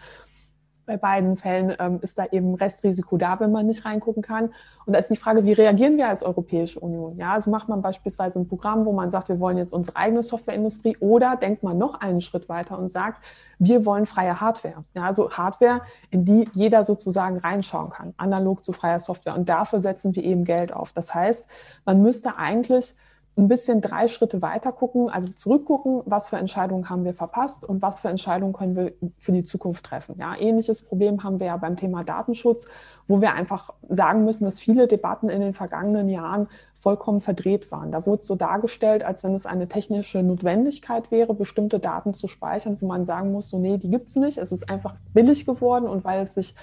bei 0.85 0.97
beiden 0.97 1.37
Fällen 1.37 1.75
ähm, 1.79 1.99
ist 2.01 2.17
da 2.17 2.25
eben 2.31 2.55
Restrisiko 2.55 3.17
da, 3.17 3.39
wenn 3.39 3.51
man 3.51 3.65
nicht 3.65 3.85
reingucken 3.85 4.21
kann. 4.21 4.53
Und 4.85 4.93
da 4.93 4.99
ist 4.99 5.09
die 5.09 5.15
Frage, 5.15 5.43
wie 5.45 5.53
reagieren 5.53 5.97
wir 5.97 6.07
als 6.07 6.23
Europäische 6.23 6.79
Union? 6.79 7.17
Ja, 7.17 7.33
also 7.33 7.49
macht 7.49 7.69
man 7.69 7.81
beispielsweise 7.81 8.39
ein 8.39 8.47
Programm, 8.47 8.85
wo 8.85 8.93
man 8.93 9.09
sagt, 9.09 9.29
wir 9.29 9.39
wollen 9.39 9.57
jetzt 9.57 9.73
unsere 9.73 9.97
eigene 9.97 10.23
Softwareindustrie 10.23 10.97
oder 10.99 11.35
denkt 11.35 11.63
man 11.63 11.77
noch 11.77 11.99
einen 12.01 12.21
Schritt 12.21 12.49
weiter 12.49 12.77
und 12.77 12.91
sagt, 12.91 13.23
wir 13.57 13.85
wollen 13.85 14.05
freie 14.05 14.39
Hardware. 14.39 14.83
Ja, 14.95 15.03
also 15.03 15.31
Hardware, 15.31 15.81
in 16.11 16.25
die 16.25 16.49
jeder 16.53 16.83
sozusagen 16.83 17.37
reinschauen 17.37 17.89
kann, 17.89 18.13
analog 18.17 18.63
zu 18.63 18.73
freier 18.73 18.99
Software. 18.99 19.35
Und 19.35 19.49
dafür 19.49 19.79
setzen 19.79 20.15
wir 20.15 20.23
eben 20.23 20.43
Geld 20.43 20.73
auf. 20.73 20.91
Das 20.91 21.13
heißt, 21.15 21.47
man 21.85 22.01
müsste 22.01 22.37
eigentlich 22.37 22.95
ein 23.37 23.47
bisschen 23.49 23.81
drei 23.81 24.07
Schritte 24.07 24.41
weiter 24.41 24.71
gucken, 24.71 25.09
also 25.09 25.27
zurückgucken, 25.29 26.01
was 26.05 26.29
für 26.29 26.37
Entscheidungen 26.37 26.89
haben 26.89 27.03
wir 27.03 27.13
verpasst 27.13 27.65
und 27.65 27.81
was 27.81 27.99
für 27.99 28.07
Entscheidungen 28.07 28.53
können 28.53 28.75
wir 28.75 28.93
für 29.17 29.33
die 29.33 29.43
Zukunft 29.43 29.85
treffen. 29.85 30.15
Ja, 30.17 30.35
ähnliches 30.37 30.83
Problem 30.83 31.23
haben 31.23 31.39
wir 31.39 31.47
ja 31.47 31.57
beim 31.57 31.75
Thema 31.75 32.03
Datenschutz, 32.03 32.65
wo 33.07 33.19
wir 33.19 33.33
einfach 33.33 33.73
sagen 33.89 34.23
müssen, 34.23 34.45
dass 34.45 34.59
viele 34.59 34.87
Debatten 34.87 35.29
in 35.29 35.41
den 35.41 35.53
vergangenen 35.53 36.07
Jahren 36.07 36.47
vollkommen 36.79 37.19
verdreht 37.19 37.71
waren. 37.71 37.91
Da 37.91 38.05
wurde 38.05 38.21
es 38.21 38.27
so 38.27 38.35
dargestellt, 38.35 39.03
als 39.03 39.23
wenn 39.23 39.33
es 39.33 39.45
eine 39.45 39.67
technische 39.67 40.21
Notwendigkeit 40.21 41.11
wäre, 41.11 41.33
bestimmte 41.33 41.79
Daten 41.79 42.13
zu 42.13 42.27
speichern, 42.27 42.77
wo 42.79 42.87
man 42.87 43.05
sagen 43.05 43.31
muss, 43.31 43.49
so 43.49 43.57
nee, 43.57 43.77
die 43.77 43.89
gibt's 43.89 44.15
nicht. 44.15 44.37
Es 44.37 44.51
ist 44.51 44.69
einfach 44.69 44.93
billig 45.13 45.45
geworden 45.45 45.87
und 45.87 46.05
weil 46.05 46.21
es 46.21 46.35
sich 46.35 46.55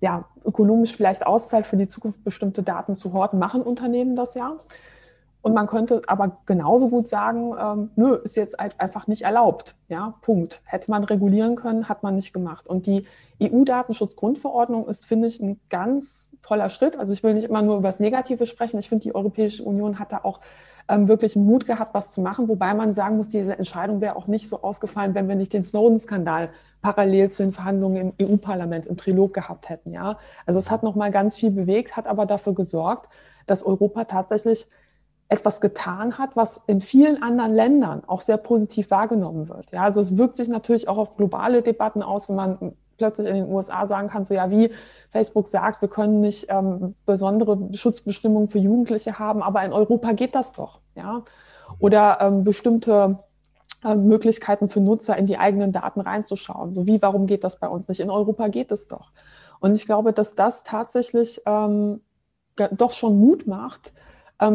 ja 0.00 0.24
ökonomisch 0.44 0.96
vielleicht 0.96 1.26
auszahlt, 1.26 1.66
für 1.66 1.76
die 1.76 1.88
Zukunft 1.88 2.22
bestimmte 2.22 2.62
Daten 2.62 2.94
zu 2.94 3.12
horten, 3.12 3.38
machen 3.38 3.60
Unternehmen 3.60 4.14
das 4.14 4.34
ja. 4.34 4.56
Und 5.46 5.54
man 5.54 5.68
könnte 5.68 6.02
aber 6.08 6.38
genauso 6.44 6.88
gut 6.88 7.06
sagen, 7.06 7.54
ähm, 7.56 7.90
nö, 7.94 8.16
ist 8.16 8.34
jetzt 8.34 8.58
einfach 8.58 9.06
nicht 9.06 9.22
erlaubt. 9.22 9.76
Ja, 9.88 10.14
Punkt. 10.20 10.60
Hätte 10.64 10.90
man 10.90 11.04
regulieren 11.04 11.54
können, 11.54 11.88
hat 11.88 12.02
man 12.02 12.16
nicht 12.16 12.32
gemacht. 12.32 12.66
Und 12.66 12.86
die 12.86 13.06
EU-Datenschutzgrundverordnung 13.40 14.88
ist, 14.88 15.06
finde 15.06 15.28
ich, 15.28 15.38
ein 15.38 15.60
ganz 15.70 16.32
toller 16.42 16.68
Schritt. 16.68 16.98
Also 16.98 17.12
ich 17.12 17.22
will 17.22 17.32
nicht 17.32 17.44
immer 17.44 17.62
nur 17.62 17.76
über 17.76 17.86
das 17.86 18.00
Negative 18.00 18.48
sprechen. 18.48 18.80
Ich 18.80 18.88
finde, 18.88 19.04
die 19.04 19.14
Europäische 19.14 19.62
Union 19.62 20.00
hat 20.00 20.10
da 20.10 20.22
auch 20.24 20.40
ähm, 20.88 21.06
wirklich 21.06 21.36
Mut 21.36 21.64
gehabt, 21.64 21.94
was 21.94 22.10
zu 22.10 22.20
machen. 22.20 22.48
Wobei 22.48 22.74
man 22.74 22.92
sagen 22.92 23.16
muss, 23.16 23.28
diese 23.28 23.56
Entscheidung 23.56 24.00
wäre 24.00 24.16
auch 24.16 24.26
nicht 24.26 24.48
so 24.48 24.62
ausgefallen, 24.62 25.14
wenn 25.14 25.28
wir 25.28 25.36
nicht 25.36 25.52
den 25.52 25.62
Snowden-Skandal 25.62 26.48
parallel 26.82 27.30
zu 27.30 27.44
den 27.44 27.52
Verhandlungen 27.52 28.12
im 28.18 28.32
EU-Parlament 28.32 28.86
im 28.86 28.96
Trilog 28.96 29.32
gehabt 29.32 29.68
hätten. 29.68 29.92
Ja, 29.92 30.18
also 30.44 30.58
es 30.58 30.72
hat 30.72 30.82
noch 30.82 30.96
mal 30.96 31.12
ganz 31.12 31.36
viel 31.36 31.52
bewegt, 31.52 31.96
hat 31.96 32.08
aber 32.08 32.26
dafür 32.26 32.52
gesorgt, 32.52 33.08
dass 33.46 33.62
Europa 33.64 34.06
tatsächlich 34.06 34.66
etwas 35.28 35.60
getan 35.60 36.18
hat, 36.18 36.36
was 36.36 36.62
in 36.66 36.80
vielen 36.80 37.22
anderen 37.22 37.52
Ländern 37.52 38.02
auch 38.06 38.22
sehr 38.22 38.36
positiv 38.36 38.90
wahrgenommen 38.90 39.48
wird. 39.48 39.72
Ja, 39.72 39.82
also 39.82 40.00
es 40.00 40.16
wirkt 40.16 40.36
sich 40.36 40.48
natürlich 40.48 40.88
auch 40.88 40.98
auf 40.98 41.16
globale 41.16 41.62
Debatten 41.62 42.02
aus, 42.02 42.28
wenn 42.28 42.36
man 42.36 42.72
plötzlich 42.96 43.26
in 43.26 43.34
den 43.34 43.48
USA 43.48 43.86
sagen 43.86 44.08
kann, 44.08 44.24
so 44.24 44.34
ja, 44.34 44.50
wie 44.50 44.70
Facebook 45.10 45.48
sagt, 45.48 45.82
wir 45.82 45.88
können 45.88 46.20
nicht 46.20 46.46
ähm, 46.48 46.94
besondere 47.04 47.58
Schutzbestimmungen 47.74 48.48
für 48.48 48.58
Jugendliche 48.58 49.18
haben, 49.18 49.42
aber 49.42 49.64
in 49.64 49.72
Europa 49.72 50.12
geht 50.12 50.34
das 50.34 50.52
doch. 50.52 50.80
Ja, 50.94 51.22
oder 51.78 52.18
ähm, 52.20 52.44
bestimmte 52.44 53.18
äh, 53.84 53.94
Möglichkeiten 53.94 54.68
für 54.68 54.80
Nutzer 54.80 55.16
in 55.16 55.26
die 55.26 55.38
eigenen 55.38 55.72
Daten 55.72 56.00
reinzuschauen. 56.00 56.72
So 56.72 56.86
wie, 56.86 57.02
warum 57.02 57.26
geht 57.26 57.44
das 57.44 57.58
bei 57.58 57.68
uns 57.68 57.88
nicht? 57.88 58.00
In 58.00 58.10
Europa 58.10 58.48
geht 58.48 58.72
es 58.72 58.88
doch. 58.88 59.12
Und 59.60 59.74
ich 59.74 59.86
glaube, 59.86 60.12
dass 60.12 60.34
das 60.34 60.62
tatsächlich 60.62 61.42
ähm, 61.46 62.00
doch 62.72 62.92
schon 62.92 63.18
Mut 63.18 63.46
macht, 63.46 63.92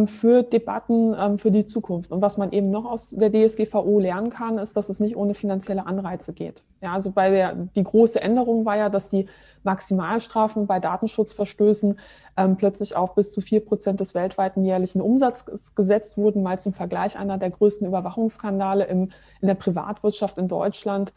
für 0.05 0.43
Debatten 0.43 1.15
ähm, 1.19 1.39
für 1.39 1.49
die 1.49 1.65
Zukunft. 1.65 2.11
Und 2.11 2.21
was 2.21 2.37
man 2.37 2.51
eben 2.51 2.69
noch 2.69 2.85
aus 2.85 3.09
der 3.09 3.31
DSGVO 3.31 3.99
lernen 3.99 4.29
kann, 4.29 4.59
ist, 4.59 4.77
dass 4.77 4.89
es 4.89 4.99
nicht 4.99 5.15
ohne 5.15 5.33
finanzielle 5.33 5.87
Anreize 5.87 6.33
geht. 6.33 6.63
Ja, 6.81 6.93
also 6.93 7.11
bei 7.11 7.31
der, 7.31 7.55
die 7.75 7.83
große 7.83 8.21
Änderung 8.21 8.63
war 8.63 8.77
ja, 8.77 8.89
dass 8.89 9.09
die 9.09 9.27
Maximalstrafen 9.63 10.67
bei 10.67 10.79
Datenschutzverstößen 10.79 11.99
ähm, 12.37 12.57
plötzlich 12.57 12.95
auf 12.95 13.15
bis 13.15 13.33
zu 13.33 13.41
vier 13.41 13.65
Prozent 13.65 13.99
des 13.99 14.13
weltweiten 14.13 14.63
jährlichen 14.63 15.01
Umsatzes 15.01 15.73
gesetzt 15.73 16.15
wurden, 16.15 16.43
mal 16.43 16.59
zum 16.59 16.73
Vergleich 16.73 17.17
einer 17.17 17.39
der 17.39 17.49
größten 17.49 17.87
Überwachungsskandale 17.87 18.85
im, 18.85 19.11
in 19.41 19.47
der 19.47 19.55
Privatwirtschaft 19.55 20.37
in 20.37 20.47
Deutschland 20.47 21.11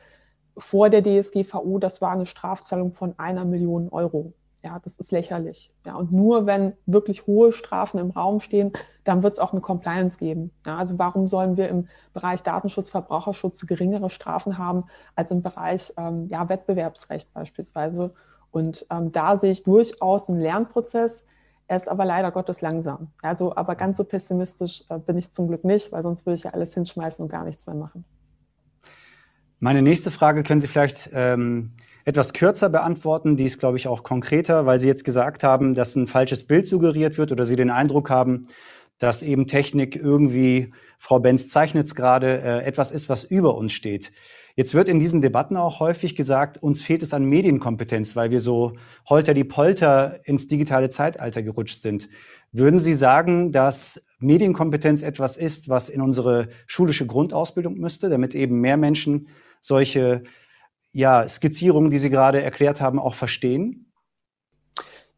vor 0.56 0.88
der 0.88 1.02
DSGVO, 1.02 1.78
das 1.78 2.00
war 2.00 2.12
eine 2.12 2.26
Strafzahlung 2.26 2.92
von 2.92 3.14
einer 3.18 3.44
Million 3.44 3.88
Euro. 3.90 4.32
Ja, 4.64 4.78
das 4.82 4.96
ist 4.96 5.12
lächerlich. 5.12 5.70
Ja, 5.84 5.94
und 5.96 6.10
nur 6.10 6.46
wenn 6.46 6.72
wirklich 6.86 7.26
hohe 7.26 7.52
Strafen 7.52 7.98
im 7.98 8.10
Raum 8.10 8.40
stehen, 8.40 8.72
dann 9.04 9.22
wird 9.22 9.34
es 9.34 9.38
auch 9.38 9.52
eine 9.52 9.60
Compliance 9.60 10.18
geben. 10.18 10.52
Ja, 10.64 10.78
also 10.78 10.98
warum 10.98 11.28
sollen 11.28 11.58
wir 11.58 11.68
im 11.68 11.86
Bereich 12.14 12.42
Datenschutz, 12.42 12.88
Verbraucherschutz 12.88 13.66
geringere 13.66 14.08
Strafen 14.08 14.56
haben 14.56 14.84
als 15.16 15.30
im 15.30 15.42
Bereich 15.42 15.92
ähm, 15.98 16.28
ja, 16.30 16.48
Wettbewerbsrecht 16.48 17.30
beispielsweise? 17.34 18.14
Und 18.52 18.86
ähm, 18.90 19.12
da 19.12 19.36
sehe 19.36 19.52
ich 19.52 19.64
durchaus 19.64 20.30
einen 20.30 20.40
Lernprozess. 20.40 21.26
Er 21.66 21.76
ist 21.76 21.90
aber 21.90 22.06
leider 22.06 22.30
Gottes 22.30 22.62
langsam. 22.62 23.08
Also, 23.20 23.54
aber 23.54 23.74
ganz 23.74 23.98
so 23.98 24.04
pessimistisch 24.04 24.84
äh, 24.88 24.98
bin 24.98 25.18
ich 25.18 25.30
zum 25.30 25.48
Glück 25.48 25.64
nicht, 25.64 25.92
weil 25.92 26.02
sonst 26.02 26.24
würde 26.24 26.36
ich 26.36 26.44
ja 26.44 26.52
alles 26.52 26.72
hinschmeißen 26.72 27.22
und 27.22 27.28
gar 27.28 27.44
nichts 27.44 27.66
mehr 27.66 27.76
machen. 27.76 28.06
Meine 29.60 29.82
nächste 29.82 30.10
Frage 30.10 30.42
können 30.42 30.62
Sie 30.62 30.68
vielleicht 30.68 31.10
ähm, 31.12 31.72
etwas 32.04 32.32
kürzer 32.32 32.68
beantworten. 32.68 33.36
Die 33.36 33.44
ist, 33.44 33.58
glaube 33.58 33.76
ich, 33.76 33.88
auch 33.88 34.02
konkreter, 34.02 34.66
weil 34.66 34.78
Sie 34.78 34.88
jetzt 34.88 35.04
gesagt 35.04 35.42
haben, 35.42 35.74
dass 35.74 35.96
ein 35.96 36.06
falsches 36.06 36.46
Bild 36.46 36.66
suggeriert 36.66 37.18
wird 37.18 37.32
oder 37.32 37.44
Sie 37.44 37.56
den 37.56 37.70
Eindruck 37.70 38.10
haben, 38.10 38.48
dass 38.98 39.22
eben 39.22 39.46
Technik 39.46 39.96
irgendwie, 39.96 40.72
Frau 40.98 41.18
Benz 41.18 41.48
zeichnet 41.48 41.86
es 41.86 41.94
gerade, 41.94 42.40
äh, 42.42 42.64
etwas 42.64 42.92
ist, 42.92 43.08
was 43.08 43.24
über 43.24 43.56
uns 43.56 43.72
steht. 43.72 44.12
Jetzt 44.56 44.74
wird 44.74 44.88
in 44.88 45.00
diesen 45.00 45.20
Debatten 45.20 45.56
auch 45.56 45.80
häufig 45.80 46.14
gesagt, 46.14 46.62
uns 46.62 46.80
fehlt 46.80 47.02
es 47.02 47.12
an 47.12 47.24
Medienkompetenz, 47.24 48.14
weil 48.14 48.30
wir 48.30 48.40
so 48.40 48.74
holter 49.08 49.34
die 49.34 49.42
Polter 49.42 50.20
ins 50.24 50.46
digitale 50.46 50.90
Zeitalter 50.90 51.42
gerutscht 51.42 51.82
sind. 51.82 52.08
Würden 52.52 52.78
Sie 52.78 52.94
sagen, 52.94 53.50
dass 53.50 54.06
Medienkompetenz 54.20 55.02
etwas 55.02 55.36
ist, 55.36 55.68
was 55.68 55.88
in 55.88 56.00
unsere 56.00 56.48
schulische 56.68 57.04
Grundausbildung 57.04 57.74
müsste, 57.78 58.08
damit 58.08 58.36
eben 58.36 58.60
mehr 58.60 58.76
Menschen 58.76 59.26
solche 59.60 60.22
ja, 60.94 61.28
Skizzierungen, 61.28 61.90
die 61.90 61.98
Sie 61.98 62.08
gerade 62.08 62.42
erklärt 62.42 62.80
haben, 62.80 62.98
auch 62.98 63.14
verstehen? 63.14 63.92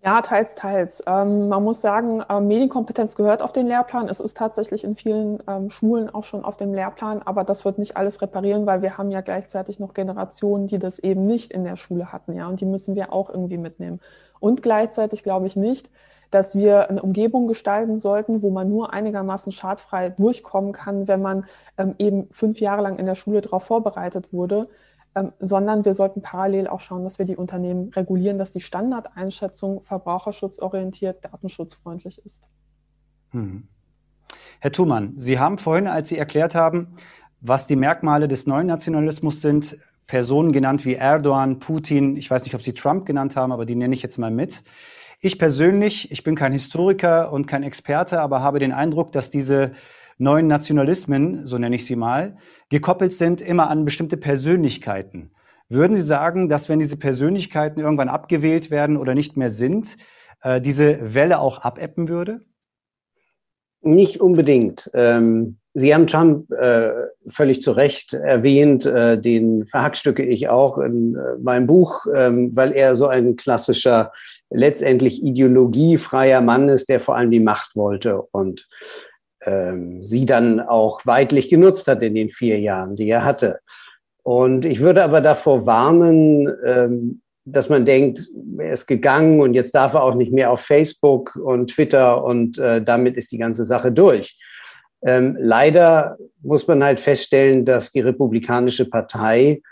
Ja, 0.03 0.23
teils, 0.23 0.55
teils. 0.55 1.03
Ähm, 1.07 1.49
man 1.49 1.65
muss 1.65 1.81
sagen, 1.81 2.23
ähm, 2.31 2.47
Medienkompetenz 2.47 3.17
gehört 3.17 3.43
auf 3.43 3.53
den 3.53 3.67
Lehrplan. 3.67 4.09
Es 4.09 4.21
ist 4.21 4.37
tatsächlich 4.37 4.85
in 4.85 4.97
vielen 4.97 5.43
ähm, 5.49 5.69
Schulen 5.69 6.09
auch 6.09 6.25
schon 6.25 6.45
auf 6.45 6.57
dem 6.57 6.73
Lehrplan, 6.73 7.23
aber 7.23 7.45
das 7.45 7.65
wird 7.65 7.79
nicht 7.79 7.97
alles 7.97 8.23
reparieren, 8.23 8.67
weil 8.67 8.83
wir 8.83 8.99
haben 8.99 9.11
ja 9.11 9.21
gleichzeitig 9.21 9.79
noch 9.79 9.95
Generationen, 9.95 10.69
die 10.69 10.79
das 10.79 10.99
eben 10.99 11.27
nicht 11.27 11.53
in 11.53 11.65
der 11.65 11.77
Schule 11.77 12.12
hatten, 12.12 12.35
ja, 12.35 12.47
und 12.47 12.61
die 12.61 12.67
müssen 12.67 12.95
wir 12.95 13.12
auch 13.12 13.31
irgendwie 13.31 13.59
mitnehmen. 13.59 14.01
Und 14.39 14.62
gleichzeitig 14.62 15.25
glaube 15.25 15.47
ich 15.47 15.57
nicht, 15.57 15.91
dass 16.31 16.57
wir 16.57 16.89
eine 16.89 17.03
Umgebung 17.03 17.49
gestalten 17.49 17.99
sollten, 17.99 18.43
wo 18.43 18.51
man 18.51 18.69
nur 18.69 18.93
einigermaßen 18.93 19.53
schadfrei 19.53 20.11
durchkommen 20.11 20.73
kann, 20.73 21.09
wenn 21.09 21.21
man 21.21 21.47
ähm, 21.79 21.95
eben 21.99 22.29
fünf 22.31 22.61
Jahre 22.61 22.83
lang 22.83 22.99
in 22.99 23.07
der 23.07 23.15
Schule 23.15 23.41
darauf 23.41 23.65
vorbereitet 23.65 24.33
wurde, 24.33 24.69
ähm, 25.17 25.33
sondern 25.41 25.87
wir 25.87 25.95
sollten 25.95 26.21
parallel 26.21 26.69
auch 26.69 26.81
schauen, 26.81 27.03
dass 27.03 27.19
wir 27.19 27.25
die 27.25 27.37
Unternehmen 27.37 27.89
regulieren, 27.89 28.37
dass 28.37 28.53
die 28.53 28.61
Standardeinschätzung 28.61 29.83
verbraucherschutzorientiert, 29.85 31.25
datenschutzfreundlich 31.25 32.23
ist. 32.23 32.47
Hm. 33.31 33.67
Herr 34.61 34.73
Thumann, 34.73 35.15
Sie 35.17 35.39
haben 35.39 35.57
vorhin, 35.57 35.87
als 35.87 36.11
Sie 36.11 36.19
erklärt 36.19 36.55
haben, 36.55 36.97
was 37.41 37.67
die 37.67 37.77
Merkmale 37.77 38.29
des 38.29 38.47
neuen 38.47 38.67
Nationalismus 38.67 39.41
sind, 39.41 39.79
Personen 40.07 40.53
genannt 40.53 40.85
wie 40.85 40.95
Erdogan, 40.95 41.61
Putin, 41.61 42.17
ich 42.17 42.31
weiß 42.31 42.45
nicht, 42.45 42.55
ob 42.55 42.63
Sie 42.63 42.75
Trump 42.75 43.07
genannt 43.07 43.37
haben, 43.37 43.53
aber 43.53 43.65
die 43.65 43.75
nenne 43.75 43.95
ich 43.95 44.03
jetzt 44.03 44.19
mal 44.19 44.31
mit. 44.31 44.65
Ich 45.21 45.39
persönlich, 45.39 46.13
ich 46.13 46.25
bin 46.25 46.35
kein 46.35 46.53
Historiker 46.53 47.33
und 47.33 47.47
kein 47.47 47.63
Experte, 47.63 48.21
aber 48.21 48.43
habe 48.43 48.59
den 48.59 48.73
Eindruck, 48.73 49.13
dass 49.13 49.31
diese 49.31 49.73
neuen 50.19 50.47
Nationalismen, 50.47 51.47
so 51.47 51.59
nenne 51.59 51.77
ich 51.77 51.87
sie 51.87 51.97
mal, 51.97 52.37
gekoppelt 52.69 53.13
sind 53.13 53.41
immer 53.41 53.71
an 53.71 53.85
bestimmte 53.85 54.17
Persönlichkeiten. 54.17 55.33
Würden 55.69 55.97
Sie 55.97 56.03
sagen, 56.03 56.49
dass 56.49 56.69
wenn 56.69 56.79
diese 56.79 56.97
Persönlichkeiten 56.97 57.81
irgendwann 57.81 58.09
abgewählt 58.09 58.71
werden 58.71 58.97
oder 58.97 59.15
nicht 59.15 59.37
mehr 59.37 59.51
sind, 59.51 59.97
äh, 60.43 60.61
diese 60.61 61.15
Welle 61.15 61.41
auch 61.41 61.63
abebben 61.63 62.09
würde? 62.09 62.43
Nicht 63.83 64.21
unbedingt. 64.21 64.91
Ähm, 64.95 65.59
Sie 65.75 65.95
haben 65.95 66.07
Trump 66.07 66.51
äh, 66.53 66.91
völlig 67.27 67.61
zu 67.61 67.73
Recht 67.73 68.15
erwähnt, 68.15 68.87
äh, 68.87 69.21
den 69.21 69.67
verhackstücke 69.67 70.25
ich 70.25 70.49
auch 70.49 70.79
in 70.79 71.19
meinem 71.43 71.67
Buch, 71.67 72.07
ähm, 72.15 72.57
weil 72.57 72.73
er 72.73 72.97
so 72.97 73.09
ein 73.09 73.37
klassischer, 73.37 74.13
letztendlich 74.49 75.23
ideologiefreier 75.23 76.41
Mann 76.41 76.69
ist, 76.69 76.89
der 76.89 77.01
vor 77.01 77.17
allem 77.17 77.31
die 77.31 77.41
Macht 77.41 77.77
wollte 77.77 78.23
und 78.23 78.67
sie 80.03 80.27
dann 80.27 80.61
auch 80.61 81.07
weitlich 81.07 81.49
genutzt 81.49 81.87
hat 81.89 82.03
in 82.03 82.15
den 82.15 82.29
vier 82.29 82.59
Jahren, 82.59 82.97
die 82.97 83.09
er 83.09 83.25
hatte. 83.25 83.61
Und 84.23 84.65
ich 84.65 84.81
würde 84.81 85.05
aber 85.05 85.21
davor 85.21 85.67
warnen, 85.67 86.53
ähm, 86.65 87.21
dass 87.45 87.69
man 87.69 87.85
denkt, 87.85 88.29
er 88.59 88.73
ist 88.73 88.87
gegangen 88.87 89.41
und 89.41 89.55
jetzt 89.55 89.75
darf 89.75 89.95
er 89.95 90.03
auch 90.03 90.17
nicht 90.17 90.33
mehr 90.33 90.51
auf 90.51 90.61
Facebook 90.61 91.37
und 91.37 91.71
Twitter 91.71 92.25
und 92.25 92.59
äh, 92.59 92.83
damit 92.83 93.17
ist 93.17 93.31
die 93.31 93.39
ganze 93.39 93.65
Sache 93.65 93.93
durch. 93.93 94.37
Ähm, 95.03 95.37
leider 95.39 96.19
muss 96.43 96.67
man 96.67 96.83
halt 96.83 96.99
feststellen, 96.99 97.65
dass 97.65 97.93
die 97.93 98.01
Republikanische 98.01 98.91
Partei 98.91 99.63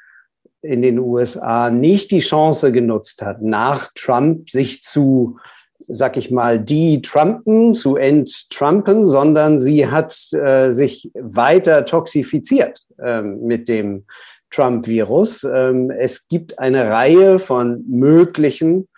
in 0.62 0.82
den 0.82 1.00
USA 1.00 1.70
nicht 1.70 2.12
die 2.12 2.20
Chance 2.20 2.70
genutzt 2.70 3.22
hat, 3.22 3.42
nach 3.42 3.90
Trump 3.94 4.48
sich 4.50 4.82
zu 4.82 5.38
sag 5.88 6.16
ich 6.16 6.30
mal, 6.30 6.58
die 6.58 7.02
Trumpen 7.02 7.74
zu 7.74 7.96
enttrumpen, 7.96 9.04
sondern 9.04 9.60
sie 9.60 9.86
hat 9.88 10.16
äh, 10.32 10.70
sich 10.70 11.10
weiter 11.14 11.84
toxifiziert 11.84 12.80
äh, 12.98 13.22
mit 13.22 13.68
dem 13.68 14.04
Trump-Virus. 14.50 15.44
Ähm, 15.44 15.90
es 15.90 16.28
gibt 16.28 16.58
eine 16.58 16.90
Reihe 16.90 17.38
von 17.38 17.84
möglichen 17.88 18.88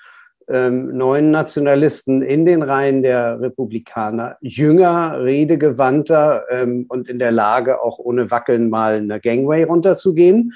ähm, 0.48 0.96
neuen 0.96 1.30
Nationalisten 1.30 2.22
in 2.22 2.46
den 2.46 2.62
Reihen 2.62 3.02
der 3.02 3.40
Republikaner, 3.40 4.36
jünger, 4.40 5.22
redegewandter 5.22 6.44
ähm, 6.50 6.86
und 6.88 7.08
in 7.08 7.18
der 7.18 7.32
Lage, 7.32 7.82
auch 7.82 7.98
ohne 7.98 8.30
Wackeln 8.30 8.70
mal 8.70 8.96
eine 8.96 9.20
Gangway 9.20 9.64
runterzugehen. 9.64 10.52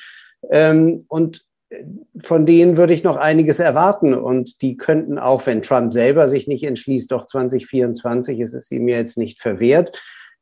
Ähm, 0.50 1.04
und 1.08 1.44
von 2.24 2.46
denen 2.46 2.76
würde 2.76 2.92
ich 2.92 3.04
noch 3.04 3.16
einiges 3.16 3.58
erwarten. 3.58 4.14
Und 4.14 4.62
die 4.62 4.76
könnten 4.76 5.18
auch, 5.18 5.46
wenn 5.46 5.62
Trump 5.62 5.92
selber 5.92 6.28
sich 6.28 6.48
nicht 6.48 6.64
entschließt, 6.64 7.10
doch 7.12 7.26
2024 7.26 8.40
ist 8.40 8.54
es 8.54 8.70
ihm 8.70 8.88
jetzt 8.88 9.18
nicht 9.18 9.40
verwehrt, 9.40 9.92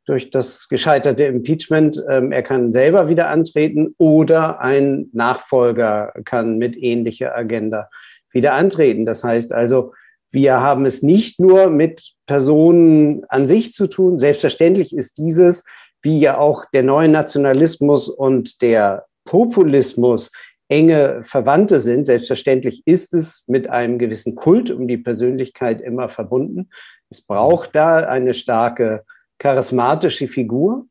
durch 0.08 0.30
das 0.30 0.68
gescheiterte 0.68 1.24
Impeachment, 1.24 2.02
ähm, 2.08 2.32
er 2.32 2.42
kann 2.42 2.72
selber 2.72 3.10
wieder 3.10 3.28
antreten 3.28 3.94
oder 3.98 4.58
ein 4.60 5.10
Nachfolger 5.12 6.14
kann 6.24 6.56
mit 6.56 6.76
ähnlicher 6.78 7.36
Agenda 7.36 7.90
wieder 8.32 8.54
antreten. 8.54 9.04
Das 9.04 9.22
heißt 9.22 9.52
also, 9.52 9.92
Wir 10.30 10.60
haben 10.60 10.84
es 10.84 11.02
nicht 11.02 11.40
nur 11.40 11.70
mit 11.70 12.12
Personen 12.26 13.24
an 13.30 13.46
sich 13.46 13.72
zu 13.72 13.86
tun. 13.86 14.18
Selbstverständlich 14.18 14.94
ist 14.94 15.16
dieses, 15.16 15.64
wie 16.02 16.20
ja 16.20 16.36
auch 16.36 16.66
der 16.74 16.82
neue 16.82 17.08
Nationalismus 17.08 18.10
und 18.10 18.60
der 18.60 19.06
Populismus 19.24 20.30
enge 20.68 21.22
Verwandte 21.22 21.80
sind. 21.80 22.06
Selbstverständlich 22.06 22.82
ist 22.86 23.14
es 23.14 23.44
mit 23.46 23.70
einem 23.70 23.98
gewissen 23.98 24.34
Kult 24.34 24.70
um 24.70 24.86
die 24.86 24.98
Persönlichkeit 24.98 25.80
immer 25.80 26.08
verbunden. 26.08 26.70
Es 27.10 27.22
braucht 27.22 27.74
da 27.74 27.96
eine 27.98 28.34
starke 28.34 29.04
charismatische 29.38 30.28
Figur. 30.28 30.86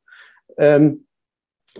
Ähm, 0.57 1.03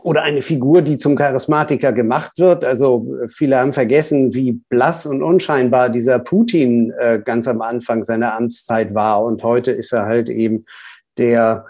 oder 0.04 0.24
eine 0.24 0.42
Figur, 0.42 0.82
die 0.82 0.98
zum 0.98 1.16
Charismatiker 1.16 1.92
gemacht 1.94 2.34
wird. 2.38 2.64
Also 2.64 3.08
viele 3.28 3.58
haben 3.58 3.74
vergessen, 3.74 4.34
wie 4.34 4.54
blass 4.70 5.06
und 5.06 5.24
unscheinbar 5.24 5.90
dieser 5.90 6.20
Putin 6.20 6.92
äh, 7.00 7.20
ganz 7.24 7.48
am 7.48 7.62
Anfang 7.62 8.04
seiner 8.04 8.36
Amtszeit 8.36 8.94
war. 8.94 9.24
Und 9.24 9.44
heute 9.44 9.72
ist 9.72 9.94
er 9.94 10.06
halt 10.06 10.30
eben 10.30 10.66
der 11.18 11.66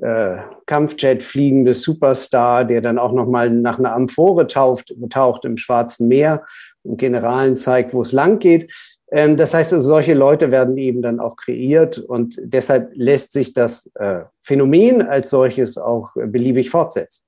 äh, 0.00 0.38
Kampfjet 0.66 1.22
fliegende 1.22 1.74
Superstar, 1.74 2.64
der 2.64 2.80
dann 2.80 2.98
auch 2.98 3.12
nochmal 3.12 3.50
nach 3.50 3.78
einer 3.78 3.94
Amphore 3.94 4.46
taucht, 4.46 4.94
taucht 5.10 5.44
im 5.44 5.56
Schwarzen 5.56 6.08
Meer 6.08 6.44
und 6.82 6.96
Generalen 6.96 7.56
zeigt, 7.56 7.92
wo 7.92 8.02
es 8.02 8.12
lang 8.12 8.38
geht. 8.38 8.72
Ähm, 9.12 9.36
das 9.36 9.52
heißt, 9.52 9.72
also, 9.72 9.86
solche 9.86 10.14
Leute 10.14 10.50
werden 10.50 10.76
eben 10.78 11.02
dann 11.02 11.20
auch 11.20 11.36
kreiert 11.36 11.98
und 11.98 12.40
deshalb 12.42 12.90
lässt 12.94 13.32
sich 13.32 13.52
das 13.52 13.90
äh, 13.94 14.20
Phänomen 14.40 15.02
als 15.02 15.30
solches 15.30 15.76
auch 15.76 16.10
beliebig 16.14 16.70
fortsetzen. 16.70 17.24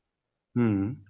Hm. 0.54 1.04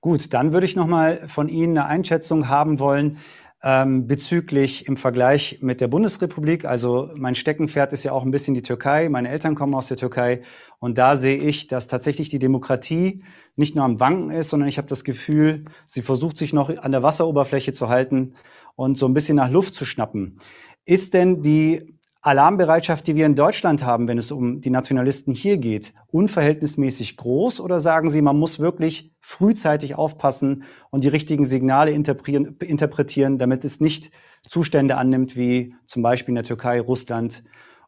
Gut, 0.00 0.32
dann 0.32 0.52
würde 0.52 0.66
ich 0.66 0.76
noch 0.76 0.86
mal 0.86 1.28
von 1.28 1.48
Ihnen 1.48 1.76
eine 1.76 1.86
Einschätzung 1.86 2.48
haben 2.48 2.78
wollen 2.78 3.18
ähm, 3.62 4.06
bezüglich 4.06 4.86
im 4.86 4.96
Vergleich 4.96 5.58
mit 5.62 5.80
der 5.80 5.88
Bundesrepublik. 5.88 6.64
Also 6.64 7.10
mein 7.16 7.34
Steckenpferd 7.34 7.92
ist 7.92 8.04
ja 8.04 8.12
auch 8.12 8.24
ein 8.24 8.30
bisschen 8.30 8.54
die 8.54 8.62
Türkei. 8.62 9.08
Meine 9.08 9.30
Eltern 9.30 9.54
kommen 9.54 9.74
aus 9.74 9.88
der 9.88 9.96
Türkei 9.96 10.42
und 10.78 10.96
da 10.96 11.16
sehe 11.16 11.38
ich, 11.38 11.66
dass 11.66 11.88
tatsächlich 11.88 12.28
die 12.28 12.38
Demokratie 12.38 13.24
nicht 13.56 13.74
nur 13.74 13.84
am 13.84 13.98
Wanken 13.98 14.30
ist, 14.30 14.50
sondern 14.50 14.68
ich 14.68 14.78
habe 14.78 14.88
das 14.88 15.02
Gefühl, 15.02 15.64
sie 15.86 16.02
versucht 16.02 16.38
sich 16.38 16.52
noch 16.52 16.76
an 16.76 16.92
der 16.92 17.02
Wasseroberfläche 17.02 17.72
zu 17.72 17.88
halten 17.88 18.34
und 18.76 18.96
so 18.96 19.06
ein 19.06 19.14
bisschen 19.14 19.36
nach 19.36 19.50
Luft 19.50 19.74
zu 19.74 19.84
schnappen. 19.84 20.38
Ist 20.84 21.14
denn 21.14 21.42
die 21.42 21.97
Alarmbereitschaft, 22.28 23.06
die 23.06 23.16
wir 23.16 23.26
in 23.26 23.34
Deutschland 23.34 23.82
haben, 23.82 24.06
wenn 24.06 24.18
es 24.18 24.30
um 24.30 24.60
die 24.60 24.70
Nationalisten 24.70 25.32
hier 25.32 25.56
geht, 25.56 25.92
unverhältnismäßig 26.08 27.16
groß? 27.16 27.60
Oder 27.60 27.80
sagen 27.80 28.10
Sie, 28.10 28.22
man 28.22 28.38
muss 28.38 28.60
wirklich 28.60 29.12
frühzeitig 29.20 29.96
aufpassen 29.96 30.64
und 30.90 31.04
die 31.04 31.08
richtigen 31.08 31.44
Signale 31.44 31.90
interpretieren, 31.90 33.38
damit 33.38 33.64
es 33.64 33.80
nicht 33.80 34.10
Zustände 34.46 34.96
annimmt 34.96 35.36
wie 35.36 35.74
zum 35.86 36.02
Beispiel 36.02 36.32
in 36.32 36.36
der 36.36 36.44
Türkei, 36.44 36.80
Russland 36.80 37.42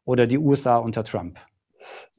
oder 0.05 0.27
die 0.27 0.39
USA 0.39 0.79
unter 0.79 1.05
Trump? 1.05 1.39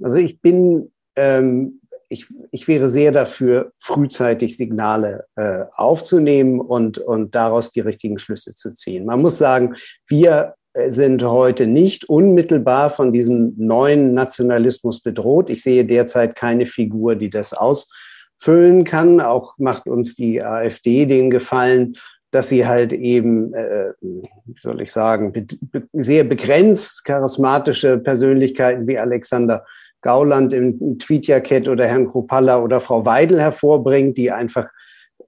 Also 0.02 0.18
ich 0.18 0.40
bin 0.42 0.92
ähm, 1.16 1.82
ich, 2.12 2.28
ich 2.52 2.68
wäre 2.68 2.90
sehr 2.90 3.14
dafür, 3.14 3.72
frühzeitig 3.78 4.58
Signale 4.58 5.28
äh, 5.38 5.64
aufzunehmen 5.74 6.60
und, 6.60 6.98
und 6.98 7.36
daraus 7.36 7.72
die 7.72 7.80
richtigen 7.80 8.20
Schlüsse 8.20 8.54
zu 8.54 8.74
ziehen. 8.74 9.06
Man 9.06 9.22
muss 9.22 9.38
sagen, 9.38 9.76
wir 10.08 10.56
sind 10.74 11.24
heute 11.24 11.68
nicht 11.68 12.08
unmittelbar 12.08 12.90
von 12.90 13.12
diesem 13.12 13.54
neuen 13.58 14.14
Nationalismus 14.14 15.02
bedroht. 15.02 15.50
Ich 15.50 15.64
sehe 15.64 15.86
derzeit 15.86 16.36
keine 16.36 16.66
Figur, 16.66 17.16
die 17.16 17.30
das 17.30 17.54
ausfüllen 17.54 18.86
kann. 18.86 19.20
Auch 19.20 19.56
macht 19.58 19.88
uns 19.88 20.16
die 20.16 20.42
AfD 20.42 21.06
den 21.06 21.30
Gefallen, 21.30 21.98
dass 22.32 22.48
sie 22.48 22.66
halt 22.66 22.94
eben, 22.94 23.54
äh, 23.54 23.92
wie 24.00 24.60
soll 24.60 24.82
ich 24.82 24.92
sagen, 24.92 25.34
be 25.34 25.46
sehr 25.92 26.24
begrenzt 26.24 27.04
charismatische 27.04 27.98
Persönlichkeiten 27.98 28.88
wie 28.88 28.98
Alexander 28.98 29.66
Gauland 30.02 30.54
im 30.54 30.98
Tweetjacket 30.98 31.68
oder 31.68 31.86
Herrn 31.86 32.10
Kropalla 32.10 32.60
oder 32.60 32.80
Frau 32.80 33.06
Weidel 33.06 33.40
hervorbringt, 33.40 34.18
die 34.18 34.32
einfach 34.32 34.68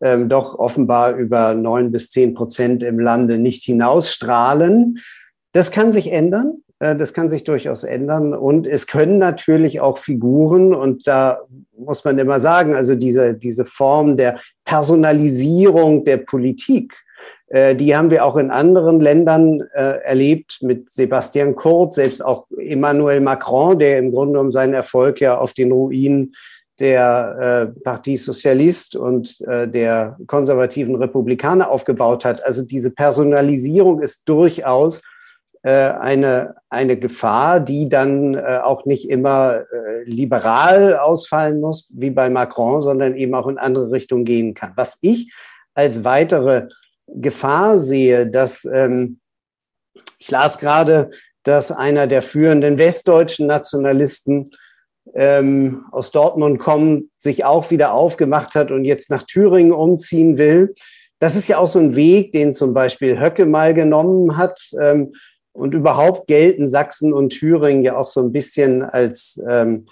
ähm, 0.02 0.30
doch 0.30 0.58
offenbar 0.58 1.16
über 1.16 1.54
neun 1.54 1.92
bis 1.92 2.10
zehn 2.10 2.34
Prozent 2.34 2.82
im 2.82 3.00
Lande 3.00 3.38
nicht 3.38 3.64
hinausstrahlen. 3.64 5.00
Das 5.54 5.72
kann 5.72 5.92
sich 5.92 6.12
ändern. 6.12 6.64
Äh, 6.80 6.96
das 6.96 7.14
kann 7.14 7.30
sich 7.30 7.44
durchaus 7.44 7.84
ändern. 7.84 8.34
Und 8.34 8.68
es 8.68 8.88
können 8.88 9.18
natürlich 9.18 9.80
auch 9.80 9.98
Figuren, 9.98 10.74
und 10.76 11.08
da 11.08 11.40
muss 11.78 12.04
man 12.04 12.20
immer 12.20 12.40
sagen, 12.40 12.76
also 12.76 12.96
diese, 12.96 13.34
diese 13.34 13.66
Form 13.66 14.18
der 14.18 14.40
Personalisierung 14.66 16.04
der 16.04 16.18
Politik, 16.18 16.94
äh, 17.48 17.76
die 17.76 17.96
haben 17.96 18.12
wir 18.12 18.26
auch 18.26 18.36
in 18.36 18.52
anderen 18.52 19.00
Ländern 19.00 19.62
äh, 19.74 20.00
erlebt 20.04 20.60
mit 20.62 20.92
Sebastian 20.92 21.56
Kurz, 21.56 21.96
selbst 21.96 22.24
auch 22.24 22.48
Emmanuel 22.58 23.22
Macron, 23.22 23.80
der 23.80 24.00
im 24.00 24.12
Grunde 24.12 24.34
genommen 24.34 24.52
seinen 24.52 24.74
Erfolg 24.74 25.22
ja 25.22 25.38
auf 25.38 25.54
den 25.54 25.72
Ruinen 25.72 26.34
der 26.80 27.70
äh, 27.78 27.82
Partie 27.82 28.18
Sozialist 28.18 28.96
und 28.96 29.40
äh, 29.42 29.68
der 29.68 30.18
konservativen 30.26 30.96
Republikaner 30.96 31.70
aufgebaut 31.70 32.26
hat. 32.26 32.44
Also 32.44 32.64
diese 32.64 32.90
Personalisierung 32.90 34.02
ist 34.02 34.28
durchaus 34.28 35.04
eine, 35.70 36.56
eine 36.70 36.98
Gefahr, 36.98 37.60
die 37.60 37.88
dann 37.88 38.36
äh, 38.36 38.60
auch 38.64 38.86
nicht 38.86 39.10
immer 39.10 39.62
äh, 39.72 40.04
liberal 40.04 40.98
ausfallen 40.98 41.62
muss, 41.62 41.88
wie 41.94 42.10
bei 42.10 42.30
Macron, 42.30 42.82
sondern 42.82 43.16
eben 43.16 43.34
auch 43.34 43.48
in 43.48 43.58
andere 43.58 43.92
Richtungen 43.92 44.26
gehen 44.26 44.54
kann. 44.54 44.74
Was 44.76 44.98
ich 45.02 45.34
als 45.74 46.04
weitere 46.04 46.68
Gefahr 47.08 47.78
sehe, 47.78 48.28
dass 48.28 48.66
ähm, 48.66 49.20
ich 50.18 50.32
las 50.32 50.58
gerade, 50.58 51.12
dass 51.44 51.72
einer 51.72 52.08
der 52.08 52.22
führenden 52.22 52.78
westdeutschen 52.78 53.48
Nationalisten 53.48 54.52
ähm, 55.14 55.86
aus 55.92 56.12
Dortmund 56.12 56.60
kommt, 56.60 57.06
sich 57.18 57.46
auch 57.46 57.72
wieder 57.72 57.94
aufgemacht 57.94 58.56
hat 58.56 58.72
und 58.72 58.86
jetzt 58.86 59.10
nach 59.10 59.24
Thüringen 59.24 59.74
umziehen 59.74 60.38
will. 60.38 60.74
Das 61.20 61.36
ist 61.36 61.48
ja 61.48 61.58
auch 61.58 61.68
so 61.68 61.80
ein 61.80 61.96
Weg, 61.96 62.32
den 62.32 62.54
zum 62.54 62.74
Beispiel 62.74 63.20
Höcke 63.20 63.46
mal 63.46 63.74
genommen 63.74 64.38
hat. 64.38 64.60
Ähm, 64.80 65.14
und 65.54 65.74
überhaupt 65.74 66.28
gelten 66.28 66.68
Sachsen 66.68 67.14
und 67.14 67.30
Thüringen 67.30 67.84
ja 67.84 67.96
auch 67.96 68.08
so 68.08 68.22
ein 68.22 68.32
bisschen 68.32 68.82
als, 68.82 69.42
ähm, 69.48 69.88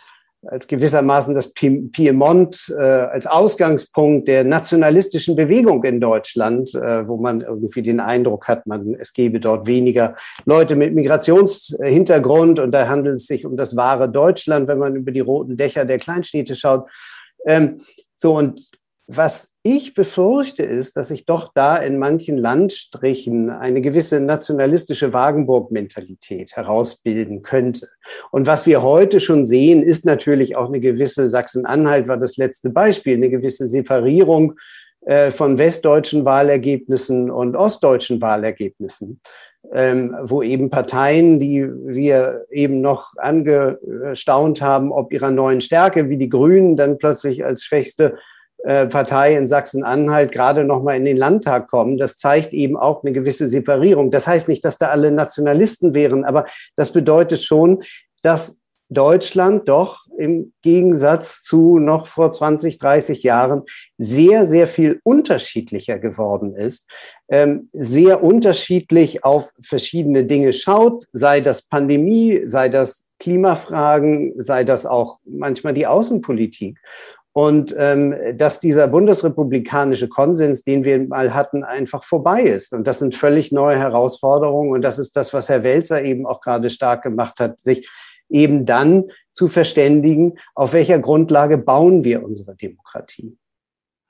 als 0.47 0.67
gewissermaßen 0.67 1.35
das 1.35 1.53
Piemont 1.53 2.73
äh, 2.75 2.81
als 2.81 3.27
Ausgangspunkt 3.27 4.27
der 4.27 4.43
nationalistischen 4.43 5.35
Bewegung 5.35 5.83
in 5.83 6.01
Deutschland, 6.01 6.73
äh, 6.73 7.07
wo 7.07 7.17
man 7.17 7.41
irgendwie 7.41 7.83
den 7.83 7.99
Eindruck 7.99 8.47
hat, 8.47 8.65
man, 8.65 8.95
es 8.99 9.13
gebe 9.13 9.39
dort 9.39 9.67
weniger 9.67 10.15
Leute 10.45 10.75
mit 10.75 10.95
Migrationshintergrund 10.95 12.59
und 12.59 12.71
da 12.71 12.87
handelt 12.87 13.15
es 13.15 13.27
sich 13.27 13.45
um 13.45 13.55
das 13.55 13.75
wahre 13.75 14.11
Deutschland, 14.11 14.67
wenn 14.67 14.79
man 14.79 14.95
über 14.95 15.11
die 15.11 15.19
roten 15.19 15.57
Dächer 15.57 15.85
der 15.85 15.99
Kleinstädte 15.99 16.55
schaut. 16.55 16.89
Ähm, 17.45 17.81
so, 18.15 18.35
und 18.35 18.80
was 19.15 19.49
ich 19.63 19.93
befürchte 19.93 20.63
ist, 20.63 20.95
dass 20.95 21.09
sich 21.09 21.25
doch 21.25 21.51
da 21.53 21.77
in 21.77 21.99
manchen 21.99 22.37
Landstrichen 22.37 23.49
eine 23.49 23.81
gewisse 23.81 24.19
nationalistische 24.19 25.13
Wagenburg-Mentalität 25.13 26.55
herausbilden 26.55 27.41
könnte. 27.43 27.89
Und 28.31 28.47
was 28.47 28.65
wir 28.65 28.81
heute 28.81 29.19
schon 29.19 29.45
sehen, 29.45 29.83
ist 29.83 30.05
natürlich 30.05 30.55
auch 30.55 30.67
eine 30.67 30.79
gewisse 30.79 31.29
Sachsen-Anhalt 31.29 32.07
war 32.07 32.17
das 32.17 32.37
letzte 32.37 32.69
Beispiel, 32.69 33.15
eine 33.15 33.29
gewisse 33.29 33.67
Separierung 33.67 34.57
äh, 35.01 35.29
von 35.29 35.57
westdeutschen 35.57 36.25
Wahlergebnissen 36.25 37.29
und 37.29 37.55
ostdeutschen 37.55 38.21
Wahlergebnissen. 38.21 39.19
Ähm, 39.73 40.17
wo 40.23 40.41
eben 40.41 40.71
Parteien, 40.71 41.39
die 41.39 41.63
wir 41.63 42.45
eben 42.49 42.81
noch 42.81 43.13
angestaunt 43.17 44.59
haben, 44.59 44.91
ob 44.91 45.13
ihrer 45.13 45.29
neuen 45.29 45.61
Stärke, 45.61 46.09
wie 46.09 46.17
die 46.17 46.29
Grünen, 46.29 46.77
dann 46.77 46.97
plötzlich 46.97 47.45
als 47.45 47.63
schwächste 47.63 48.17
Partei 48.63 49.35
in 49.35 49.47
Sachsen-Anhalt 49.47 50.31
gerade 50.31 50.63
noch 50.63 50.83
mal 50.83 50.95
in 50.95 51.05
den 51.05 51.17
Landtag 51.17 51.69
kommen. 51.69 51.97
Das 51.97 52.17
zeigt 52.17 52.53
eben 52.53 52.77
auch 52.77 53.03
eine 53.03 53.13
gewisse 53.13 53.47
Separierung. 53.47 54.11
Das 54.11 54.27
heißt 54.27 54.47
nicht, 54.47 54.63
dass 54.63 54.77
da 54.77 54.89
alle 54.89 55.11
Nationalisten 55.11 55.93
wären, 55.93 56.23
aber 56.23 56.45
das 56.75 56.91
bedeutet 56.93 57.41
schon, 57.41 57.83
dass 58.21 58.61
Deutschland 58.91 59.69
doch 59.69 60.05
im 60.17 60.51
Gegensatz 60.61 61.43
zu 61.43 61.79
noch 61.79 62.07
vor 62.07 62.33
20, 62.33 62.77
30 62.77 63.23
Jahren 63.23 63.63
sehr, 63.97 64.45
sehr 64.45 64.67
viel 64.67 64.99
unterschiedlicher 65.03 65.97
geworden 65.97 66.55
ist, 66.55 66.89
ähm, 67.29 67.69
sehr 67.71 68.21
unterschiedlich 68.21 69.23
auf 69.23 69.51
verschiedene 69.61 70.25
Dinge 70.25 70.51
schaut, 70.51 71.05
sei 71.13 71.39
das 71.39 71.61
Pandemie, 71.63 72.41
sei 72.43 72.67
das 72.67 73.07
Klimafragen, 73.17 74.33
sei 74.37 74.65
das 74.65 74.85
auch 74.85 75.19
manchmal 75.23 75.73
die 75.73 75.87
Außenpolitik 75.87 76.77
und 77.33 77.73
ähm, 77.77 78.13
dass 78.35 78.59
dieser 78.59 78.87
bundesrepublikanische 78.87 80.09
Konsens, 80.09 80.63
den 80.63 80.83
wir 80.83 81.07
mal 81.07 81.33
hatten, 81.33 81.63
einfach 81.63 82.03
vorbei 82.03 82.43
ist. 82.43 82.73
Und 82.73 82.85
das 82.85 82.99
sind 82.99 83.15
völlig 83.15 83.51
neue 83.51 83.77
Herausforderungen. 83.77 84.71
Und 84.71 84.81
das 84.81 84.99
ist 84.99 85.15
das, 85.15 85.33
was 85.33 85.47
Herr 85.47 85.63
Welzer 85.63 86.03
eben 86.03 86.25
auch 86.25 86.41
gerade 86.41 86.69
stark 86.69 87.03
gemacht 87.03 87.39
hat, 87.39 87.59
sich 87.61 87.89
eben 88.29 88.65
dann 88.65 89.05
zu 89.31 89.47
verständigen, 89.47 90.37
auf 90.55 90.73
welcher 90.73 90.99
Grundlage 90.99 91.57
bauen 91.57 92.03
wir 92.03 92.23
unsere 92.23 92.55
Demokratie. 92.55 93.37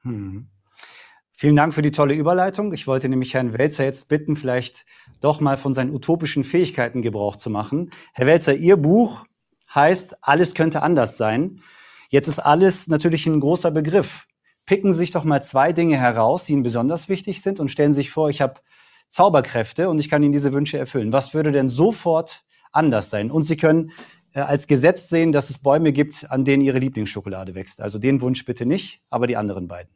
Hm. 0.02 0.48
Vielen 1.32 1.56
Dank 1.56 1.74
für 1.74 1.82
die 1.82 1.92
tolle 1.92 2.14
Überleitung. 2.14 2.74
Ich 2.74 2.86
wollte 2.88 3.10
nämlich 3.10 3.34
Herrn 3.34 3.58
Welzer 3.58 3.84
jetzt 3.84 4.10
bitten, 4.10 4.36
vielleicht 4.36 4.86
doch 5.22 5.40
mal 5.42 5.58
von 5.58 5.74
seinen 5.74 5.94
utopischen 5.94 6.44
Fähigkeiten 6.44 7.02
Gebrauch 7.02 7.36
zu 7.36 7.50
machen. 7.50 7.92
Herr 8.14 8.28
Welzer, 8.28 8.54
Ihr 8.54 8.78
Buch 8.78 9.26
heißt 9.74 10.18
Alles 10.22 10.54
könnte 10.54 10.82
anders 10.82 11.18
sein. 11.18 11.62
Jetzt 12.12 12.28
ist 12.28 12.39
alles 12.39 12.89
natürlich 12.89 13.26
ein 13.26 13.39
großer 13.39 13.72
Begriff. 13.72 14.28
Picken 14.66 14.91
Sie 14.91 14.97
sich 14.97 15.12
doch 15.12 15.24
mal 15.24 15.41
zwei 15.41 15.72
Dinge 15.72 15.97
heraus, 15.97 16.43
die 16.43 16.51
Ihnen 16.51 16.62
besonders 16.62 17.07
wichtig 17.07 17.41
sind 17.41 17.62
und 17.62 17.70
stellen 17.70 17.93
Sie 17.93 18.01
sich 18.01 18.12
vor, 18.12 18.30
ich 18.30 18.41
habe 18.41 18.59
Zauberkräfte 19.07 19.89
und 19.89 19.97
ich 19.97 20.09
kann 20.09 20.22
Ihnen 20.22 20.34
diese 20.34 20.51
Wünsche 20.51 20.78
erfüllen. 20.78 21.14
Was 21.14 21.34
würde 21.34 21.53
denn 21.53 21.70
sofort 21.70 22.43
anders 22.74 23.09
sein? 23.09 23.32
Und 23.32 23.43
Sie 23.43 23.55
können 23.55 23.93
äh, 24.34 24.41
als 24.41 24.68
Gesetz 24.68 25.07
sehen, 25.07 25.32
dass 25.32 25.49
es 25.49 25.59
Bäume 25.59 25.93
gibt, 25.93 26.30
an 26.30 26.43
denen 26.43 26.62
Ihre 26.62 26.80
Lieblingsschokolade 26.80 27.55
wächst. 27.55 27.80
Also 27.80 27.97
den 27.97 28.20
Wunsch 28.20 28.43
bitte 28.43 28.66
nicht, 28.66 29.01
aber 29.09 29.26
die 29.26 29.38
anderen 29.38 29.70
beiden. 29.70 29.91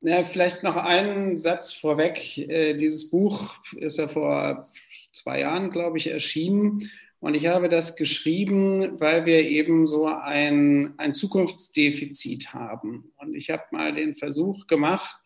Ja, 0.00 0.24
vielleicht 0.24 0.62
noch 0.62 0.76
einen 0.76 1.36
Satz 1.36 1.74
vorweg. 1.74 2.38
Äh, 2.38 2.74
dieses 2.74 3.10
Buch 3.10 3.56
ist 3.76 3.98
ja 3.98 4.08
vor 4.08 4.66
zwei 5.12 5.40
Jahren, 5.40 5.70
glaube 5.70 5.98
ich, 5.98 6.10
erschienen. 6.10 6.90
Und 7.26 7.34
ich 7.34 7.48
habe 7.48 7.68
das 7.68 7.96
geschrieben, 7.96 9.00
weil 9.00 9.26
wir 9.26 9.40
eben 9.40 9.88
so 9.88 10.06
ein, 10.06 10.94
ein 10.96 11.12
Zukunftsdefizit 11.12 12.54
haben. 12.54 13.12
Und 13.16 13.34
ich 13.34 13.50
habe 13.50 13.64
mal 13.72 13.92
den 13.92 14.14
Versuch 14.14 14.68
gemacht, 14.68 15.16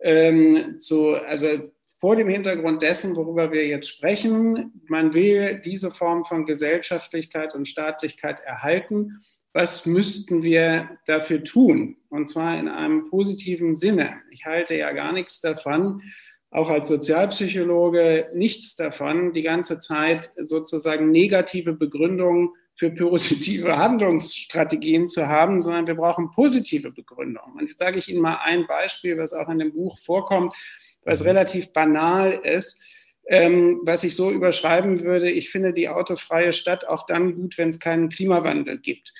ähm, 0.00 0.80
zu, 0.80 1.14
also 1.14 1.70
vor 2.00 2.16
dem 2.16 2.28
Hintergrund 2.28 2.82
dessen, 2.82 3.14
worüber 3.14 3.52
wir 3.52 3.64
jetzt 3.64 3.88
sprechen, 3.88 4.72
man 4.88 5.14
will 5.14 5.60
diese 5.64 5.92
Form 5.92 6.24
von 6.24 6.46
Gesellschaftlichkeit 6.46 7.54
und 7.54 7.68
Staatlichkeit 7.68 8.40
erhalten 8.40 9.20
was 9.56 9.86
müssten 9.86 10.42
wir 10.42 10.98
dafür 11.06 11.42
tun? 11.42 11.96
Und 12.10 12.28
zwar 12.28 12.58
in 12.60 12.68
einem 12.68 13.08
positiven 13.08 13.74
Sinne. 13.74 14.20
Ich 14.30 14.44
halte 14.44 14.76
ja 14.76 14.92
gar 14.92 15.14
nichts 15.14 15.40
davon, 15.40 16.02
auch 16.50 16.68
als 16.68 16.88
Sozialpsychologe 16.88 18.30
nichts 18.34 18.76
davon, 18.76 19.32
die 19.32 19.42
ganze 19.42 19.80
Zeit 19.80 20.30
sozusagen 20.36 21.10
negative 21.10 21.72
Begründungen 21.72 22.50
für 22.74 22.90
positive 22.90 23.76
Handlungsstrategien 23.76 25.08
zu 25.08 25.26
haben, 25.26 25.60
sondern 25.60 25.86
wir 25.86 25.94
brauchen 25.94 26.30
positive 26.30 26.92
Begründungen. 26.92 27.54
Und 27.54 27.68
jetzt 27.68 27.78
sage 27.78 27.98
ich 27.98 28.08
Ihnen 28.08 28.20
mal 28.20 28.38
ein 28.42 28.66
Beispiel, 28.66 29.18
was 29.18 29.32
auch 29.32 29.48
in 29.48 29.58
dem 29.58 29.72
Buch 29.72 29.98
vorkommt, 29.98 30.54
was 31.02 31.20
mhm. 31.20 31.28
relativ 31.28 31.72
banal 31.72 32.32
ist, 32.32 32.84
ähm, 33.28 33.80
was 33.82 34.04
ich 34.04 34.14
so 34.14 34.30
überschreiben 34.30 35.00
würde. 35.00 35.30
Ich 35.30 35.50
finde 35.50 35.72
die 35.72 35.88
autofreie 35.88 36.52
Stadt 36.52 36.86
auch 36.86 37.06
dann 37.06 37.34
gut, 37.34 37.58
wenn 37.58 37.70
es 37.70 37.80
keinen 37.80 38.08
Klimawandel 38.08 38.78
gibt. 38.78 39.12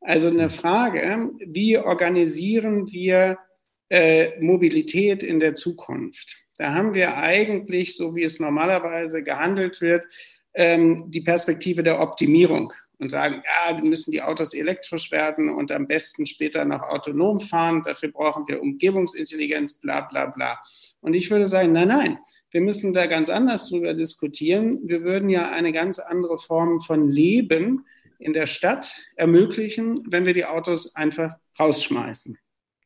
Also 0.00 0.28
eine 0.28 0.50
Frage, 0.50 1.30
wie 1.46 1.78
organisieren 1.78 2.92
wir 2.92 3.38
äh, 3.88 4.38
Mobilität 4.40 5.22
in 5.22 5.40
der 5.40 5.54
Zukunft? 5.54 6.43
Da 6.56 6.72
haben 6.74 6.94
wir 6.94 7.16
eigentlich, 7.16 7.96
so 7.96 8.14
wie 8.14 8.22
es 8.22 8.40
normalerweise 8.40 9.22
gehandelt 9.22 9.80
wird, 9.80 10.04
ähm, 10.54 11.10
die 11.10 11.20
Perspektive 11.20 11.82
der 11.82 12.00
Optimierung 12.00 12.72
und 12.98 13.10
sagen, 13.10 13.42
ja, 13.44 13.76
müssen 13.82 14.12
die 14.12 14.22
Autos 14.22 14.54
elektrisch 14.54 15.10
werden 15.10 15.48
und 15.48 15.72
am 15.72 15.86
besten 15.86 16.26
später 16.26 16.64
noch 16.64 16.82
autonom 16.82 17.40
fahren. 17.40 17.82
Dafür 17.84 18.10
brauchen 18.10 18.46
wir 18.46 18.62
Umgebungsintelligenz, 18.62 19.74
bla 19.80 20.02
bla 20.02 20.26
bla. 20.26 20.60
Und 21.00 21.14
ich 21.14 21.30
würde 21.30 21.46
sagen, 21.46 21.72
nein, 21.72 21.88
nein, 21.88 22.18
wir 22.50 22.60
müssen 22.60 22.94
da 22.94 23.06
ganz 23.06 23.30
anders 23.30 23.68
drüber 23.68 23.94
diskutieren. 23.94 24.80
Wir 24.84 25.02
würden 25.02 25.28
ja 25.28 25.50
eine 25.50 25.72
ganz 25.72 25.98
andere 25.98 26.38
Form 26.38 26.80
von 26.80 27.10
Leben 27.10 27.84
in 28.18 28.32
der 28.32 28.46
Stadt 28.46 29.04
ermöglichen, 29.16 30.00
wenn 30.08 30.24
wir 30.24 30.34
die 30.34 30.44
Autos 30.44 30.94
einfach 30.94 31.34
rausschmeißen. 31.58 32.38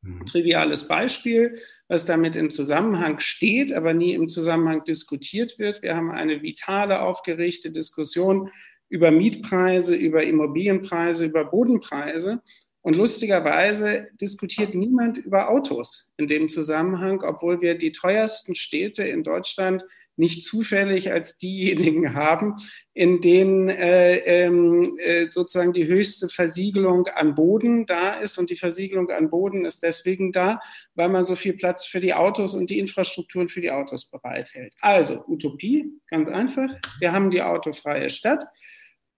Mhm. 0.03 0.27
Triviales 0.27 0.89
Beispiel, 0.89 1.61
was 1.89 2.05
damit 2.05 2.37
im 2.37 2.51
Zusammenhang 2.51 3.19
steht, 3.19 3.73
aber 3.73 3.95
nie 3.95 4.13
im 4.13 4.29
Zusammenhang 4.29 4.85
diskutiert 4.85 5.59
wird. 5.59 5.83
Wir 5.83 5.97
haben 5.97 6.11
eine 6.11 6.43
vitale, 6.43 7.01
aufgerichtete 7.01 7.73
Diskussion 7.73 8.51
über 8.91 9.11
Mietpreise, 9.11 9.95
über 9.95 10.23
Immobilienpreise, 10.23 11.27
über 11.27 11.45
Bodenpreise. 11.45 12.43
Und 12.83 12.97
lustigerweise 12.97 14.09
diskutiert 14.21 14.75
niemand 14.75 15.19
über 15.19 15.51
Autos 15.51 16.13
in 16.17 16.27
dem 16.27 16.49
Zusammenhang, 16.49 17.23
obwohl 17.23 17.61
wir 17.61 17.75
die 17.75 17.93
teuersten 17.93 18.55
Städte 18.55 19.05
in 19.05 19.23
Deutschland 19.23 19.85
nicht 20.19 20.45
zufällig 20.45 21.13
als 21.13 21.39
diejenigen 21.39 22.15
haben, 22.15 22.57
in 22.93 23.21
denen 23.21 23.69
äh, 23.69 24.17
ähm, 24.19 24.99
äh, 24.99 25.31
sozusagen 25.31 25.73
die 25.73 25.87
höchste 25.87 26.29
Versiegelung 26.29 27.07
an 27.07 27.35
Boden 27.35 27.87
da 27.87 28.15
ist. 28.15 28.39
Und 28.39 28.51
die 28.51 28.57
Versiegelung 28.57 29.11
an 29.11 29.31
Boden 29.31 29.65
ist 29.65 29.83
deswegen 29.83 30.33
da, 30.33 30.61
weil 30.95 31.09
man 31.09 31.25
so 31.25 31.37
viel 31.37 31.55
Platz 31.55 31.87
für 31.87 32.01
die 32.01 32.15
Autos 32.15 32.55
und 32.55 32.71
die 32.71 32.79
Infrastrukturen 32.79 33.49
für 33.49 33.61
die 33.61 33.71
Autos 33.71 34.11
bereithält. 34.11 34.75
Also 34.81 35.25
Utopie, 35.29 35.93
ganz 36.09 36.29
einfach. 36.29 36.71
Wir 36.99 37.13
haben 37.13 37.31
die 37.31 37.43
autofreie 37.43 38.11
Stadt. 38.11 38.45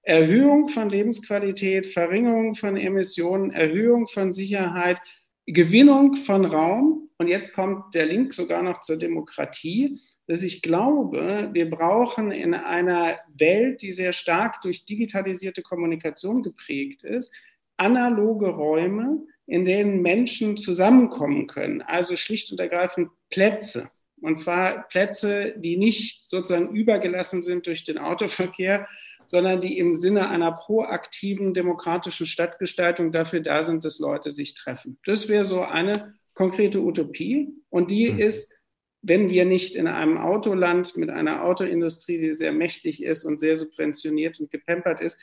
Erhöhung 0.03 0.68
von 0.68 0.88
Lebensqualität, 0.88 1.86
Verringerung 1.86 2.55
von 2.55 2.76
Emissionen, 2.76 3.51
Erhöhung 3.51 4.09
von 4.09 4.32
Sicherheit, 4.32 4.98
Gewinnung 5.46 6.16
von 6.16 6.44
Raum. 6.44 7.11
Und 7.18 7.28
jetzt 7.28 7.55
kommt 7.55 7.94
der 7.94 8.07
Link 8.07 8.32
sogar 8.32 8.62
noch 8.62 8.80
zur 8.80 8.96
Demokratie 8.96 9.98
dass 10.31 10.45
ich 10.45 10.62
glaube, 10.62 11.51
wir 11.53 11.68
brauchen 11.68 12.31
in 12.31 12.55
einer 12.55 13.18
Welt, 13.37 13.83
die 13.83 13.91
sehr 13.91 14.12
stark 14.12 14.62
durch 14.62 14.85
digitalisierte 14.85 15.61
Kommunikation 15.61 16.45
geprägt 16.45 17.03
ist, 17.03 17.35
analoge 17.76 18.47
Räume, 18.47 19.26
in 19.47 19.64
denen 19.64 20.03
Menschen 20.03 20.57
zusammenkommen 20.57 21.49
können. 21.49 21.83
Also 21.83 22.14
schlicht 22.14 22.53
und 22.53 22.61
ergreifend 22.61 23.11
Plätze. 23.28 23.91
Und 24.20 24.39
zwar 24.39 24.87
Plätze, 24.87 25.53
die 25.57 25.76
nicht 25.76 26.28
sozusagen 26.28 26.76
übergelassen 26.76 27.43
sind 27.43 27.66
durch 27.66 27.83
den 27.83 27.99
Autoverkehr, 27.99 28.87
sondern 29.24 29.59
die 29.59 29.78
im 29.78 29.95
Sinne 29.95 30.28
einer 30.28 30.53
proaktiven 30.53 31.55
demokratischen 31.55 32.26
Stadtgestaltung 32.26 33.11
dafür 33.11 33.41
da 33.41 33.64
sind, 33.64 33.85
dass 33.85 33.99
Leute 33.99 34.31
sich 34.31 34.55
treffen. 34.55 34.97
Das 35.05 35.28
wäre 35.28 35.45
so 35.45 35.62
eine 35.62 36.14
konkrete 36.35 36.81
Utopie. 36.81 37.49
Und 37.68 37.91
die 37.91 38.12
mhm. 38.12 38.20
ist 38.20 38.59
wenn 39.03 39.30
wir 39.30 39.44
nicht 39.44 39.74
in 39.74 39.86
einem 39.86 40.18
Autoland 40.18 40.96
mit 40.96 41.11
einer 41.11 41.44
Autoindustrie, 41.44 42.18
die 42.18 42.32
sehr 42.32 42.53
mächtig 42.53 43.03
ist 43.03 43.24
und 43.24 43.40
sehr 43.40 43.57
subventioniert 43.57 44.40
und 44.40 44.51
gepempert 44.51 45.01
ist, 45.01 45.18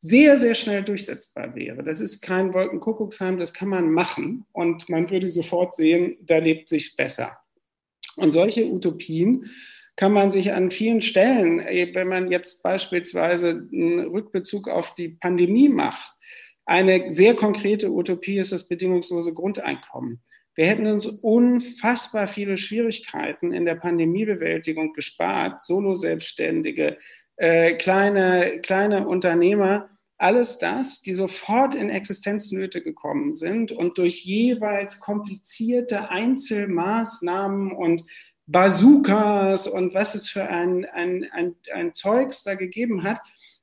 sehr, 0.00 0.36
sehr 0.36 0.54
schnell 0.54 0.82
durchsetzbar 0.82 1.54
wäre. 1.54 1.82
Das 1.82 2.00
ist 2.00 2.20
kein 2.20 2.52
Wolkenkuckucksheim, 2.52 3.38
das 3.38 3.54
kann 3.54 3.68
man 3.68 3.90
machen 3.90 4.44
und 4.52 4.88
man 4.88 5.10
würde 5.10 5.28
sofort 5.28 5.74
sehen, 5.74 6.16
da 6.20 6.38
lebt 6.38 6.68
sich 6.68 6.96
besser. 6.96 7.38
Und 8.16 8.32
solche 8.32 8.66
Utopien 8.66 9.50
kann 9.96 10.12
man 10.12 10.32
sich 10.32 10.52
an 10.52 10.70
vielen 10.70 11.00
Stellen, 11.00 11.58
wenn 11.58 12.08
man 12.08 12.30
jetzt 12.30 12.62
beispielsweise 12.62 13.68
einen 13.72 14.08
Rückbezug 14.08 14.68
auf 14.68 14.92
die 14.94 15.08
Pandemie 15.08 15.68
macht, 15.68 16.10
eine 16.66 17.10
sehr 17.10 17.34
konkrete 17.34 17.90
Utopie 17.90 18.38
ist 18.38 18.52
das 18.52 18.68
bedingungslose 18.68 19.34
Grundeinkommen. 19.34 20.22
Wir 20.54 20.66
hätten 20.66 20.86
uns 20.86 21.06
unfassbar 21.06 22.28
viele 22.28 22.56
Schwierigkeiten 22.56 23.52
in 23.52 23.64
der 23.64 23.74
Pandemiebewältigung 23.74 24.92
gespart. 24.92 25.64
Solo-Selbstständige, 25.64 26.98
äh, 27.36 27.74
kleine, 27.74 28.60
kleine 28.60 29.08
Unternehmer, 29.08 29.90
alles 30.16 30.58
das, 30.58 31.02
die 31.02 31.14
sofort 31.14 31.74
in 31.74 31.90
Existenznöte 31.90 32.82
gekommen 32.82 33.32
sind 33.32 33.72
und 33.72 33.98
durch 33.98 34.24
jeweils 34.24 35.00
komplizierte 35.00 36.08
Einzelmaßnahmen 36.10 37.72
und 37.72 38.04
Bazookas 38.46 39.66
und 39.66 39.94
was 39.94 40.14
es 40.14 40.28
für 40.28 40.46
ein, 40.46 40.84
ein, 40.84 41.26
ein, 41.32 41.56
ein 41.74 41.94
Zeugs 41.94 42.44
da 42.44 42.54
gegeben 42.54 43.02
hat, 43.02 43.20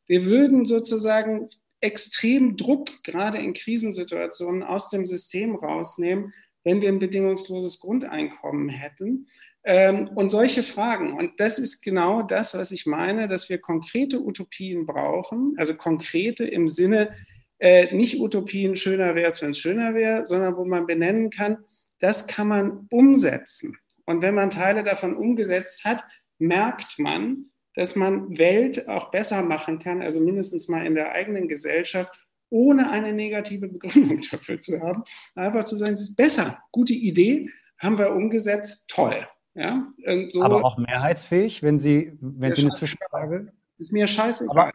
wir 0.08 0.26
würden 0.26 0.66
sozusagen 0.66 1.48
extrem 1.80 2.58
Druck 2.58 3.04
gerade 3.04 3.38
in 3.38 3.54
Krisensituationen 3.54 4.62
aus 4.62 4.90
dem 4.90 5.06
System 5.06 5.56
rausnehmen 5.56 6.34
wenn 6.64 6.82
wir 6.82 6.90
ein 6.90 7.00
bedingungsloses 7.00 7.80
Grundeinkommen 7.80 8.70
hätten. 8.70 9.28
Ähm, 9.64 10.10
und 10.16 10.32
solche 10.32 10.64
Fragen. 10.64 11.14
Und 11.14 11.40
das 11.40 11.60
ist 11.60 11.82
genau 11.82 12.24
das, 12.24 12.56
was 12.56 12.72
ich 12.72 12.86
meine, 12.86 13.28
dass 13.28 13.50
wir 13.50 13.60
konkrete 13.60 14.20
Utopien 14.22 14.86
brauchen, 14.86 15.54
also 15.58 15.76
konkrete 15.76 16.46
im 16.46 16.68
Sinne, 16.68 17.16
äh, 17.60 17.96
nicht 17.96 18.20
Utopien, 18.20 18.76
schöner 18.76 19.14
wäre 19.14 19.28
es, 19.28 19.42
wenn 19.42 19.52
es 19.52 19.60
schöner 19.60 19.94
wäre, 19.94 20.26
sondern 20.26 20.56
wo 20.56 20.66
man 20.66 20.88
benennen 20.88 21.30
kann, 21.30 21.58
das 22.00 22.26
kann 22.26 22.48
man 22.48 22.88
umsetzen. 22.90 23.78
Und 24.06 24.24
wenn 24.24 24.34
man 24.34 24.50
Teile 24.50 24.84
davon 24.84 25.16
umgesetzt 25.16 25.86
hat, 25.86 26.04
merkt 26.40 26.98
man, 26.98 27.52
dass 27.76 27.96
man 27.96 28.38
Welt 28.38 28.90
auch 28.90 29.12
besser 29.12 29.44
machen 29.44 29.78
kann, 29.78 30.02
also 30.02 30.20
mindestens 30.20 30.68
mal 30.68 30.86
in 30.86 30.96
der 30.96 31.12
eigenen 31.12 31.48
Gesellschaft, 31.48 32.12
ohne 32.52 32.92
eine 32.92 33.14
negative 33.14 33.68
Begründung 33.68 34.22
dafür 34.32 34.60
zu 34.60 34.80
haben. 34.80 35.04
Einfach 35.34 35.66
zu 35.66 35.78
sagen, 35.78 35.94
es 35.94 36.02
ist 36.02 36.16
besser, 36.16 36.60
gute 36.72 36.94
Idee, 36.94 37.50
haben 37.80 37.98
wir 37.98 38.12
umgesetzt, 38.12 38.90
toll. 38.90 39.28
Ja? 39.56 39.88
So 40.30 40.44
Aber 40.44 40.64
auch 40.64 40.78
mehrheitsfähig, 40.78 41.64
wenn 41.64 41.80
Sie, 41.80 42.18
wenn 42.22 42.54
Sie 42.54 42.62
eine 42.62 42.72
Zwischenfrage. 42.72 43.52
Ist 43.80 43.92
mir 43.92 44.06
scheißegal. 44.08 44.72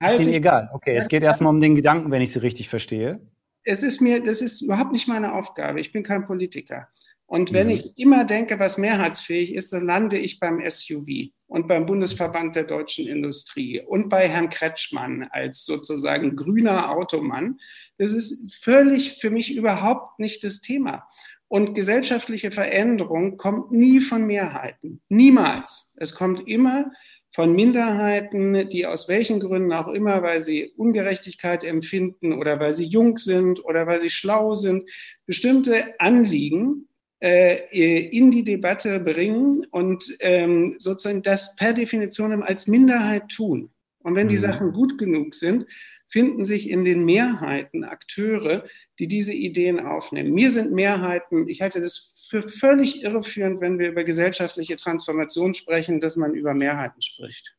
Aber 0.00 0.14
ist 0.14 0.26
Ihnen 0.26 0.36
egal. 0.36 0.70
Okay, 0.72 0.94
es 0.94 1.08
geht 1.08 1.22
erstmal 1.22 1.50
um 1.50 1.60
den 1.60 1.74
Gedanken, 1.74 2.10
wenn 2.10 2.22
ich 2.22 2.32
Sie 2.32 2.40
richtig 2.40 2.68
verstehe. 2.68 3.20
Es 3.64 3.82
ist 3.82 4.00
mir, 4.00 4.22
das 4.22 4.40
ist 4.40 4.62
überhaupt 4.62 4.92
nicht 4.92 5.08
meine 5.08 5.34
Aufgabe. 5.34 5.80
Ich 5.80 5.92
bin 5.92 6.02
kein 6.02 6.26
Politiker. 6.26 6.88
Und 7.26 7.52
wenn 7.52 7.66
mhm. 7.66 7.72
ich 7.72 7.98
immer 7.98 8.24
denke, 8.24 8.58
was 8.58 8.78
mehrheitsfähig 8.78 9.52
ist, 9.52 9.72
dann 9.72 9.84
lande 9.84 10.18
ich 10.18 10.38
beim 10.38 10.62
SUV 10.68 11.32
und 11.48 11.66
beim 11.66 11.86
Bundesverband 11.86 12.54
der 12.54 12.64
deutschen 12.64 13.06
Industrie 13.06 13.80
und 13.80 14.08
bei 14.08 14.28
Herrn 14.28 14.48
Kretschmann 14.48 15.28
als 15.30 15.64
sozusagen 15.64 16.36
grüner 16.36 16.90
Automann. 16.90 17.58
Das 17.98 18.12
ist 18.12 18.56
völlig 18.62 19.18
für 19.20 19.30
mich 19.30 19.54
überhaupt 19.54 20.18
nicht 20.20 20.44
das 20.44 20.60
Thema. 20.60 21.06
Und 21.48 21.74
gesellschaftliche 21.74 22.50
Veränderung 22.50 23.36
kommt 23.36 23.70
nie 23.70 24.00
von 24.00 24.26
Mehrheiten. 24.26 25.00
Niemals. 25.08 25.96
Es 25.98 26.14
kommt 26.14 26.48
immer 26.48 26.90
von 27.34 27.54
Minderheiten, 27.54 28.68
die 28.68 28.86
aus 28.86 29.08
welchen 29.08 29.40
Gründen 29.40 29.72
auch 29.72 29.88
immer, 29.88 30.22
weil 30.22 30.40
sie 30.40 30.72
Ungerechtigkeit 30.76 31.64
empfinden 31.64 32.32
oder 32.32 32.58
weil 32.60 32.72
sie 32.72 32.86
jung 32.86 33.18
sind 33.18 33.64
oder 33.64 33.86
weil 33.86 33.98
sie 33.98 34.10
schlau 34.10 34.54
sind, 34.54 34.90
bestimmte 35.26 36.00
Anliegen 36.00 36.88
in 37.28 38.30
die 38.30 38.44
Debatte 38.44 39.00
bringen 39.00 39.66
und 39.70 40.16
ähm, 40.20 40.76
sozusagen 40.78 41.22
das 41.22 41.56
per 41.56 41.72
Definition 41.72 42.42
als 42.42 42.66
Minderheit 42.66 43.28
tun. 43.28 43.70
Und 44.00 44.14
wenn 44.14 44.28
die 44.28 44.36
mhm. 44.36 44.40
Sachen 44.40 44.72
gut 44.72 44.98
genug 44.98 45.34
sind, 45.34 45.66
finden 46.08 46.44
sich 46.44 46.70
in 46.70 46.84
den 46.84 47.04
Mehrheiten 47.04 47.84
Akteure, 47.84 48.64
die 48.98 49.08
diese 49.08 49.32
Ideen 49.32 49.80
aufnehmen. 49.80 50.32
Mir 50.32 50.50
sind 50.50 50.72
Mehrheiten, 50.72 51.48
ich 51.48 51.62
halte 51.62 51.80
das 51.80 52.14
für 52.28 52.48
völlig 52.48 53.02
irreführend, 53.02 53.60
wenn 53.60 53.78
wir 53.78 53.90
über 53.90 54.04
gesellschaftliche 54.04 54.76
Transformation 54.76 55.54
sprechen, 55.54 56.00
dass 56.00 56.16
man 56.16 56.34
über 56.34 56.54
Mehrheiten 56.54 57.02
spricht. 57.02 57.54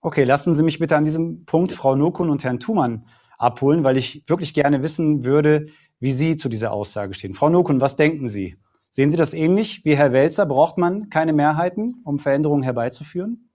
Okay, 0.00 0.24
lassen 0.24 0.54
Sie 0.54 0.62
mich 0.62 0.78
bitte 0.78 0.96
an 0.96 1.04
diesem 1.04 1.44
Punkt 1.44 1.72
Frau 1.72 1.94
Nokun 1.94 2.30
und 2.30 2.42
Herrn 2.42 2.58
Thumann 2.58 3.06
abholen, 3.38 3.84
weil 3.84 3.96
ich 3.96 4.24
wirklich 4.26 4.54
gerne 4.54 4.82
wissen 4.82 5.24
würde, 5.24 5.66
wie 6.00 6.12
Sie 6.12 6.36
zu 6.36 6.48
dieser 6.48 6.72
Aussage 6.72 7.14
stehen. 7.14 7.34
Frau 7.34 7.48
Nokun, 7.48 7.80
was 7.80 7.96
denken 7.96 8.28
Sie? 8.28 8.56
Sehen 8.94 9.08
Sie 9.08 9.16
das 9.16 9.32
ähnlich 9.32 9.86
wie 9.86 9.96
Herr 9.96 10.12
Welzer? 10.12 10.44
Braucht 10.44 10.76
man 10.76 11.08
keine 11.08 11.32
Mehrheiten, 11.32 12.02
um 12.04 12.18
Veränderungen 12.18 12.62
herbeizuführen? 12.62 13.48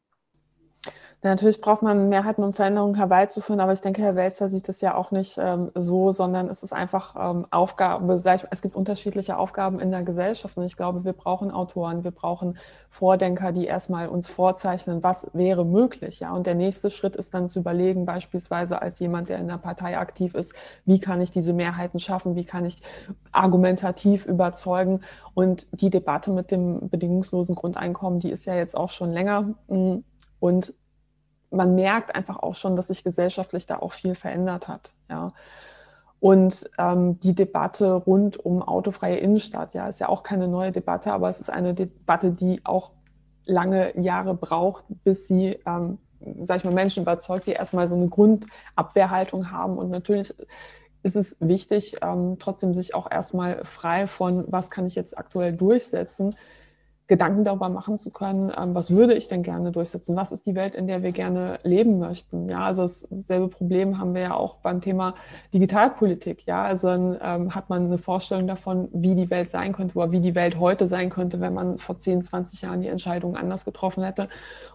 Natürlich 1.23 1.61
braucht 1.61 1.81
man 1.81 2.09
Mehrheiten, 2.09 2.43
um 2.43 2.53
Veränderungen 2.53 2.93
herbeizuführen, 2.93 3.59
aber 3.59 3.73
ich 3.73 3.81
denke, 3.81 4.03
Herr 4.03 4.15
Welzer 4.15 4.49
sieht 4.49 4.67
das 4.69 4.81
ja 4.81 4.93
auch 4.93 5.09
nicht 5.09 5.39
ähm, 5.41 5.71
so, 5.73 6.11
sondern 6.11 6.47
es 6.47 6.61
ist 6.61 6.73
einfach 6.73 7.15
ähm, 7.17 7.47
Aufgabe, 7.49 8.13
es 8.13 8.61
gibt 8.61 8.75
unterschiedliche 8.75 9.35
Aufgaben 9.37 9.79
in 9.79 9.89
der 9.89 10.03
Gesellschaft 10.03 10.55
und 10.57 10.63
ich 10.65 10.77
glaube, 10.77 11.05
wir 11.05 11.13
brauchen 11.13 11.49
Autoren, 11.49 12.03
wir 12.03 12.11
brauchen 12.11 12.59
Vordenker, 12.91 13.51
die 13.51 13.65
erstmal 13.65 14.09
uns 14.09 14.27
vorzeichnen, 14.27 15.01
was 15.01 15.27
wäre 15.33 15.65
möglich. 15.65 16.19
Ja? 16.19 16.33
Und 16.33 16.45
der 16.45 16.53
nächste 16.53 16.91
Schritt 16.91 17.15
ist 17.15 17.33
dann 17.33 17.47
zu 17.47 17.59
überlegen, 17.61 18.05
beispielsweise 18.05 18.79
als 18.83 18.99
jemand, 18.99 19.29
der 19.29 19.39
in 19.39 19.47
der 19.47 19.57
Partei 19.57 19.97
aktiv 19.97 20.35
ist, 20.35 20.53
wie 20.85 20.99
kann 20.99 21.19
ich 21.19 21.31
diese 21.31 21.51
Mehrheiten 21.51 21.97
schaffen, 21.97 22.35
wie 22.35 22.45
kann 22.45 22.63
ich 22.63 22.79
argumentativ 23.31 24.27
überzeugen 24.27 25.01
und 25.33 25.67
die 25.81 25.89
Debatte 25.89 26.29
mit 26.29 26.51
dem 26.51 26.89
bedingungslosen 26.89 27.55
Grundeinkommen, 27.55 28.19
die 28.19 28.29
ist 28.29 28.45
ja 28.45 28.53
jetzt 28.53 28.77
auch 28.77 28.91
schon 28.91 29.11
länger 29.11 29.55
mm, 29.67 29.97
und 30.39 30.73
man 31.49 31.75
merkt 31.75 32.15
einfach 32.15 32.37
auch 32.37 32.55
schon, 32.55 32.75
dass 32.75 32.87
sich 32.87 33.03
gesellschaftlich 33.03 33.65
da 33.65 33.77
auch 33.79 33.93
viel 33.93 34.15
verändert 34.15 34.67
hat. 34.67 34.93
Ja. 35.09 35.33
Und 36.19 36.69
ähm, 36.79 37.19
die 37.19 37.35
Debatte 37.35 37.91
rund 37.93 38.43
um 38.43 38.61
autofreie 38.63 39.17
Innenstadt, 39.17 39.73
ja, 39.73 39.87
ist 39.87 39.99
ja 39.99 40.09
auch 40.09 40.23
keine 40.23 40.47
neue 40.47 40.71
Debatte, 40.71 41.13
aber 41.13 41.29
es 41.29 41.39
ist 41.39 41.49
eine 41.51 41.73
Debatte, 41.73 42.31
die 42.31 42.65
auch 42.65 42.91
lange 43.45 43.97
Jahre 43.99 44.33
braucht, 44.33 44.85
bis 45.03 45.27
sie, 45.27 45.59
ähm, 45.65 45.99
sag 46.41 46.57
ich 46.57 46.63
mal, 46.63 46.73
Menschen 46.73 47.03
überzeugt, 47.03 47.45
die 47.45 47.51
erstmal 47.51 47.87
so 47.87 47.95
eine 47.95 48.07
Grundabwehrhaltung 48.07 49.51
haben. 49.51 49.77
Und 49.77 49.89
natürlich 49.89 50.33
ist 51.03 51.15
es 51.15 51.37
wichtig, 51.39 51.97
ähm, 52.01 52.37
trotzdem 52.39 52.73
sich 52.73 52.95
auch 52.95 53.09
erstmal 53.09 53.63
frei 53.63 54.07
von, 54.07 54.45
was 54.47 54.71
kann 54.71 54.87
ich 54.87 54.95
jetzt 54.95 55.17
aktuell 55.17 55.53
durchsetzen, 55.53 56.35
Gedanken 57.07 57.45
darüber 57.45 57.69
machen 57.69 57.97
zu 57.97 58.11
können, 58.11 58.51
ähm, 58.57 58.75
was 58.75 58.91
würde 58.91 59.13
ich 59.13 59.29
denn 59.29 59.41
gerne 59.41 59.71
durchsetzen? 59.71 60.17
Was 60.17 60.33
ist 60.33 60.45
die 60.45 60.55
Welt, 60.55 60.75
in 60.75 60.87
der 60.87 61.03
wir 61.03 61.13
gerne 61.13 61.57
leben 61.63 61.99
möchten? 61.99 62.49
Ja, 62.49 62.65
also 62.65 62.81
dasselbe 62.81 63.47
Problem 63.47 63.97
haben 63.97 64.13
wir 64.13 64.21
ja 64.23 64.33
auch 64.33 64.55
beim 64.55 64.81
Thema 64.81 65.13
Digitalpolitik. 65.53 66.45
Ja, 66.45 66.63
also 66.63 66.89
ähm, 66.89 67.55
hat 67.55 67.69
man 67.69 67.85
eine 67.85 67.97
Vorstellung 67.97 68.45
davon, 68.45 68.89
wie 68.91 69.15
die 69.15 69.29
Welt 69.29 69.49
sein 69.49 69.71
könnte 69.71 69.97
oder 69.97 70.11
wie 70.11 70.19
die 70.19 70.35
Welt 70.35 70.59
heute 70.59 70.85
sein 70.85 71.09
könnte, 71.09 71.39
wenn 71.39 71.53
man 71.53 71.77
vor 71.77 71.97
10, 71.97 72.23
20 72.23 72.63
Jahren 72.63 72.81
die 72.81 72.89
Entscheidung 72.89 73.37
anders 73.37 73.63
getroffen 73.63 74.03
hätte. 74.03 74.27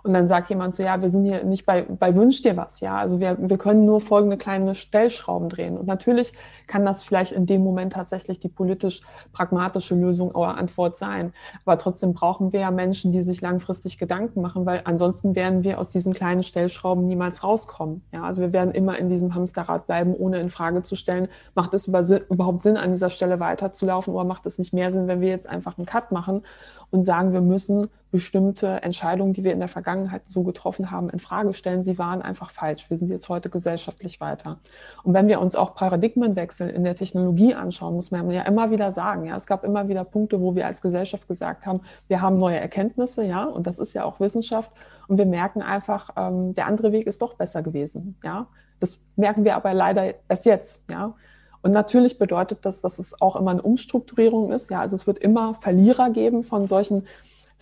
Und 0.03 0.15
dann 0.15 0.27
sagt 0.27 0.49
jemand 0.49 0.75
so, 0.75 0.83
ja, 0.83 1.03
wir 1.03 1.11
sind 1.11 1.25
hier 1.25 1.45
nicht 1.45 1.67
bei, 1.67 1.83
bei 1.83 2.15
Wünsch 2.15 2.41
dir 2.41 2.57
was. 2.57 2.81
Ja, 2.81 2.97
also 2.97 3.21
wir, 3.21 3.37
wir 3.39 3.59
können 3.59 3.85
nur 3.85 4.01
folgende 4.01 4.39
kleine 4.39 4.75
Stellschrauben 4.75 5.51
drehen. 5.51 5.77
Und 5.77 5.87
natürlich 5.87 6.33
kann 6.67 6.87
das 6.87 7.03
vielleicht 7.03 7.33
in 7.33 7.45
dem 7.45 7.63
Moment 7.63 7.93
tatsächlich 7.93 8.41
die 8.41 8.49
politisch 8.49 9.03
pragmatische 9.35 9.95
Lösung 9.95 10.31
oder 10.31 10.57
Antwort 10.57 10.97
sein. 10.97 11.35
Aber 11.67 11.77
trotzdem 11.77 12.15
brauchen 12.23 12.53
wir 12.53 12.61
ja 12.61 12.71
Menschen, 12.71 13.11
die 13.11 13.21
sich 13.21 13.41
langfristig 13.41 13.99
Gedanken 13.99 14.43
machen, 14.43 14.65
weil 14.65 14.83
ansonsten 14.85 15.35
werden 15.35 15.65
wir 15.65 15.81
aus 15.81 15.91
diesen 15.91 16.13
kleinen 16.13 16.45
Stellschrauben 16.45 17.05
niemals 17.05 17.43
rauskommen. 17.43 18.05
Ja, 18.13 18.23
also 18.23 18.41
wir 18.41 18.53
werden 18.53 18.73
immer 18.73 18.97
in 18.97 19.09
diesem 19.09 19.35
Hamsterrad 19.35 19.89
bleiben, 19.89 20.15
ohne 20.15 20.39
in 20.39 20.49
Frage 20.49 20.85
zu 20.85 20.95
stellen, 20.95 21.27
macht 21.57 21.75
es 21.75 21.89
überhaupt 21.89 22.63
Sinn, 22.63 22.77
an 22.77 22.93
dieser 22.93 23.11
Stelle 23.11 23.41
weiterzulaufen 23.41 24.15
oder 24.15 24.23
macht 24.23 24.47
es 24.47 24.57
nicht 24.57 24.73
mehr 24.73 24.93
Sinn, 24.93 25.09
wenn 25.09 25.21
wir 25.21 25.31
jetzt 25.31 25.49
einfach 25.49 25.77
einen 25.77 25.85
Cut 25.85 26.13
machen 26.13 26.45
und 26.93 27.03
sagen, 27.03 27.33
wir 27.33 27.41
müssen 27.41 27.89
bestimmte 28.13 28.83
Entscheidungen, 28.83 29.33
die 29.33 29.43
wir 29.43 29.55
in 29.55 29.59
der 29.59 29.69
Vergangenheit 29.69 30.21
so 30.29 30.43
getroffen 30.43 30.91
haben, 30.91 31.09
in 31.09 31.19
Frage 31.19 31.55
stellen. 31.55 31.83
Sie 31.83 31.99
waren 31.99 32.21
einfach 32.21 32.51
falsch. 32.51 32.89
Wir 32.91 32.99
sind 32.99 33.11
jetzt 33.11 33.31
heute 33.31 33.49
gesellschaftlich 33.49 34.21
weiter. 34.21 34.59
Und 35.03 35.15
wenn 35.15 35.27
wir 35.27 35.41
uns 35.41 35.57
auch 35.57 35.75
Paradigmenwechsel 35.75 36.69
in 36.69 36.85
der 36.85 36.95
Technologie 36.95 37.55
anschauen, 37.55 37.95
muss 37.95 38.11
man 38.11 38.31
ja 38.31 38.43
immer 38.43 38.71
wieder 38.71 38.93
sagen, 38.93 39.25
ja, 39.25 39.35
es 39.35 39.47
gab 39.47 39.65
immer 39.65 39.89
wieder 39.89 40.05
Punkte, 40.05 40.41
wo 40.43 40.55
wir 40.55 40.67
als 40.67 40.83
Gesellschaft 40.83 41.27
gesagt 41.27 41.65
haben, 41.65 41.81
wir 42.07 42.21
haben 42.21 42.39
neue 42.39 42.61
Erkenntnisse, 42.61 43.25
ja, 43.25 43.45
und 43.45 43.67
das 43.67 43.79
ist 43.79 43.95
ja 43.95 44.05
auch 44.05 44.21
Wissenschaft. 44.21 44.71
Und 45.09 45.17
wir 45.17 45.27
merken 45.27 45.63
einfach, 45.63 46.11
ähm, 46.17 46.55
der 46.55 46.67
andere 46.67 46.93
Weg 46.93 47.07
ist 47.07 47.23
doch 47.23 47.35
besser 47.35 47.63
gewesen, 47.63 48.17
ja. 48.23 48.47
Das 48.79 48.99
merken 49.17 49.45
wir 49.45 49.57
aber 49.57 49.73
leider 49.73 50.15
erst 50.29 50.45
jetzt, 50.45 50.85
ja. 50.91 51.15
Und 51.63 51.71
natürlich 51.71 52.19
bedeutet 52.19 52.61
das, 52.63 52.81
dass 52.81 52.99
es 52.99 53.21
auch 53.21 53.37
immer 53.37 53.53
eine 53.53 53.63
Umstrukturierung 53.63 54.53
ist. 54.53 54.71
Ja, 54.71 54.81
also 54.81 54.97
es 54.97 55.07
wird 55.07 55.19
immer 55.19 55.55
Verlierer 55.55 56.11
geben 56.11 56.45
von 56.45 56.67
solchen 56.67 57.07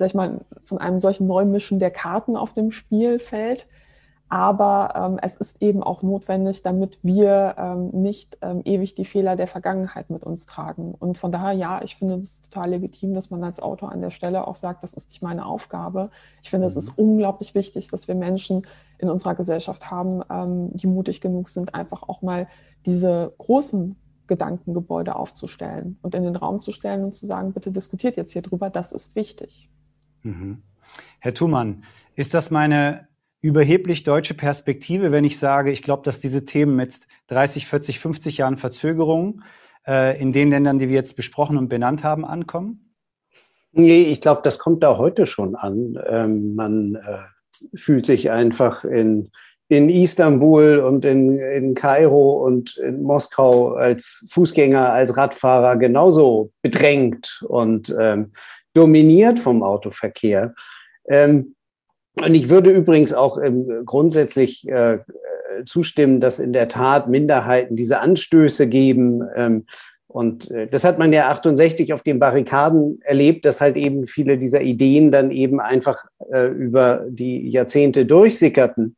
sag 0.01 0.07
ich 0.09 0.15
mal, 0.15 0.41
von 0.65 0.79
einem 0.79 0.99
solchen 0.99 1.29
Neumischen 1.29 1.79
der 1.79 1.93
Karten 1.93 2.37
auf 2.37 2.55
dem 2.55 2.73
Spielfeld. 2.73 3.69
Aber 4.33 4.95
ähm, 4.95 5.19
es 5.21 5.35
ist 5.35 5.61
eben 5.61 5.83
auch 5.83 6.03
notwendig, 6.03 6.63
damit 6.63 7.01
wir 7.03 7.57
ähm, 7.59 7.89
nicht 7.89 8.39
ähm, 8.43 8.63
ewig 8.65 8.95
die 8.95 9.05
Fehler 9.05 9.35
der 9.35 9.49
Vergangenheit 9.49 10.09
mit 10.09 10.23
uns 10.23 10.47
tragen. 10.47 10.95
Und 10.99 11.19
von 11.19 11.33
daher, 11.33 11.53
ja, 11.53 11.83
ich 11.83 11.97
finde 11.97 12.15
es 12.15 12.41
total 12.43 12.71
legitim, 12.71 13.13
dass 13.13 13.31
man 13.31 13.43
als 13.43 13.61
Autor 13.61 13.91
an 13.91 14.01
der 14.01 14.11
Stelle 14.11 14.47
auch 14.47 14.55
sagt, 14.55 14.85
das 14.85 14.95
ist 14.95 15.11
nicht 15.11 15.21
meine 15.21 15.45
Aufgabe. 15.45 16.11
Ich 16.43 16.51
finde, 16.51 16.67
mhm. 16.67 16.69
es 16.69 16.77
ist 16.77 16.97
unglaublich 16.97 17.57
wichtig, 17.57 17.89
dass 17.89 18.07
wir 18.07 18.15
Menschen 18.15 18.67
in 18.99 19.11
unserer 19.11 19.35
Gesellschaft 19.35 19.91
haben, 19.91 20.23
ähm, 20.31 20.71
die 20.75 20.87
mutig 20.87 21.21
genug 21.21 21.49
sind, 21.49 21.75
einfach 21.75 22.09
auch 22.09 22.23
mal 22.23 22.47
diese 22.87 23.35
großen 23.39 23.97
Gedankengebäude 24.27 25.17
aufzustellen 25.17 25.99
und 26.03 26.15
in 26.15 26.23
den 26.23 26.37
Raum 26.37 26.63
zu 26.63 26.73
stellen 26.73 27.05
und 27.05 27.15
zu 27.15 27.27
sagen, 27.27 27.53
bitte 27.53 27.73
diskutiert 27.73 28.17
jetzt 28.17 28.33
hier 28.33 28.43
drüber, 28.43 28.71
das 28.71 28.93
ist 28.93 29.15
wichtig. 29.17 29.69
Mhm. 30.23 30.63
Herr 31.19 31.35
Thumann, 31.35 31.85
ist 32.15 32.35
das 32.35 32.51
meine 32.51 33.09
überheblich 33.41 34.05
deutsche 34.05 34.35
Perspektive, 34.35 35.13
wenn 35.13 35.25
ich 35.25 35.39
sage, 35.39 35.73
ich 35.73 35.83
glaube, 35.83 36.03
dass 36.05 36.21
diese 36.21 36.45
Themen 36.45 36.77
mit 36.77 36.95
30, 37.29 37.67
40, 37.67 37.99
50 37.99 38.39
Jahren 38.39 38.57
Verzögerung 38.59 39.43
äh, 39.87 40.21
in 40.21 40.33
den 40.33 40.51
Ländern, 40.51 40.79
die 40.79 40.89
wir 40.89 40.95
jetzt 40.95 41.17
besprochen 41.17 41.57
und 41.57 41.69
benannt 41.69 42.05
haben, 42.05 42.25
ankommen? 42.25 42.95
Nee, 43.73 44.03
ich 44.03 44.21
glaube, 44.21 44.43
das 44.45 44.59
kommt 44.59 44.83
da 44.83 44.99
heute 44.99 45.27
schon 45.27 45.55
an. 45.55 45.99
Ähm, 46.07 46.55
man 46.55 46.97
äh, 46.97 47.19
fühlt 47.75 48.05
sich 48.05 48.31
einfach 48.31 48.85
in, 48.85 49.31
in 49.71 49.89
Istanbul 49.89 50.81
und 50.81 51.05
in, 51.05 51.39
in 51.39 51.75
Kairo 51.75 52.45
und 52.45 52.77
in 52.79 53.03
Moskau 53.03 53.75
als 53.75 54.25
Fußgänger, 54.29 54.93
als 54.93 55.17
Radfahrer 55.17 55.77
genauso 55.77 56.51
bedrängt 56.61 57.45
und 57.47 57.95
ähm, 57.99 58.33
dominiert 58.75 59.39
vom 59.39 59.63
Autoverkehr. 59.63 60.55
Ähm, 61.09 61.55
und 62.21 62.35
ich 62.35 62.51
würde 62.51 62.71
übrigens 62.71 63.15
auch 63.15 63.41
ähm, 63.41 63.85
grundsätzlich 63.87 64.67
äh, 64.69 64.99
zustimmen, 65.65 66.19
dass 66.19 66.41
in 66.41 66.53
der 66.53 66.69
Tat 66.69 67.09
Minderheiten 67.09 67.77
diese 67.77 68.01
Anstöße 68.01 68.69
geben. 68.69 69.23
Ähm, 69.37 69.67
und 70.09 70.51
äh, 70.51 70.67
das 70.67 70.83
hat 70.83 70.99
man 70.99 71.13
ja 71.13 71.29
68 71.29 71.93
auf 71.93 72.03
den 72.03 72.19
Barrikaden 72.19 73.01
erlebt, 73.03 73.45
dass 73.45 73.61
halt 73.61 73.77
eben 73.77 74.05
viele 74.05 74.37
dieser 74.37 74.63
Ideen 74.63 75.13
dann 75.13 75.31
eben 75.31 75.61
einfach 75.61 76.07
äh, 76.33 76.49
über 76.49 77.05
die 77.09 77.49
Jahrzehnte 77.49 78.05
durchsickerten. 78.05 78.97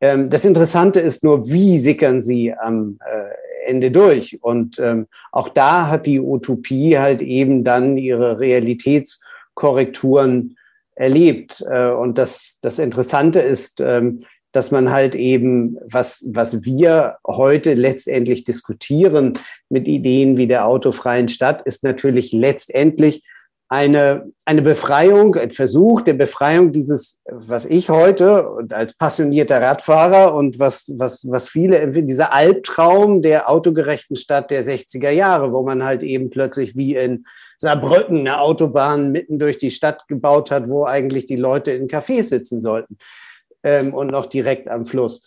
Ähm, 0.00 0.30
das 0.30 0.44
Interessante 0.44 1.00
ist 1.00 1.24
nur, 1.24 1.48
wie 1.48 1.78
sickern 1.78 2.22
sie 2.22 2.54
am 2.54 2.98
äh, 3.04 3.34
Ende 3.66 3.90
durch. 3.90 4.38
Und 4.42 4.78
ähm, 4.78 5.06
auch 5.32 5.48
da 5.48 5.88
hat 5.88 6.06
die 6.06 6.20
Utopie 6.20 6.96
halt 6.98 7.22
eben 7.22 7.64
dann 7.64 7.96
ihre 7.96 8.38
Realitätskorrekturen 8.38 10.56
erlebt. 10.94 11.64
Äh, 11.70 11.90
und 11.90 12.18
das, 12.18 12.58
das 12.62 12.78
Interessante 12.78 13.40
ist, 13.40 13.80
ähm, 13.80 14.22
dass 14.52 14.70
man 14.70 14.90
halt 14.90 15.14
eben, 15.14 15.76
was, 15.84 16.26
was 16.32 16.64
wir 16.64 17.18
heute 17.26 17.74
letztendlich 17.74 18.44
diskutieren 18.44 19.34
mit 19.68 19.86
Ideen 19.86 20.38
wie 20.38 20.46
der 20.46 20.66
autofreien 20.66 21.28
Stadt, 21.28 21.60
ist 21.62 21.84
natürlich 21.84 22.32
letztendlich 22.32 23.22
eine, 23.68 24.30
eine 24.44 24.62
Befreiung, 24.62 25.34
ein 25.34 25.50
Versuch 25.50 26.02
der 26.02 26.12
Befreiung 26.14 26.72
dieses, 26.72 27.20
was 27.24 27.64
ich 27.64 27.90
heute 27.90 28.48
und 28.48 28.72
als 28.72 28.94
passionierter 28.94 29.60
Radfahrer 29.60 30.34
und 30.34 30.60
was, 30.60 30.92
was, 30.96 31.26
was 31.28 31.48
viele 31.48 31.78
empfinden, 31.78 32.06
dieser 32.06 32.32
Albtraum 32.32 33.22
der 33.22 33.48
autogerechten 33.50 34.14
Stadt 34.14 34.52
der 34.52 34.62
60er 34.62 35.10
Jahre, 35.10 35.52
wo 35.52 35.64
man 35.64 35.82
halt 35.82 36.04
eben 36.04 36.30
plötzlich 36.30 36.76
wie 36.76 36.94
in 36.94 37.26
Saarbrücken 37.58 38.20
eine 38.20 38.40
Autobahn 38.40 39.10
mitten 39.10 39.40
durch 39.40 39.58
die 39.58 39.72
Stadt 39.72 40.06
gebaut 40.06 40.52
hat, 40.52 40.68
wo 40.68 40.84
eigentlich 40.84 41.26
die 41.26 41.36
Leute 41.36 41.72
in 41.72 41.88
Cafés 41.88 42.24
sitzen 42.24 42.60
sollten 42.60 42.98
ähm, 43.64 43.94
und 43.94 44.12
noch 44.12 44.26
direkt 44.26 44.68
am 44.68 44.86
Fluss, 44.86 45.26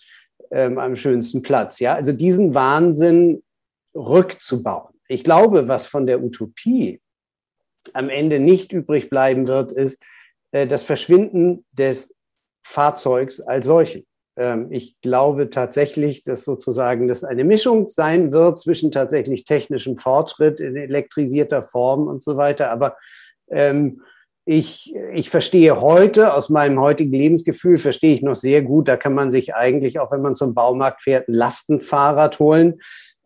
ähm, 0.52 0.78
am 0.78 0.96
schönsten 0.96 1.42
Platz. 1.42 1.82
Ja, 1.82 1.96
also 1.96 2.14
diesen 2.14 2.56
Wahnsinn 2.56 3.44
rückzubauen. 3.94 4.94
Ich 5.10 5.26
glaube, 5.26 5.68
was 5.68 5.88
von 5.88 6.08
der 6.08 6.24
Utopie 6.24 7.02
am 7.94 8.10
Ende 8.10 8.40
nicht 8.40 8.72
übrig 8.72 9.10
bleiben 9.10 9.48
wird, 9.48 9.72
ist 9.72 10.02
äh, 10.52 10.68
das 10.68 10.84
Verschwinden 10.84 11.66
des 11.72 12.16
Fahrzeugs 12.64 13.42
als 13.42 13.66
solchen. 13.66 14.06
Ähm, 14.38 14.68
ich 14.72 15.00
glaube 15.02 15.50
tatsächlich, 15.50 16.24
dass 16.24 16.44
sozusagen 16.44 17.08
das 17.08 17.24
eine 17.24 17.44
Mischung 17.44 17.88
sein 17.88 18.32
wird 18.32 18.60
zwischen 18.60 18.92
tatsächlich 18.92 19.44
technischem 19.44 19.98
Fortschritt 19.98 20.60
in 20.60 20.76
elektrisierter 20.76 21.62
Form 21.62 22.08
und 22.08 22.24
so 22.24 22.38
weiter. 22.38 22.72
Aber 22.72 22.96
ähm, 23.50 24.02
ich, 24.46 24.96
ich 25.14 25.30
verstehe 25.30 25.80
heute, 25.80 26.34
aus 26.34 26.50
meinem 26.50 26.80
heutigen 26.80 27.12
Lebensgefühl, 27.12 27.78
verstehe 27.78 28.16
ich 28.16 28.24
noch 28.24 28.36
sehr 28.36 28.64
gut, 28.64 28.88
da 28.88 28.98
kann 28.98 29.14
man 29.14 29.32
sich 29.32 29.54
eigentlich, 29.54 30.00
auch 30.00 30.12
wenn 30.12 30.24
man 30.24 30.36
zum 30.36 30.56
Baumarkt 30.56 31.04
fährt, 31.04 31.28
ein 31.28 31.36
Lastenfahrrad 31.36 32.40
holen. 32.40 32.80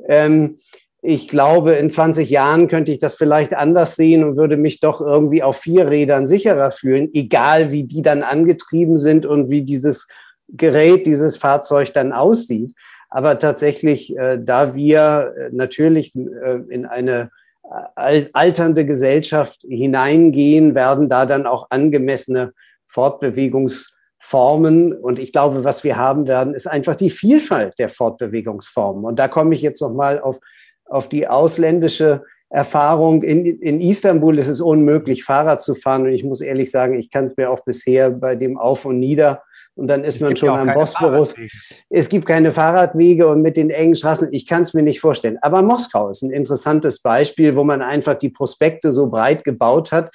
Ähm, 0.10 0.58
ich 1.06 1.28
glaube, 1.28 1.74
in 1.74 1.90
20 1.90 2.30
Jahren 2.30 2.70
könnte 2.70 2.94
ich 2.94 2.98
das 2.98 3.16
vielleicht 3.16 3.54
anders 3.54 3.98
sehen 3.98 4.24
und 4.24 4.38
würde 4.38 4.56
mich 4.56 4.80
doch 4.80 5.02
irgendwie 5.02 5.44
auf 5.44 5.58
vier 5.58 5.90
Rädern 5.90 6.28
sicherer 6.28 6.72
fühlen, 6.72 7.10
egal 7.14 7.74
wie 7.74 7.84
die 7.84 8.02
dann 8.02 8.24
angetrieben 8.24 8.96
sind 8.96 9.26
und 9.26 9.50
wie 9.50 9.64
dieses 9.64 10.08
Gerät, 10.48 11.06
dieses 11.06 11.36
Fahrzeug 11.36 11.94
dann 11.94 12.14
aussieht. 12.14 12.74
Aber 13.10 13.38
tatsächlich, 13.38 14.18
äh, 14.18 14.40
da 14.42 14.76
wir 14.76 15.34
äh, 15.38 15.50
natürlich 15.52 16.16
äh, 16.16 16.62
in 16.70 16.86
eine 16.86 17.32
äh, 17.98 18.28
alternde 18.32 18.86
Gesellschaft 18.86 19.60
hineingehen, 19.68 20.74
werden 20.74 21.10
da 21.10 21.26
dann 21.26 21.46
auch 21.46 21.68
angemessene 21.70 22.54
Fortbewegungsformen. 22.88 24.94
Und 24.94 25.20
ich 25.20 25.34
glaube, 25.34 25.66
was 25.66 25.84
wir 25.84 25.98
haben 25.98 26.30
werden, 26.30 26.54
ist 26.54 26.68
einfach 26.68 26.96
die 26.96 27.10
Vielfalt 27.10 27.78
der 27.78 27.90
Fortbewegungsformen. 27.90 29.04
Und 29.04 29.20
da 29.20 29.28
komme 29.28 29.54
ich 29.54 29.62
jetzt 29.62 29.82
nochmal 29.82 30.22
auf 30.22 30.40
auf 30.94 31.10
die 31.10 31.28
ausländische 31.28 32.24
Erfahrung. 32.50 33.24
In, 33.24 33.46
in 33.46 33.82
Istanbul 33.82 34.38
ist 34.38 34.48
es 34.48 34.62
unmöglich, 34.62 35.24
Fahrrad 35.24 35.62
zu 35.62 35.74
fahren. 35.74 36.04
Und 36.04 36.14
ich 36.14 36.24
muss 36.24 36.40
ehrlich 36.40 36.70
sagen, 36.70 36.94
ich 37.00 37.10
kann 37.10 37.26
es 37.26 37.36
mir 37.36 37.50
auch 37.50 37.62
bisher 37.62 38.12
bei 38.12 38.36
dem 38.36 38.58
Auf 38.58 38.86
und 38.86 39.00
Nieder 39.00 39.42
und 39.76 39.88
dann 39.88 40.04
ist 40.04 40.18
es 40.18 40.22
man 40.22 40.36
schon 40.36 40.50
am 40.50 40.72
Bosporus. 40.74 41.34
Es 41.90 42.10
gibt 42.10 42.28
keine 42.28 42.54
Fahrradwege 42.54 43.28
und 43.28 43.42
mit 43.42 43.58
den 43.58 43.72
engen 43.72 43.96
Straßen, 43.96 44.30
ich 44.32 44.46
kann 44.46 44.62
es 44.62 44.76
mir 44.76 44.84
nicht 44.84 45.00
vorstellen. 45.00 45.40
Aber 45.42 45.64
Moskau 45.64 46.10
ist 46.10 46.22
ein 46.22 46.30
interessantes 46.30 47.02
Beispiel, 47.02 47.56
wo 47.56 47.64
man 47.64 47.82
einfach 47.82 48.16
die 48.16 48.30
Prospekte 48.30 48.92
so 48.92 49.10
breit 49.10 49.44
gebaut 49.44 49.92
hat, 49.92 50.12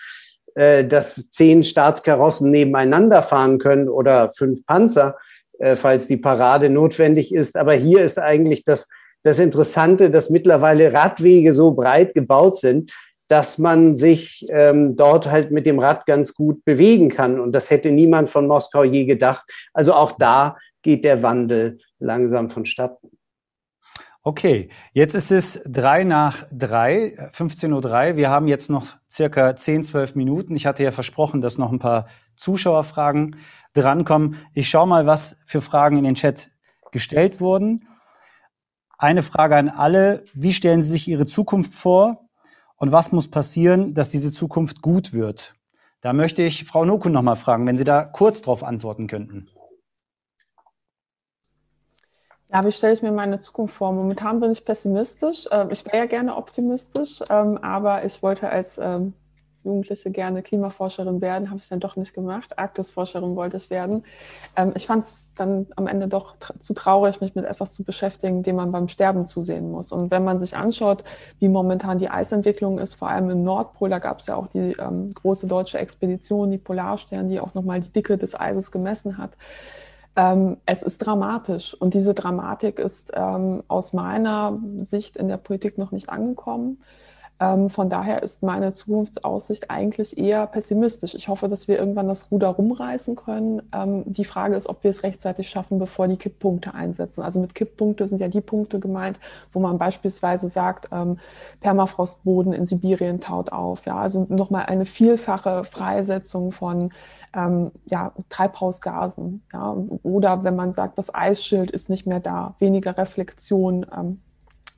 äh, 0.54 0.84
dass 0.84 1.30
zehn 1.32 1.64
Staatskarossen 1.64 2.52
nebeneinander 2.52 3.24
fahren 3.24 3.58
können 3.58 3.88
oder 3.88 4.30
fünf 4.32 4.64
Panzer, 4.64 5.16
äh, 5.58 5.74
falls 5.74 6.06
die 6.06 6.16
Parade 6.16 6.70
notwendig 6.70 7.34
ist. 7.34 7.56
Aber 7.56 7.72
hier 7.72 8.02
ist 8.02 8.20
eigentlich 8.20 8.62
das 8.62 8.88
das 9.22 9.38
Interessante, 9.38 10.10
dass 10.10 10.30
mittlerweile 10.30 10.92
Radwege 10.92 11.52
so 11.52 11.72
breit 11.72 12.14
gebaut 12.14 12.56
sind, 12.56 12.92
dass 13.28 13.58
man 13.58 13.94
sich 13.94 14.46
ähm, 14.50 14.96
dort 14.96 15.30
halt 15.30 15.50
mit 15.50 15.66
dem 15.66 15.78
Rad 15.78 16.06
ganz 16.06 16.34
gut 16.34 16.64
bewegen 16.64 17.10
kann. 17.10 17.38
Und 17.38 17.52
das 17.52 17.70
hätte 17.70 17.90
niemand 17.90 18.30
von 18.30 18.46
Moskau 18.46 18.84
je 18.84 19.04
gedacht. 19.04 19.46
Also 19.74 19.92
auch 19.92 20.12
da 20.12 20.56
geht 20.82 21.04
der 21.04 21.22
Wandel 21.22 21.78
langsam 21.98 22.48
vonstatten. 22.48 23.10
Okay, 24.22 24.68
jetzt 24.92 25.14
ist 25.14 25.30
es 25.30 25.62
drei 25.64 26.04
nach 26.04 26.44
drei, 26.50 27.30
15.03 27.32 28.10
Uhr. 28.10 28.16
Wir 28.16 28.30
haben 28.30 28.48
jetzt 28.48 28.68
noch 28.68 28.96
circa 29.10 29.54
10, 29.54 29.84
12 29.84 30.14
Minuten. 30.16 30.56
Ich 30.56 30.66
hatte 30.66 30.82
ja 30.82 30.90
versprochen, 30.90 31.40
dass 31.40 31.56
noch 31.56 31.70
ein 31.70 31.78
paar 31.78 32.08
Zuschauerfragen 32.36 33.36
drankommen. 33.74 34.36
Ich 34.54 34.68
schaue 34.68 34.86
mal, 34.86 35.06
was 35.06 35.42
für 35.46 35.60
Fragen 35.60 35.98
in 35.98 36.04
den 36.04 36.14
Chat 36.14 36.48
gestellt 36.90 37.40
wurden. 37.40 37.86
Eine 39.00 39.22
Frage 39.22 39.54
an 39.54 39.68
alle. 39.68 40.24
Wie 40.34 40.52
stellen 40.52 40.82
Sie 40.82 40.90
sich 40.90 41.06
Ihre 41.06 41.24
Zukunft 41.24 41.72
vor? 41.72 42.28
Und 42.76 42.90
was 42.90 43.12
muss 43.12 43.30
passieren, 43.30 43.94
dass 43.94 44.08
diese 44.08 44.32
Zukunft 44.32 44.82
gut 44.82 45.12
wird? 45.12 45.54
Da 46.00 46.12
möchte 46.12 46.42
ich 46.42 46.64
Frau 46.64 46.84
Noku 46.84 47.08
noch 47.08 47.22
mal 47.22 47.36
fragen, 47.36 47.64
wenn 47.66 47.76
Sie 47.76 47.84
da 47.84 48.04
kurz 48.04 48.42
darauf 48.42 48.64
antworten 48.64 49.06
könnten. 49.06 49.48
Ja, 52.50 52.64
wie 52.66 52.72
stelle 52.72 52.92
ich 52.94 53.02
mir 53.02 53.12
meine 53.12 53.38
Zukunft 53.38 53.76
vor? 53.76 53.92
Momentan 53.92 54.40
bin 54.40 54.50
ich 54.50 54.64
pessimistisch. 54.64 55.46
Ähm, 55.52 55.70
ich 55.70 55.86
wäre 55.86 55.98
ja 55.98 56.06
gerne 56.06 56.34
optimistisch, 56.34 57.20
ähm, 57.30 57.58
aber 57.58 58.04
ich 58.04 58.20
wollte 58.22 58.48
als 58.48 58.78
ähm, 58.78 59.12
Jugendliche 59.64 60.10
gerne 60.10 60.42
Klimaforscherin 60.42 61.20
werden, 61.20 61.50
habe 61.50 61.60
ich 61.60 61.68
dann 61.68 61.80
doch 61.80 61.96
nicht 61.96 62.14
gemacht. 62.14 62.58
Arktisforscherin 62.58 63.36
wollte 63.36 63.56
ich 63.56 63.70
werden. 63.70 64.04
Ähm, 64.56 64.72
ich 64.74 64.86
fand 64.86 65.02
es 65.02 65.30
dann 65.36 65.66
am 65.76 65.86
Ende 65.86 66.08
doch 66.08 66.36
tra 66.38 66.54
zu 66.58 66.74
traurig, 66.74 67.20
mich 67.20 67.34
mit 67.34 67.44
etwas 67.44 67.74
zu 67.74 67.84
beschäftigen, 67.84 68.42
dem 68.42 68.56
man 68.56 68.72
beim 68.72 68.88
Sterben 68.88 69.26
zusehen 69.26 69.70
muss. 69.70 69.92
Und 69.92 70.10
wenn 70.10 70.24
man 70.24 70.38
sich 70.38 70.56
anschaut, 70.56 71.04
wie 71.38 71.48
momentan 71.48 71.98
die 71.98 72.08
Eisentwicklung 72.08 72.78
ist, 72.78 72.94
vor 72.94 73.08
allem 73.08 73.30
im 73.30 73.44
Nordpol, 73.44 73.90
da 73.90 73.98
gab 73.98 74.20
es 74.20 74.26
ja 74.26 74.36
auch 74.36 74.46
die 74.46 74.76
ähm, 74.78 75.10
große 75.10 75.46
deutsche 75.46 75.78
Expedition, 75.78 76.50
die 76.50 76.58
Polarstern, 76.58 77.28
die 77.28 77.40
auch 77.40 77.54
nochmal 77.54 77.80
die 77.80 77.92
Dicke 77.92 78.18
des 78.18 78.38
Eises 78.38 78.70
gemessen 78.70 79.18
hat. 79.18 79.32
Ähm, 80.18 80.56
es 80.66 80.82
ist 80.82 80.98
dramatisch 80.98 81.74
und 81.74 81.94
diese 81.94 82.12
Dramatik 82.12 82.80
ist 82.80 83.12
ähm, 83.14 83.62
aus 83.68 83.92
meiner 83.92 84.58
Sicht 84.78 85.16
in 85.16 85.28
der 85.28 85.36
Politik 85.36 85.78
noch 85.78 85.92
nicht 85.92 86.08
angekommen. 86.08 86.80
Ähm, 87.40 87.70
von 87.70 87.88
daher 87.88 88.22
ist 88.22 88.42
meine 88.42 88.72
Zukunftsaussicht 88.72 89.70
eigentlich 89.70 90.18
eher 90.18 90.46
pessimistisch. 90.46 91.14
Ich 91.14 91.28
hoffe, 91.28 91.48
dass 91.48 91.68
wir 91.68 91.78
irgendwann 91.78 92.08
das 92.08 92.30
Ruder 92.32 92.48
rumreißen 92.48 93.14
können. 93.14 93.62
Ähm, 93.72 94.02
die 94.06 94.24
Frage 94.24 94.56
ist, 94.56 94.68
ob 94.68 94.82
wir 94.82 94.90
es 94.90 95.04
rechtzeitig 95.04 95.48
schaffen, 95.48 95.78
bevor 95.78 96.08
die 96.08 96.16
Kipppunkte 96.16 96.74
einsetzen. 96.74 97.22
Also 97.22 97.40
mit 97.40 97.54
Kipppunkte 97.54 98.06
sind 98.06 98.20
ja 98.20 98.28
die 98.28 98.40
Punkte 98.40 98.80
gemeint, 98.80 99.20
wo 99.52 99.60
man 99.60 99.78
beispielsweise 99.78 100.48
sagt, 100.48 100.88
ähm, 100.92 101.18
Permafrostboden 101.60 102.52
in 102.52 102.66
Sibirien 102.66 103.20
taut 103.20 103.52
auf. 103.52 103.86
Ja, 103.86 103.96
also 103.98 104.26
nochmal 104.28 104.66
eine 104.66 104.86
vielfache 104.86 105.64
Freisetzung 105.64 106.50
von 106.50 106.90
ähm, 107.34 107.70
ja, 107.90 108.12
Treibhausgasen. 108.28 109.42
Ja, 109.52 109.76
oder 110.02 110.42
wenn 110.44 110.56
man 110.56 110.72
sagt, 110.72 110.98
das 110.98 111.14
Eisschild 111.14 111.70
ist 111.70 111.88
nicht 111.88 112.06
mehr 112.06 112.20
da, 112.20 112.54
weniger 112.58 112.96
Reflexion. 112.98 113.86
Ähm, 113.96 114.20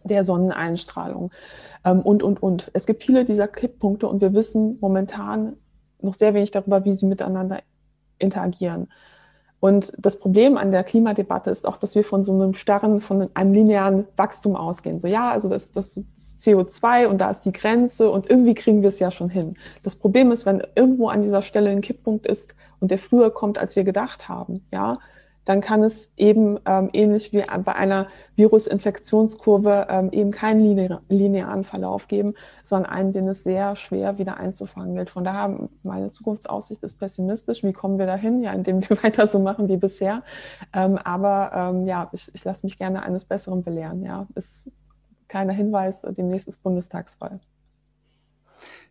der 0.05 0.25
Sonneneinstrahlung 0.25 1.31
ähm, 1.85 2.01
und, 2.01 2.23
und, 2.23 2.43
und. 2.43 2.71
Es 2.75 2.87
gibt 2.87 3.05
viele 3.05 3.25
dieser 3.25 3.49
Kipppunkte 3.49 4.07
und 4.09 4.21
wir 4.21 4.35
wissen 4.35 4.79
momentan 4.81 5.57
noch 6.01 6.15
sehr 6.15 6.35
wenig 6.35 6.51
darüber, 6.51 6.85
wie 6.85 6.93
sie 6.93 7.07
miteinander 7.07 7.61
interagieren. 8.19 8.89
Und 9.61 9.93
das 9.99 10.19
Problem 10.19 10.57
an 10.57 10.71
der 10.71 10.83
Klimadebatte 10.85 11.51
ist 11.51 11.67
auch, 11.67 11.77
dass 11.77 11.95
wir 11.95 12.03
von 12.03 12.23
so 12.23 12.33
einem 12.33 12.55
starren, 12.55 13.03
von 13.03 13.29
einem 13.35 13.53
linearen 13.53 14.07
Wachstum 14.17 14.57
ausgehen. 14.57 14.99
So, 14.99 15.07
ja, 15.07 15.31
also 15.31 15.51
das, 15.51 15.71
das 15.71 16.01
CO2 16.17 17.07
und 17.07 17.21
da 17.21 17.31
ist 17.31 17.43
die 17.43 17.53
Grenze 17.53 18.11
und 18.11 18.29
irgendwie 18.29 18.55
kriegen 18.55 18.81
wir 18.81 18.89
es 18.89 18.99
ja 18.99 19.11
schon 19.11 19.29
hin. 19.29 19.57
Das 19.83 19.97
Problem 19.97 20.33
ist, 20.33 20.47
wenn 20.47 20.63
irgendwo 20.75 21.09
an 21.09 21.21
dieser 21.21 21.43
Stelle 21.43 21.69
ein 21.69 21.83
Kipppunkt 21.83 22.27
ist 22.27 22.55
und 22.81 22.91
der 22.91 22.99
früher 22.99 23.31
kommt, 23.31 23.59
als 23.59 23.77
wir 23.77 23.85
gedacht 23.85 24.31
haben, 24.31 24.67
ja, 24.73 24.99
dann 25.45 25.61
kann 25.61 25.83
es 25.83 26.13
eben 26.17 26.59
ähm, 26.67 26.91
ähnlich 26.93 27.33
wie 27.33 27.43
bei 27.65 27.75
einer 27.75 28.09
Virusinfektionskurve 28.37 29.87
ähm, 29.89 30.11
eben 30.13 30.31
keinen 30.31 31.01
linearen 31.09 31.65
Verlauf 31.65 32.09
geben, 32.09 32.35
sondern 32.63 32.93
einen, 32.93 33.13
den 33.13 33.27
es 33.29 33.43
sehr 33.43 33.75
schwer 33.77 34.19
wieder 34.19 34.37
einzufangen 34.37 34.95
gilt. 34.95 35.11
Von 35.11 35.25
daher, 35.25 35.69
meine 35.83 36.11
Zukunftsaussicht 36.11 36.83
ist 36.83 36.99
pessimistisch. 36.99 37.63
Wie 37.63 37.73
kommen 37.73 37.99
wir 37.99 38.07
dahin? 38.07 38.43
Ja, 38.43 38.53
indem 38.53 38.89
wir 38.89 38.97
weiter 39.03 39.27
so 39.27 39.39
machen 39.39 39.69
wie 39.69 39.77
bisher. 39.77 40.23
Ähm, 40.75 40.99
aber 40.99 41.53
ähm, 41.55 41.87
ja, 41.87 42.09
ich, 42.13 42.31
ich 42.35 42.45
lasse 42.45 42.65
mich 42.65 42.79
gerne 42.79 43.03
eines 43.03 43.25
Besseren 43.25 43.63
belehren. 43.63 44.05
Ja, 44.05 44.27
ist 44.35 44.71
keiner 45.29 45.53
Hinweis, 45.53 46.03
demnächst 46.03 46.49
ist 46.49 46.63
Bundestagswahl. 46.63 47.41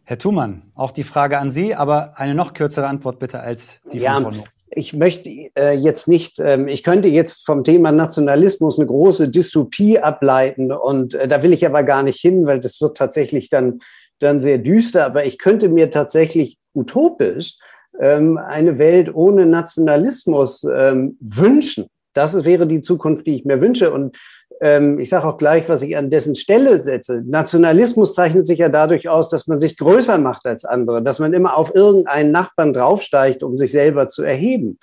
Herr 0.03 0.17
Thumann, 0.17 0.71
auch 0.73 0.91
die 0.91 1.03
Frage 1.03 1.37
an 1.37 1.51
Sie, 1.51 1.75
aber 1.75 2.17
eine 2.17 2.33
noch 2.33 2.53
kürzere 2.53 2.87
Antwort 2.87 3.19
bitte 3.19 3.41
als 3.41 3.79
die 3.93 3.99
ja, 3.99 4.19
von 4.19 4.33
Frau 4.33 4.43
ich 4.71 4.93
möchte 4.93 5.29
äh, 5.57 5.73
jetzt 5.73 6.07
nicht, 6.07 6.39
ähm, 6.39 6.67
ich 6.67 6.83
könnte 6.83 7.07
jetzt 7.07 7.45
vom 7.45 7.63
Thema 7.63 7.91
Nationalismus 7.91 8.77
eine 8.77 8.87
große 8.87 9.29
Dystopie 9.29 9.99
ableiten 9.99 10.71
und 10.71 11.13
äh, 11.13 11.27
da 11.27 11.43
will 11.43 11.53
ich 11.53 11.65
aber 11.65 11.83
gar 11.83 12.03
nicht 12.03 12.19
hin, 12.19 12.45
weil 12.45 12.59
das 12.59 12.79
wird 12.81 12.97
tatsächlich 12.97 13.49
dann, 13.49 13.79
dann 14.19 14.39
sehr 14.39 14.57
düster, 14.57 15.05
aber 15.05 15.25
ich 15.25 15.37
könnte 15.37 15.69
mir 15.69 15.89
tatsächlich 15.89 16.57
utopisch 16.73 17.55
ähm, 17.99 18.37
eine 18.37 18.77
Welt 18.77 19.13
ohne 19.13 19.45
Nationalismus 19.45 20.63
ähm, 20.63 21.17
wünschen. 21.19 21.87
Das 22.13 22.43
wäre 22.45 22.67
die 22.67 22.81
Zukunft, 22.81 23.27
die 23.27 23.35
ich 23.37 23.45
mir 23.45 23.61
wünsche 23.61 23.91
und 23.91 24.17
ähm, 24.61 24.99
ich 24.99 25.09
sage 25.09 25.27
auch 25.27 25.37
gleich, 25.37 25.69
was 25.69 25.81
ich 25.81 25.95
an 25.95 26.09
dessen 26.09 26.35
Stelle 26.35 26.79
setze. 26.79 27.23
Nationalismus 27.25 28.13
zeichnet 28.13 28.45
sich 28.45 28.59
ja 28.59 28.69
dadurch 28.69 29.09
aus, 29.09 29.29
dass 29.29 29.47
man 29.47 29.59
sich 29.59 29.77
größer 29.77 30.17
macht 30.17 30.45
als 30.45 30.65
andere, 30.65 31.01
dass 31.01 31.19
man 31.19 31.33
immer 31.33 31.57
auf 31.57 31.73
irgendeinen 31.73 32.31
Nachbarn 32.31 32.73
draufsteigt, 32.73 33.43
um 33.43 33.57
sich 33.57 33.71
selber 33.71 34.07
zu 34.07 34.23
erheben. 34.23 34.79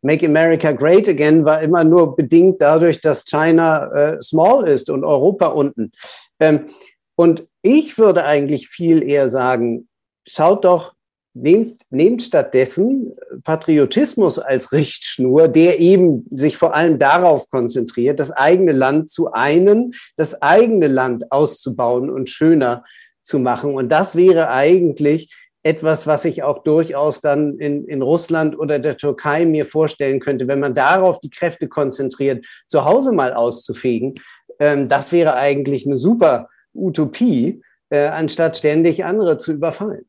Make 0.00 0.26
America 0.26 0.72
Great 0.72 1.08
Again 1.08 1.44
war 1.44 1.60
immer 1.60 1.84
nur 1.84 2.14
bedingt 2.14 2.62
dadurch, 2.62 3.00
dass 3.00 3.24
China 3.24 3.90
äh, 3.92 4.22
small 4.22 4.66
ist 4.68 4.90
und 4.90 5.04
Europa 5.04 5.48
unten. 5.48 5.92
Ähm, 6.40 6.66
und 7.16 7.48
ich 7.62 7.98
würde 7.98 8.24
eigentlich 8.24 8.68
viel 8.68 9.02
eher 9.02 9.28
sagen, 9.28 9.88
schaut 10.26 10.64
doch, 10.64 10.94
nehmt, 11.42 11.82
nehmt 11.90 12.22
stattdessen 12.22 13.12
Patriotismus 13.44 14.38
als 14.38 14.72
Richtschnur, 14.72 15.48
der 15.48 15.78
eben 15.78 16.26
sich 16.30 16.56
vor 16.56 16.74
allem 16.74 16.98
darauf 16.98 17.48
konzentriert, 17.50 18.20
das 18.20 18.30
eigene 18.30 18.72
Land 18.72 19.10
zu 19.10 19.32
einen, 19.32 19.94
das 20.16 20.40
eigene 20.42 20.88
Land 20.88 21.30
auszubauen 21.32 22.10
und 22.10 22.30
schöner 22.30 22.84
zu 23.22 23.38
machen. 23.38 23.74
Und 23.74 23.90
das 23.90 24.16
wäre 24.16 24.50
eigentlich 24.50 25.32
etwas, 25.62 26.06
was 26.06 26.24
ich 26.24 26.42
auch 26.42 26.62
durchaus 26.62 27.20
dann 27.20 27.58
in, 27.58 27.84
in 27.86 28.02
Russland 28.02 28.58
oder 28.58 28.78
der 28.78 28.96
Türkei 28.96 29.44
mir 29.44 29.66
vorstellen 29.66 30.20
könnte, 30.20 30.48
wenn 30.48 30.60
man 30.60 30.74
darauf 30.74 31.20
die 31.20 31.30
Kräfte 31.30 31.68
konzentriert, 31.68 32.44
zu 32.68 32.84
Hause 32.84 33.12
mal 33.12 33.34
auszufegen. 33.34 34.14
Ähm, 34.60 34.88
das 34.88 35.12
wäre 35.12 35.34
eigentlich 35.34 35.84
eine 35.84 35.98
super 35.98 36.48
Utopie, 36.74 37.62
äh, 37.90 38.06
anstatt 38.06 38.56
ständig 38.56 39.04
andere 39.04 39.38
zu 39.38 39.52
überfallen. 39.52 40.06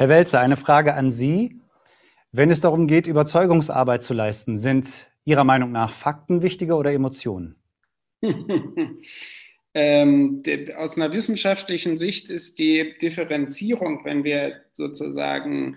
Herr 0.00 0.08
Welzer, 0.08 0.40
eine 0.40 0.56
Frage 0.56 0.94
an 0.94 1.10
Sie. 1.10 1.60
Wenn 2.32 2.50
es 2.50 2.62
darum 2.62 2.86
geht, 2.86 3.06
Überzeugungsarbeit 3.06 4.02
zu 4.02 4.14
leisten, 4.14 4.56
sind 4.56 5.10
Ihrer 5.26 5.44
Meinung 5.44 5.72
nach 5.72 5.92
Fakten 5.92 6.40
wichtiger 6.40 6.78
oder 6.78 6.90
Emotionen? 6.90 7.56
Ähm, 9.72 10.42
aus 10.78 10.96
einer 10.96 11.12
wissenschaftlichen 11.12 11.96
Sicht 11.96 12.28
ist 12.28 12.58
die 12.58 12.96
Differenzierung, 13.00 14.04
wenn 14.04 14.24
wir 14.24 14.62
sozusagen 14.72 15.76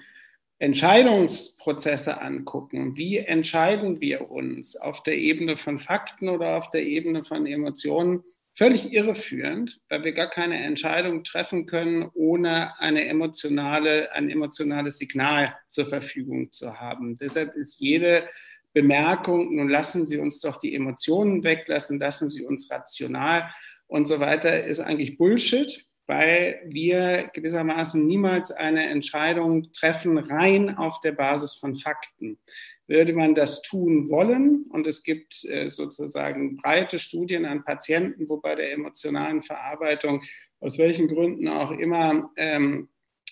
Entscheidungsprozesse 0.58 2.20
angucken, 2.20 2.98
wie 2.98 3.18
entscheiden 3.18 4.02
wir 4.02 4.32
uns 4.32 4.78
auf 4.78 5.04
der 5.04 5.16
Ebene 5.16 5.58
von 5.58 5.78
Fakten 5.78 6.28
oder 6.28 6.58
auf 6.58 6.72
der 6.72 6.82
Ebene 6.82 7.24
von 7.24 7.46
Emotionen, 7.46 8.24
völlig 8.56 8.94
irreführend, 8.94 9.82
weil 9.90 10.04
wir 10.04 10.14
gar 10.14 10.30
keine 10.30 10.64
Entscheidung 10.64 11.24
treffen 11.24 11.66
können, 11.66 12.10
ohne 12.14 12.80
eine 12.80 13.06
emotionale, 13.08 14.12
ein 14.14 14.30
emotionales 14.30 14.98
Signal 14.98 15.56
zur 15.68 15.88
Verfügung 15.88 16.52
zu 16.52 16.80
haben. 16.80 17.16
Deshalb 17.16 17.56
ist 17.56 17.80
jede 17.80 18.28
Bemerkung, 18.74 19.56
nun 19.56 19.70
lassen 19.70 20.06
Sie 20.06 20.18
uns 20.18 20.40
doch 20.40 20.58
die 20.58 20.76
Emotionen 20.76 21.44
weglassen, 21.44 22.00
lassen 22.00 22.30
Sie 22.30 22.46
uns 22.46 22.72
rational 22.72 23.50
und 23.88 24.08
so 24.08 24.20
weiter, 24.20 24.64
ist 24.64 24.80
eigentlich 24.80 25.18
Bullshit, 25.18 25.86
weil 26.08 26.62
wir 26.66 27.30
gewissermaßen 27.34 28.06
niemals 28.06 28.52
eine 28.52 28.90
Entscheidung 28.90 29.72
treffen 29.72 30.18
rein 30.18 30.78
auf 30.78 31.00
der 31.00 31.14
Basis 31.14 31.54
von 31.54 31.76
Fakten. 31.76 32.40
Würde 32.88 33.14
man 33.14 33.34
das 33.34 33.62
tun 33.62 34.10
wollen, 34.10 34.66
und 34.70 34.88
es 34.88 35.04
gibt 35.04 35.46
äh, 35.46 35.70
sozusagen 35.70 36.58
breite 36.58 37.00
Studien 37.00 37.46
an 37.46 37.64
Patienten, 37.64 38.28
wo 38.28 38.38
bei 38.38 38.56
der 38.56 38.74
emotionalen 38.74 39.42
Verarbeitung 39.42 40.22
aus 40.60 40.78
welchen 40.78 41.08
Gründen 41.08 41.48
auch 41.48 41.72
immer 41.72 42.32
ähm, 42.38 42.90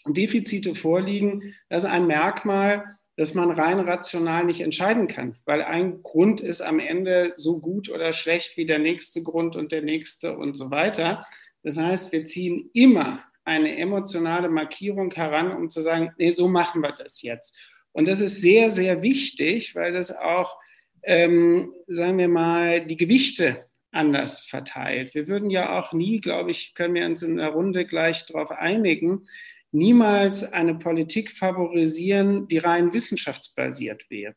Defizite 0.08 0.76
vorliegen, 0.76 1.56
das 1.70 1.84
ist 1.84 1.89
ein 1.89 2.08
Merkmal, 2.08 2.97
dass 3.18 3.34
man 3.34 3.52
rein 3.52 3.80
rational 3.80 4.45
nicht 4.45 4.62
entscheiden 4.62 5.08
kann, 5.08 5.38
weil 5.45 5.62
ein 5.62 6.02
Grund 6.02 6.41
ist 6.41 6.62
am 6.62 6.80
Ende 6.80 7.34
so 7.36 7.60
gut 7.60 7.89
oder 7.89 8.14
schlecht 8.14 8.58
wie 8.58 8.66
der 8.66 8.80
nächste 8.80 9.22
Grund 9.22 9.56
und 9.56 9.72
der 9.72 9.82
nächste 9.82 10.38
und 10.38 10.56
so 10.56 10.72
weiter. 10.72 11.26
Das 11.62 11.78
heißt, 11.78 12.12
wir 12.14 12.26
ziehen 12.26 12.70
immer 12.74 13.24
eine 13.43 13.78
emotionale 13.78 14.49
Markierung 14.49 15.12
heran, 15.12 15.52
um 15.52 15.70
zu 15.70 15.82
sagen, 15.82 16.12
nee, 16.18 16.30
so 16.30 16.47
machen 16.47 16.82
wir 16.82 16.93
das 16.93 17.22
jetzt. 17.22 17.58
Und 17.94 18.08
das 18.08 18.22
ist 18.22 18.42
sehr, 18.42 18.70
sehr 18.70 19.02
wichtig, 19.02 19.76
weil 19.76 19.92
das 19.92 20.16
auch, 20.16 20.58
ähm, 21.04 21.74
sagen 21.88 22.18
wir 22.18 22.28
mal, 22.28 22.86
die 22.86 22.98
Gewichte 22.98 23.66
anders 23.92 24.39
verteilt. 24.39 25.14
Wir 25.14 25.28
würden 25.28 25.50
ja 25.50 25.78
auch 25.78 25.94
nie, 25.94 26.20
glaube 26.20 26.52
ich, 26.52 26.74
können 26.74 26.94
wir 26.96 27.06
uns 27.06 27.24
in 27.24 27.38
der 27.38 27.50
Runde 27.50 27.86
gleich 27.86 28.26
darauf 28.26 28.52
einigen, 28.52 29.26
niemals 29.72 30.52
eine 30.54 30.76
Politik 30.76 31.32
favorisieren, 31.32 32.48
die 32.48 32.58
rein 32.58 32.94
wissenschaftsbasiert 32.94 34.10
wäre, 34.10 34.36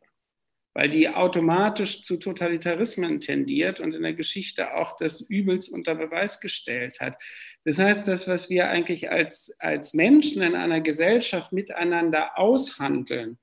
weil 0.75 0.89
die 0.89 1.09
automatisch 1.09 2.03
zu 2.03 2.19
Totalitarismen 2.19 3.21
tendiert 3.21 3.81
und 3.81 3.95
in 3.95 4.03
der 4.03 4.15
Geschichte 4.15 4.75
auch 4.75 4.97
das 4.97 5.21
Übels 5.21 5.69
unter 5.69 5.95
Beweis 5.95 6.41
gestellt 6.41 7.01
hat. 7.01 7.17
Das 7.65 7.79
heißt, 7.79 8.09
das, 8.09 8.29
was 8.29 8.51
wir 8.51 8.69
eigentlich 8.69 9.11
als, 9.11 9.57
als 9.61 9.95
Menschen 9.95 10.43
in 10.43 10.57
einer 10.57 10.81
Gesellschaft 10.81 11.53
miteinander 11.53 12.37
aushandeln, 12.39 13.39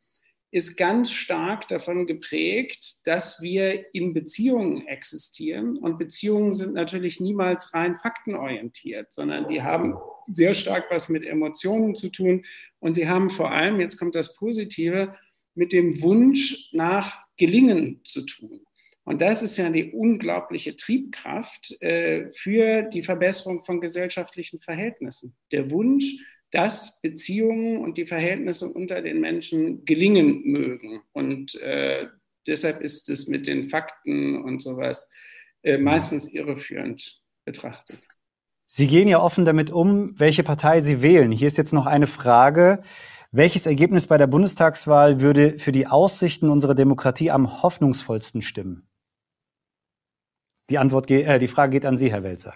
ist 0.51 0.75
ganz 0.75 1.11
stark 1.11 1.69
davon 1.69 2.05
geprägt, 2.05 3.07
dass 3.07 3.41
wir 3.41 3.85
in 3.95 4.13
Beziehungen 4.13 4.85
existieren. 4.85 5.77
Und 5.77 5.97
Beziehungen 5.97 6.53
sind 6.53 6.73
natürlich 6.73 7.21
niemals 7.21 7.73
rein 7.73 7.95
faktenorientiert, 7.95 9.13
sondern 9.13 9.47
die 9.47 9.63
haben 9.63 9.95
sehr 10.27 10.53
stark 10.53 10.87
was 10.89 11.07
mit 11.07 11.25
Emotionen 11.25 11.95
zu 11.95 12.09
tun. 12.09 12.43
Und 12.79 12.93
sie 12.93 13.07
haben 13.07 13.29
vor 13.29 13.51
allem, 13.51 13.79
jetzt 13.79 13.97
kommt 13.97 14.13
das 14.13 14.35
Positive, 14.35 15.15
mit 15.55 15.71
dem 15.71 16.01
Wunsch 16.01 16.69
nach 16.73 17.20
Gelingen 17.37 18.01
zu 18.03 18.21
tun. 18.25 18.61
Und 19.03 19.21
das 19.21 19.41
ist 19.41 19.57
ja 19.57 19.69
die 19.69 19.91
unglaubliche 19.91 20.75
Triebkraft 20.75 21.81
äh, 21.81 22.29
für 22.29 22.83
die 22.83 23.01
Verbesserung 23.01 23.61
von 23.61 23.81
gesellschaftlichen 23.81 24.59
Verhältnissen. 24.59 25.35
Der 25.51 25.71
Wunsch, 25.71 26.23
dass 26.51 27.01
Beziehungen 27.01 27.77
und 27.77 27.97
die 27.97 28.05
Verhältnisse 28.05 28.67
unter 28.67 29.01
den 29.01 29.19
Menschen 29.19 29.85
gelingen 29.85 30.43
mögen. 30.43 31.01
Und 31.13 31.55
äh, 31.61 32.07
deshalb 32.45 32.81
ist 32.81 33.09
es 33.09 33.27
mit 33.27 33.47
den 33.47 33.69
Fakten 33.69 34.41
und 34.43 34.61
sowas 34.61 35.09
äh, 35.63 35.77
meistens 35.77 36.33
irreführend 36.33 37.21
betrachtet. 37.45 37.97
Sie 38.65 38.87
gehen 38.87 39.07
ja 39.07 39.19
offen 39.19 39.45
damit 39.45 39.69
um, 39.69 40.17
welche 40.17 40.43
Partei 40.43 40.79
Sie 40.79 41.01
wählen. 41.01 41.31
Hier 41.31 41.47
ist 41.47 41.57
jetzt 41.57 41.73
noch 41.73 41.87
eine 41.87 42.07
Frage. 42.07 42.81
Welches 43.33 43.65
Ergebnis 43.65 44.07
bei 44.07 44.17
der 44.17 44.27
Bundestagswahl 44.27 45.21
würde 45.21 45.51
für 45.51 45.71
die 45.71 45.87
Aussichten 45.87 46.49
unserer 46.49 46.75
Demokratie 46.75 47.31
am 47.31 47.63
hoffnungsvollsten 47.63 48.41
stimmen? 48.41 48.89
Die 50.69 50.77
Antwort, 50.77 51.09
äh, 51.09 51.39
die 51.39 51.47
Frage 51.47 51.71
geht 51.71 51.85
an 51.85 51.95
Sie, 51.95 52.11
Herr 52.11 52.23
Welzer. 52.23 52.55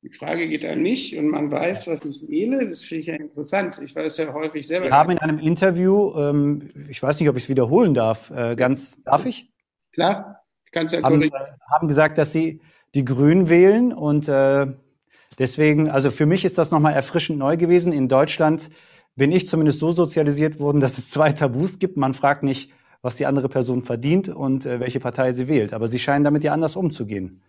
Die 0.00 0.08
Frage 0.08 0.48
geht 0.48 0.64
an 0.64 0.80
mich 0.80 1.16
und 1.18 1.28
man 1.28 1.50
weiß, 1.50 1.86
was 1.88 2.06
ich 2.06 2.26
wähle. 2.26 2.70
Das 2.70 2.82
finde 2.82 3.00
ich 3.00 3.06
ja 3.06 3.16
interessant. 3.16 3.80
Ich 3.84 3.94
weiß 3.94 4.16
ja 4.16 4.32
häufig 4.32 4.66
selber. 4.66 4.86
Wir 4.86 4.92
haben 4.92 5.10
in 5.10 5.18
einem 5.18 5.38
Interview, 5.38 6.14
ähm, 6.16 6.70
ich 6.88 7.02
weiß 7.02 7.20
nicht, 7.20 7.28
ob 7.28 7.36
ich 7.36 7.44
es 7.44 7.48
wiederholen 7.50 7.92
darf, 7.92 8.30
äh, 8.30 8.56
ganz, 8.56 9.02
darf 9.02 9.26
ich? 9.26 9.52
Klar, 9.92 10.42
ich 10.64 10.72
kann 10.72 10.86
es 10.86 10.92
ja 10.92 11.02
haben, 11.02 11.30
haben 11.70 11.88
gesagt, 11.88 12.16
dass 12.16 12.32
Sie 12.32 12.62
die 12.94 13.04
Grünen 13.04 13.50
wählen 13.50 13.92
und 13.92 14.28
äh, 14.28 14.68
deswegen, 15.38 15.90
also 15.90 16.10
für 16.10 16.24
mich 16.24 16.46
ist 16.46 16.56
das 16.56 16.70
nochmal 16.70 16.94
erfrischend 16.94 17.38
neu 17.38 17.58
gewesen. 17.58 17.92
In 17.92 18.08
Deutschland 18.08 18.70
bin 19.16 19.32
ich 19.32 19.48
zumindest 19.48 19.78
so 19.78 19.90
sozialisiert 19.92 20.58
worden, 20.58 20.80
dass 20.80 20.98
es 20.98 21.10
zwei 21.10 21.32
Tabus 21.32 21.78
gibt. 21.78 21.96
Man 21.96 22.14
fragt 22.14 22.42
nicht, 22.42 22.70
was 23.02 23.16
die 23.16 23.26
andere 23.26 23.48
Person 23.48 23.82
verdient 23.82 24.28
und 24.28 24.66
äh, 24.66 24.80
welche 24.80 25.00
Partei 25.00 25.32
sie 25.32 25.48
wählt. 25.48 25.72
Aber 25.72 25.88
Sie 25.88 25.98
scheinen 25.98 26.24
damit 26.24 26.42
ja 26.42 26.52
anders 26.52 26.74
umzugehen. 26.74 27.42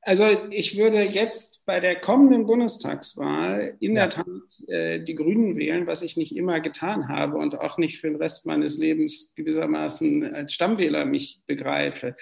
Also 0.00 0.24
ich 0.50 0.78
würde 0.78 1.02
jetzt 1.02 1.66
bei 1.66 1.80
der 1.80 1.96
kommenden 1.96 2.46
Bundestagswahl 2.46 3.76
in 3.80 3.96
ja. 3.96 4.02
der 4.02 4.10
Tat 4.10 4.68
äh, 4.68 5.02
die 5.02 5.16
Grünen 5.16 5.56
wählen, 5.56 5.88
was 5.88 6.02
ich 6.02 6.16
nicht 6.16 6.36
immer 6.36 6.60
getan 6.60 7.08
habe 7.08 7.38
und 7.38 7.58
auch 7.58 7.76
nicht 7.76 8.00
für 8.00 8.06
den 8.06 8.16
Rest 8.16 8.46
meines 8.46 8.78
Lebens 8.78 9.34
gewissermaßen 9.34 10.32
als 10.32 10.52
Stammwähler 10.52 11.04
mich 11.04 11.40
begreife. 11.46 12.14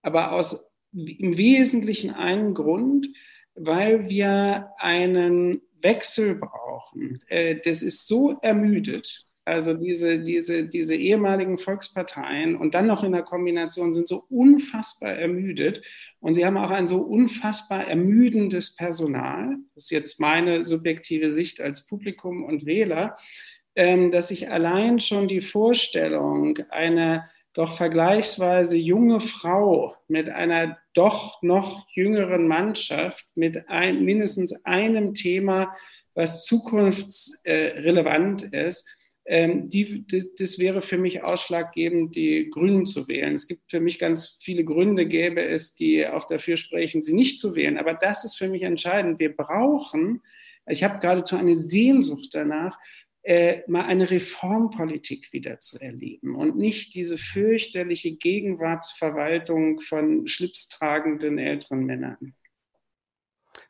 Aber 0.00 0.30
aus 0.30 0.72
im 0.92 1.36
Wesentlichen 1.36 2.10
einen 2.10 2.54
Grund, 2.54 3.08
weil 3.56 4.08
wir 4.08 4.70
einen 4.78 5.60
Wechsel 5.84 6.40
brauchen. 6.40 7.20
Äh, 7.28 7.60
das 7.64 7.82
ist 7.82 8.08
so 8.08 8.38
ermüdet 8.42 9.24
also 9.46 9.74
diese, 9.74 10.20
diese, 10.20 10.64
diese 10.64 10.94
ehemaligen 10.94 11.58
Volksparteien 11.58 12.56
und 12.56 12.74
dann 12.74 12.86
noch 12.86 13.04
in 13.04 13.12
der 13.12 13.22
Kombination 13.22 13.92
sind 13.92 14.08
so 14.08 14.24
unfassbar 14.30 15.12
ermüdet 15.12 15.82
und 16.20 16.32
sie 16.32 16.46
haben 16.46 16.56
auch 16.56 16.70
ein 16.70 16.86
so 16.86 17.02
unfassbar 17.02 17.86
ermüdendes 17.86 18.74
Personal. 18.74 19.56
Das 19.74 19.84
ist 19.84 19.90
jetzt 19.90 20.18
meine 20.18 20.64
subjektive 20.64 21.30
Sicht 21.30 21.60
als 21.60 21.86
Publikum 21.86 22.42
und 22.42 22.64
Wähler, 22.64 23.16
ähm, 23.76 24.10
dass 24.10 24.30
ich 24.30 24.50
allein 24.50 24.98
schon 24.98 25.28
die 25.28 25.42
Vorstellung, 25.42 26.58
eine 26.70 27.24
doch 27.52 27.76
vergleichsweise 27.76 28.78
junge 28.78 29.20
Frau 29.20 29.94
mit 30.08 30.30
einer 30.30 30.78
doch 30.94 31.42
noch 31.42 31.86
jüngeren 31.92 32.48
Mannschaft, 32.48 33.26
mit 33.36 33.68
ein, 33.68 34.04
mindestens 34.04 34.64
einem 34.64 35.12
Thema, 35.14 35.74
was 36.14 36.44
zukunftsrelevant 36.44 38.42
ist, 38.54 38.88
ähm, 39.26 39.70
die, 39.70 40.06
das, 40.06 40.34
das, 40.34 40.58
wäre 40.58 40.82
für 40.82 40.98
mich 40.98 41.22
ausschlaggebend, 41.22 42.14
die 42.14 42.50
Grünen 42.50 42.84
zu 42.84 43.08
wählen. 43.08 43.34
Es 43.34 43.48
gibt 43.48 43.70
für 43.70 43.80
mich 43.80 43.98
ganz 43.98 44.38
viele 44.42 44.64
Gründe, 44.64 45.06
gäbe 45.06 45.42
es, 45.42 45.74
die 45.74 46.06
auch 46.06 46.24
dafür 46.24 46.56
sprechen, 46.56 47.00
sie 47.00 47.14
nicht 47.14 47.40
zu 47.40 47.54
wählen. 47.54 47.78
Aber 47.78 47.94
das 47.94 48.24
ist 48.24 48.36
für 48.36 48.48
mich 48.48 48.62
entscheidend. 48.62 49.18
Wir 49.18 49.34
brauchen, 49.34 50.22
ich 50.66 50.84
habe 50.84 50.98
geradezu 50.98 51.36
eine 51.36 51.54
Sehnsucht 51.54 52.30
danach, 52.32 52.78
äh, 53.24 53.62
mal 53.66 53.86
eine 53.86 54.10
Reformpolitik 54.10 55.32
wieder 55.32 55.58
zu 55.58 55.80
erleben 55.80 56.36
und 56.36 56.56
nicht 56.56 56.94
diese 56.94 57.18
fürchterliche 57.18 58.12
Gegenwartsverwaltung 58.12 59.80
von 59.80 60.26
schlipstragenden 60.26 61.38
älteren 61.38 61.84
Männern. 61.84 62.34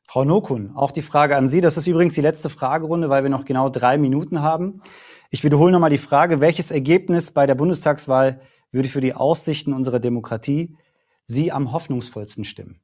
Frau 0.06 0.24
Nokun, 0.24 0.72
auch 0.74 0.90
die 0.90 1.02
Frage 1.02 1.36
an 1.36 1.48
Sie. 1.48 1.60
Das 1.60 1.76
ist 1.76 1.86
übrigens 1.86 2.14
die 2.14 2.20
letzte 2.20 2.50
Fragerunde, 2.50 3.10
weil 3.10 3.22
wir 3.22 3.30
noch 3.30 3.44
genau 3.44 3.68
drei 3.68 3.96
Minuten 3.96 4.42
haben. 4.42 4.82
Ich 5.30 5.44
wiederhole 5.44 5.72
nochmal 5.72 5.90
die 5.90 5.98
Frage, 5.98 6.40
welches 6.40 6.70
Ergebnis 6.70 7.30
bei 7.30 7.46
der 7.46 7.54
Bundestagswahl 7.54 8.40
würde 8.70 8.88
für 8.88 9.00
die 9.00 9.14
Aussichten 9.14 9.72
unserer 9.72 10.00
Demokratie 10.00 10.76
Sie 11.24 11.52
am 11.52 11.72
hoffnungsvollsten 11.72 12.44
stimmen? 12.44 12.80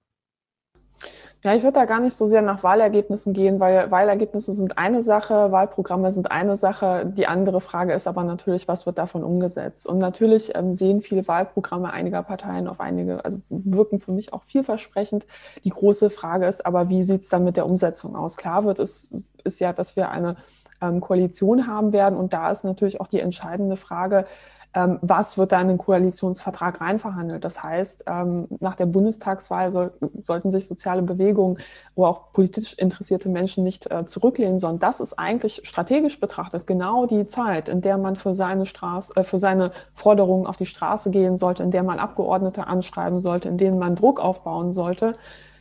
Ja, 1.43 1.55
ich 1.55 1.63
würde 1.63 1.81
da 1.81 1.87
gar 1.87 2.01
nicht 2.01 2.15
so 2.15 2.27
sehr 2.27 2.43
nach 2.43 2.63
Wahlergebnissen 2.63 3.33
gehen, 3.33 3.61
weil 3.61 3.91
Wahlergebnisse 3.91 4.53
sind 4.53 4.77
eine 4.77 5.01
Sache, 5.01 5.51
Wahlprogramme 5.51 6.13
sind 6.13 6.31
eine 6.31 6.59
Sache. 6.59 7.07
Die 7.07 7.27
andere 7.27 7.63
Frage 7.63 7.95
ist 7.95 8.07
aber 8.07 8.25
natürlich, 8.25 8.69
was 8.69 8.85
wird 8.85 8.99
davon 8.99 9.25
umgesetzt? 9.25 9.87
Und 9.87 9.97
natürlich 9.97 10.55
ähm, 10.55 10.75
sehen 10.75 11.01
viele 11.01 11.27
Wahlprogramme 11.27 11.91
einiger 11.95 12.23
Parteien 12.23 12.69
auf 12.69 12.79
einige, 12.79 13.25
also 13.25 13.41
wirken 13.49 14.01
für 14.01 14.13
mich 14.13 14.35
auch 14.35 14.43
vielversprechend. 14.43 15.25
Die 15.65 15.71
große 15.71 16.11
Frage 16.11 16.47
ist 16.47 16.67
aber, 16.67 16.91
wie 16.91 17.03
sieht 17.03 17.23
es 17.23 17.31
dann 17.31 17.45
mit 17.45 17.57
der 17.57 17.65
Umsetzung 17.65 18.17
aus? 18.17 18.37
Klar 18.37 18.67
wird 18.67 18.79
es, 18.79 19.09
ist 19.43 19.61
ja, 19.61 19.73
dass 19.73 19.97
wir 19.97 20.11
eine 20.11 20.37
ähm, 20.83 21.01
Koalition 21.01 21.67
haben 21.67 21.95
werden. 21.95 22.19
Und 22.19 22.35
da 22.35 22.51
ist 22.51 22.65
natürlich 22.65 23.01
auch 23.01 23.09
die 23.09 23.21
entscheidende 23.21 23.77
Frage, 23.77 24.27
ähm, 24.73 24.99
was 25.03 25.37
wird 25.37 25.51
da 25.53 25.61
in 25.61 25.69
den 25.69 25.79
Koalitionsvertrag 25.79 26.81
reinverhandelt? 26.81 27.45
Das 27.45 27.63
heißt, 27.63 28.05
ähm, 28.07 28.47
nach 28.61 28.77
der 28.77 28.87
Bundestagswahl 28.87 29.71
soll, 29.71 29.93
sollten 30.23 30.53
sich 30.53 30.69
soziale 30.69 31.03
Bewegungen 31.03 31.59
oder 31.97 32.09
auch 32.09 32.33
politisch 32.33 32.75
interessierte 32.75 33.29
Menschen 33.29 33.65
nicht 33.65 33.91
äh, 33.91 34.07
zurücklehnen, 34.07 34.61
sondern 34.61 34.79
das 34.79 35.01
ist 35.01 35.19
eigentlich 35.19 35.63
strategisch 35.65 36.21
betrachtet 36.21 36.69
genau 36.69 37.07
die 37.07 37.27
Zeit, 37.27 37.69
in 37.69 37.81
der 37.81 37.99
man 37.99 38.15
für 38.15 38.33
seine 38.33 38.65
Straße, 38.65 39.15
äh, 39.17 39.25
für 39.25 39.41
seine 39.41 39.73
Forderungen 39.95 40.47
auf 40.47 40.57
die 40.57 40.67
Straße 40.67 41.11
gehen 41.11 41.37
sollte, 41.37 41.65
in 41.65 41.73
der 41.73 41.83
man 41.83 41.99
Abgeordnete 41.99 42.69
anschreiben 42.69 43.19
sollte, 43.19 43.49
in 43.49 43.59
denen 43.59 43.79
man 43.79 43.97
Druck 43.97 44.21
aufbauen 44.21 44.71
sollte, 44.71 45.17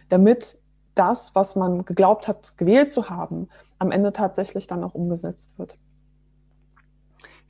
damit 0.09 0.59
das, 0.93 1.33
was 1.33 1.55
man 1.55 1.85
geglaubt 1.85 2.27
hat, 2.27 2.57
gewählt 2.57 2.91
zu 2.91 3.09
haben, 3.09 3.47
am 3.79 3.91
Ende 3.91 4.13
tatsächlich 4.13 4.67
dann 4.67 4.83
auch 4.83 4.93
umgesetzt 4.93 5.57
wird. 5.57 5.75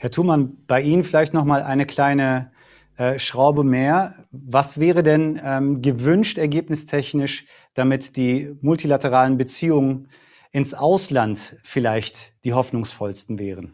Herr 0.01 0.11
Thumann, 0.11 0.57
bei 0.65 0.81
Ihnen 0.81 1.03
vielleicht 1.03 1.33
noch 1.33 1.43
mal 1.43 1.61
eine 1.61 1.85
kleine 1.85 2.53
äh, 2.97 3.19
Schraube 3.19 3.65
mehr. 3.65 4.15
Was 4.31 4.79
wäre 4.79 5.03
denn 5.03 5.39
ähm, 5.43 5.81
gewünscht 5.81 6.37
ergebnistechnisch, 6.37 7.45
damit 7.73 8.15
die 8.15 8.55
multilateralen 8.61 9.37
Beziehungen 9.37 10.07
ins 10.53 10.73
Ausland 10.73 11.57
vielleicht 11.63 12.31
die 12.45 12.53
hoffnungsvollsten 12.53 13.39
wären? 13.39 13.73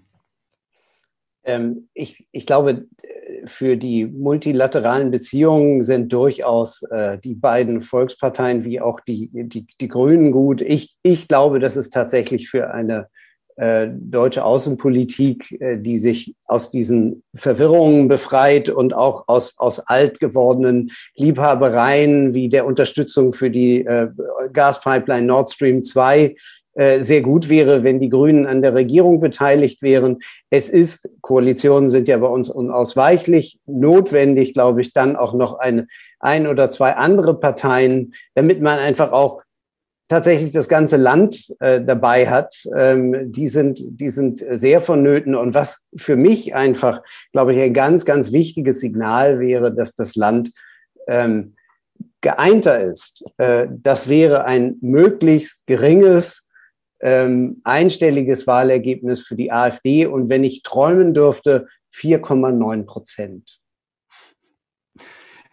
Ähm, 1.43 1.89
ich, 1.93 2.27
ich 2.31 2.47
glaube, 2.47 2.87
für 3.45 3.77
die 3.77 4.07
multilateralen 4.07 5.11
Beziehungen 5.11 5.83
sind 5.83 6.11
durchaus 6.11 6.81
äh, 6.89 7.19
die 7.19 7.35
beiden 7.35 7.81
Volksparteien 7.81 8.65
wie 8.65 8.81
auch 8.81 8.99
die, 8.99 9.29
die, 9.31 9.67
die 9.79 9.87
Grünen 9.87 10.31
gut. 10.31 10.61
Ich, 10.61 10.95
ich 11.03 11.27
glaube, 11.27 11.59
das 11.59 11.77
ist 11.77 11.91
tatsächlich 11.91 12.49
für 12.49 12.73
eine 12.73 13.09
deutsche 13.57 14.43
Außenpolitik, 14.43 15.59
äh, 15.61 15.77
die 15.77 15.97
sich 15.97 16.35
aus 16.45 16.71
diesen 16.71 17.23
Verwirrungen 17.33 18.07
befreit 18.07 18.69
und 18.69 18.93
auch 18.93 19.25
aus, 19.27 19.57
aus 19.57 19.79
alt 19.79 20.19
gewordenen 20.19 20.91
Liebhabereien 21.15 22.33
wie 22.33 22.49
der 22.49 22.65
Unterstützung 22.65 23.31
für 23.33 23.49
die 23.49 23.85
äh, 23.85 24.09
Gaspipeline 24.51 25.25
Nord 25.25 25.51
Stream 25.51 25.83
2 25.83 26.35
äh, 26.77 27.03
sehr 27.03 27.21
gut 27.21 27.47
wäre, 27.47 27.83
wenn 27.85 28.01
die 28.01 28.09
Grünen 28.09 28.45
an 28.45 28.61
der 28.61 28.73
Regierung 28.73 29.21
beteiligt 29.21 29.81
wären. 29.81 30.19
Es 30.49 30.69
ist, 30.69 31.07
Koalitionen 31.21 31.89
sind 31.89 32.09
ja 32.09 32.17
bei 32.17 32.27
uns 32.27 32.49
unausweichlich, 32.49 33.59
notwendig, 33.65 34.53
glaube 34.53 34.81
ich, 34.81 34.91
dann 34.91 35.15
auch 35.15 35.33
noch 35.33 35.57
eine, 35.57 35.87
ein 36.19 36.47
oder 36.47 36.69
zwei 36.69 36.97
andere 36.97 37.39
Parteien, 37.39 38.13
damit 38.33 38.61
man 38.61 38.79
einfach 38.79 39.13
auch 39.13 39.41
tatsächlich 40.07 40.51
das 40.51 40.69
ganze 40.69 40.97
Land 40.97 41.53
äh, 41.59 41.81
dabei 41.81 42.27
hat, 42.29 42.55
ähm, 42.75 43.31
die 43.31 43.47
sind, 43.47 43.79
die 43.87 44.09
sind 44.09 44.43
sehr 44.51 44.81
vonnöten. 44.81 45.35
Und 45.35 45.53
was 45.53 45.85
für 45.95 46.15
mich 46.15 46.53
einfach, 46.55 47.01
glaube 47.31 47.53
ich, 47.53 47.59
ein 47.59 47.73
ganz, 47.73 48.05
ganz 48.05 48.31
wichtiges 48.31 48.79
Signal 48.79 49.39
wäre, 49.39 49.73
dass 49.73 49.95
das 49.95 50.15
Land 50.15 50.51
ähm, 51.07 51.55
geeinter 52.21 52.79
ist. 52.81 53.23
Äh, 53.37 53.67
das 53.69 54.07
wäre 54.09 54.45
ein 54.45 54.77
möglichst 54.81 55.65
geringes 55.67 56.47
ähm, 57.01 57.61
einstelliges 57.63 58.47
Wahlergebnis 58.47 59.21
für 59.21 59.35
die 59.35 59.51
AfD 59.51 60.05
und 60.05 60.29
wenn 60.29 60.43
ich 60.43 60.63
träumen 60.63 61.13
dürfte, 61.13 61.67
4,9 61.93 62.85
Prozent. 62.85 63.59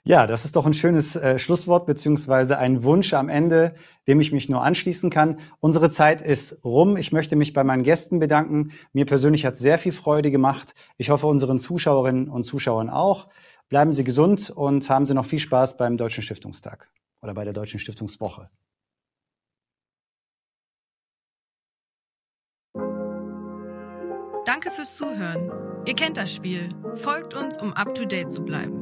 Ja, 0.04 0.26
das 0.26 0.44
ist 0.44 0.56
doch 0.56 0.66
ein 0.66 0.74
schönes 0.74 1.14
äh, 1.14 1.38
Schlusswort 1.38 1.86
beziehungsweise 1.86 2.58
ein 2.58 2.82
Wunsch 2.82 3.14
am 3.14 3.28
Ende, 3.28 3.76
dem 4.08 4.18
ich 4.18 4.32
mich 4.32 4.48
nur 4.48 4.60
anschließen 4.60 5.10
kann. 5.10 5.38
Unsere 5.60 5.90
Zeit 5.90 6.22
ist 6.22 6.64
rum. 6.64 6.96
Ich 6.96 7.12
möchte 7.12 7.36
mich 7.36 7.52
bei 7.52 7.62
meinen 7.62 7.84
Gästen 7.84 8.18
bedanken. 8.18 8.72
Mir 8.92 9.06
persönlich 9.06 9.44
hat 9.46 9.56
sehr 9.56 9.78
viel 9.78 9.92
Freude 9.92 10.32
gemacht. 10.32 10.74
Ich 10.96 11.10
hoffe 11.10 11.28
unseren 11.28 11.60
Zuschauerinnen 11.60 12.28
und 12.28 12.44
Zuschauern 12.44 12.90
auch. 12.90 13.28
Bleiben 13.68 13.94
Sie 13.94 14.02
gesund 14.02 14.50
und 14.50 14.90
haben 14.90 15.06
Sie 15.06 15.14
noch 15.14 15.24
viel 15.24 15.38
Spaß 15.38 15.76
beim 15.76 15.96
Deutschen 15.96 16.24
Stiftungstag 16.24 16.90
oder 17.22 17.32
bei 17.32 17.44
der 17.44 17.52
Deutschen 17.52 17.78
Stiftungswoche. 17.78 18.50
Danke 24.44 24.72
fürs 24.72 24.96
Zuhören. 24.96 25.52
Ihr 25.86 25.94
kennt 25.94 26.16
das 26.16 26.34
Spiel. 26.34 26.68
Folgt 26.94 27.34
uns, 27.34 27.56
um 27.56 27.72
up 27.74 27.94
to 27.94 28.04
date 28.04 28.32
zu 28.32 28.42
bleiben. 28.42 28.81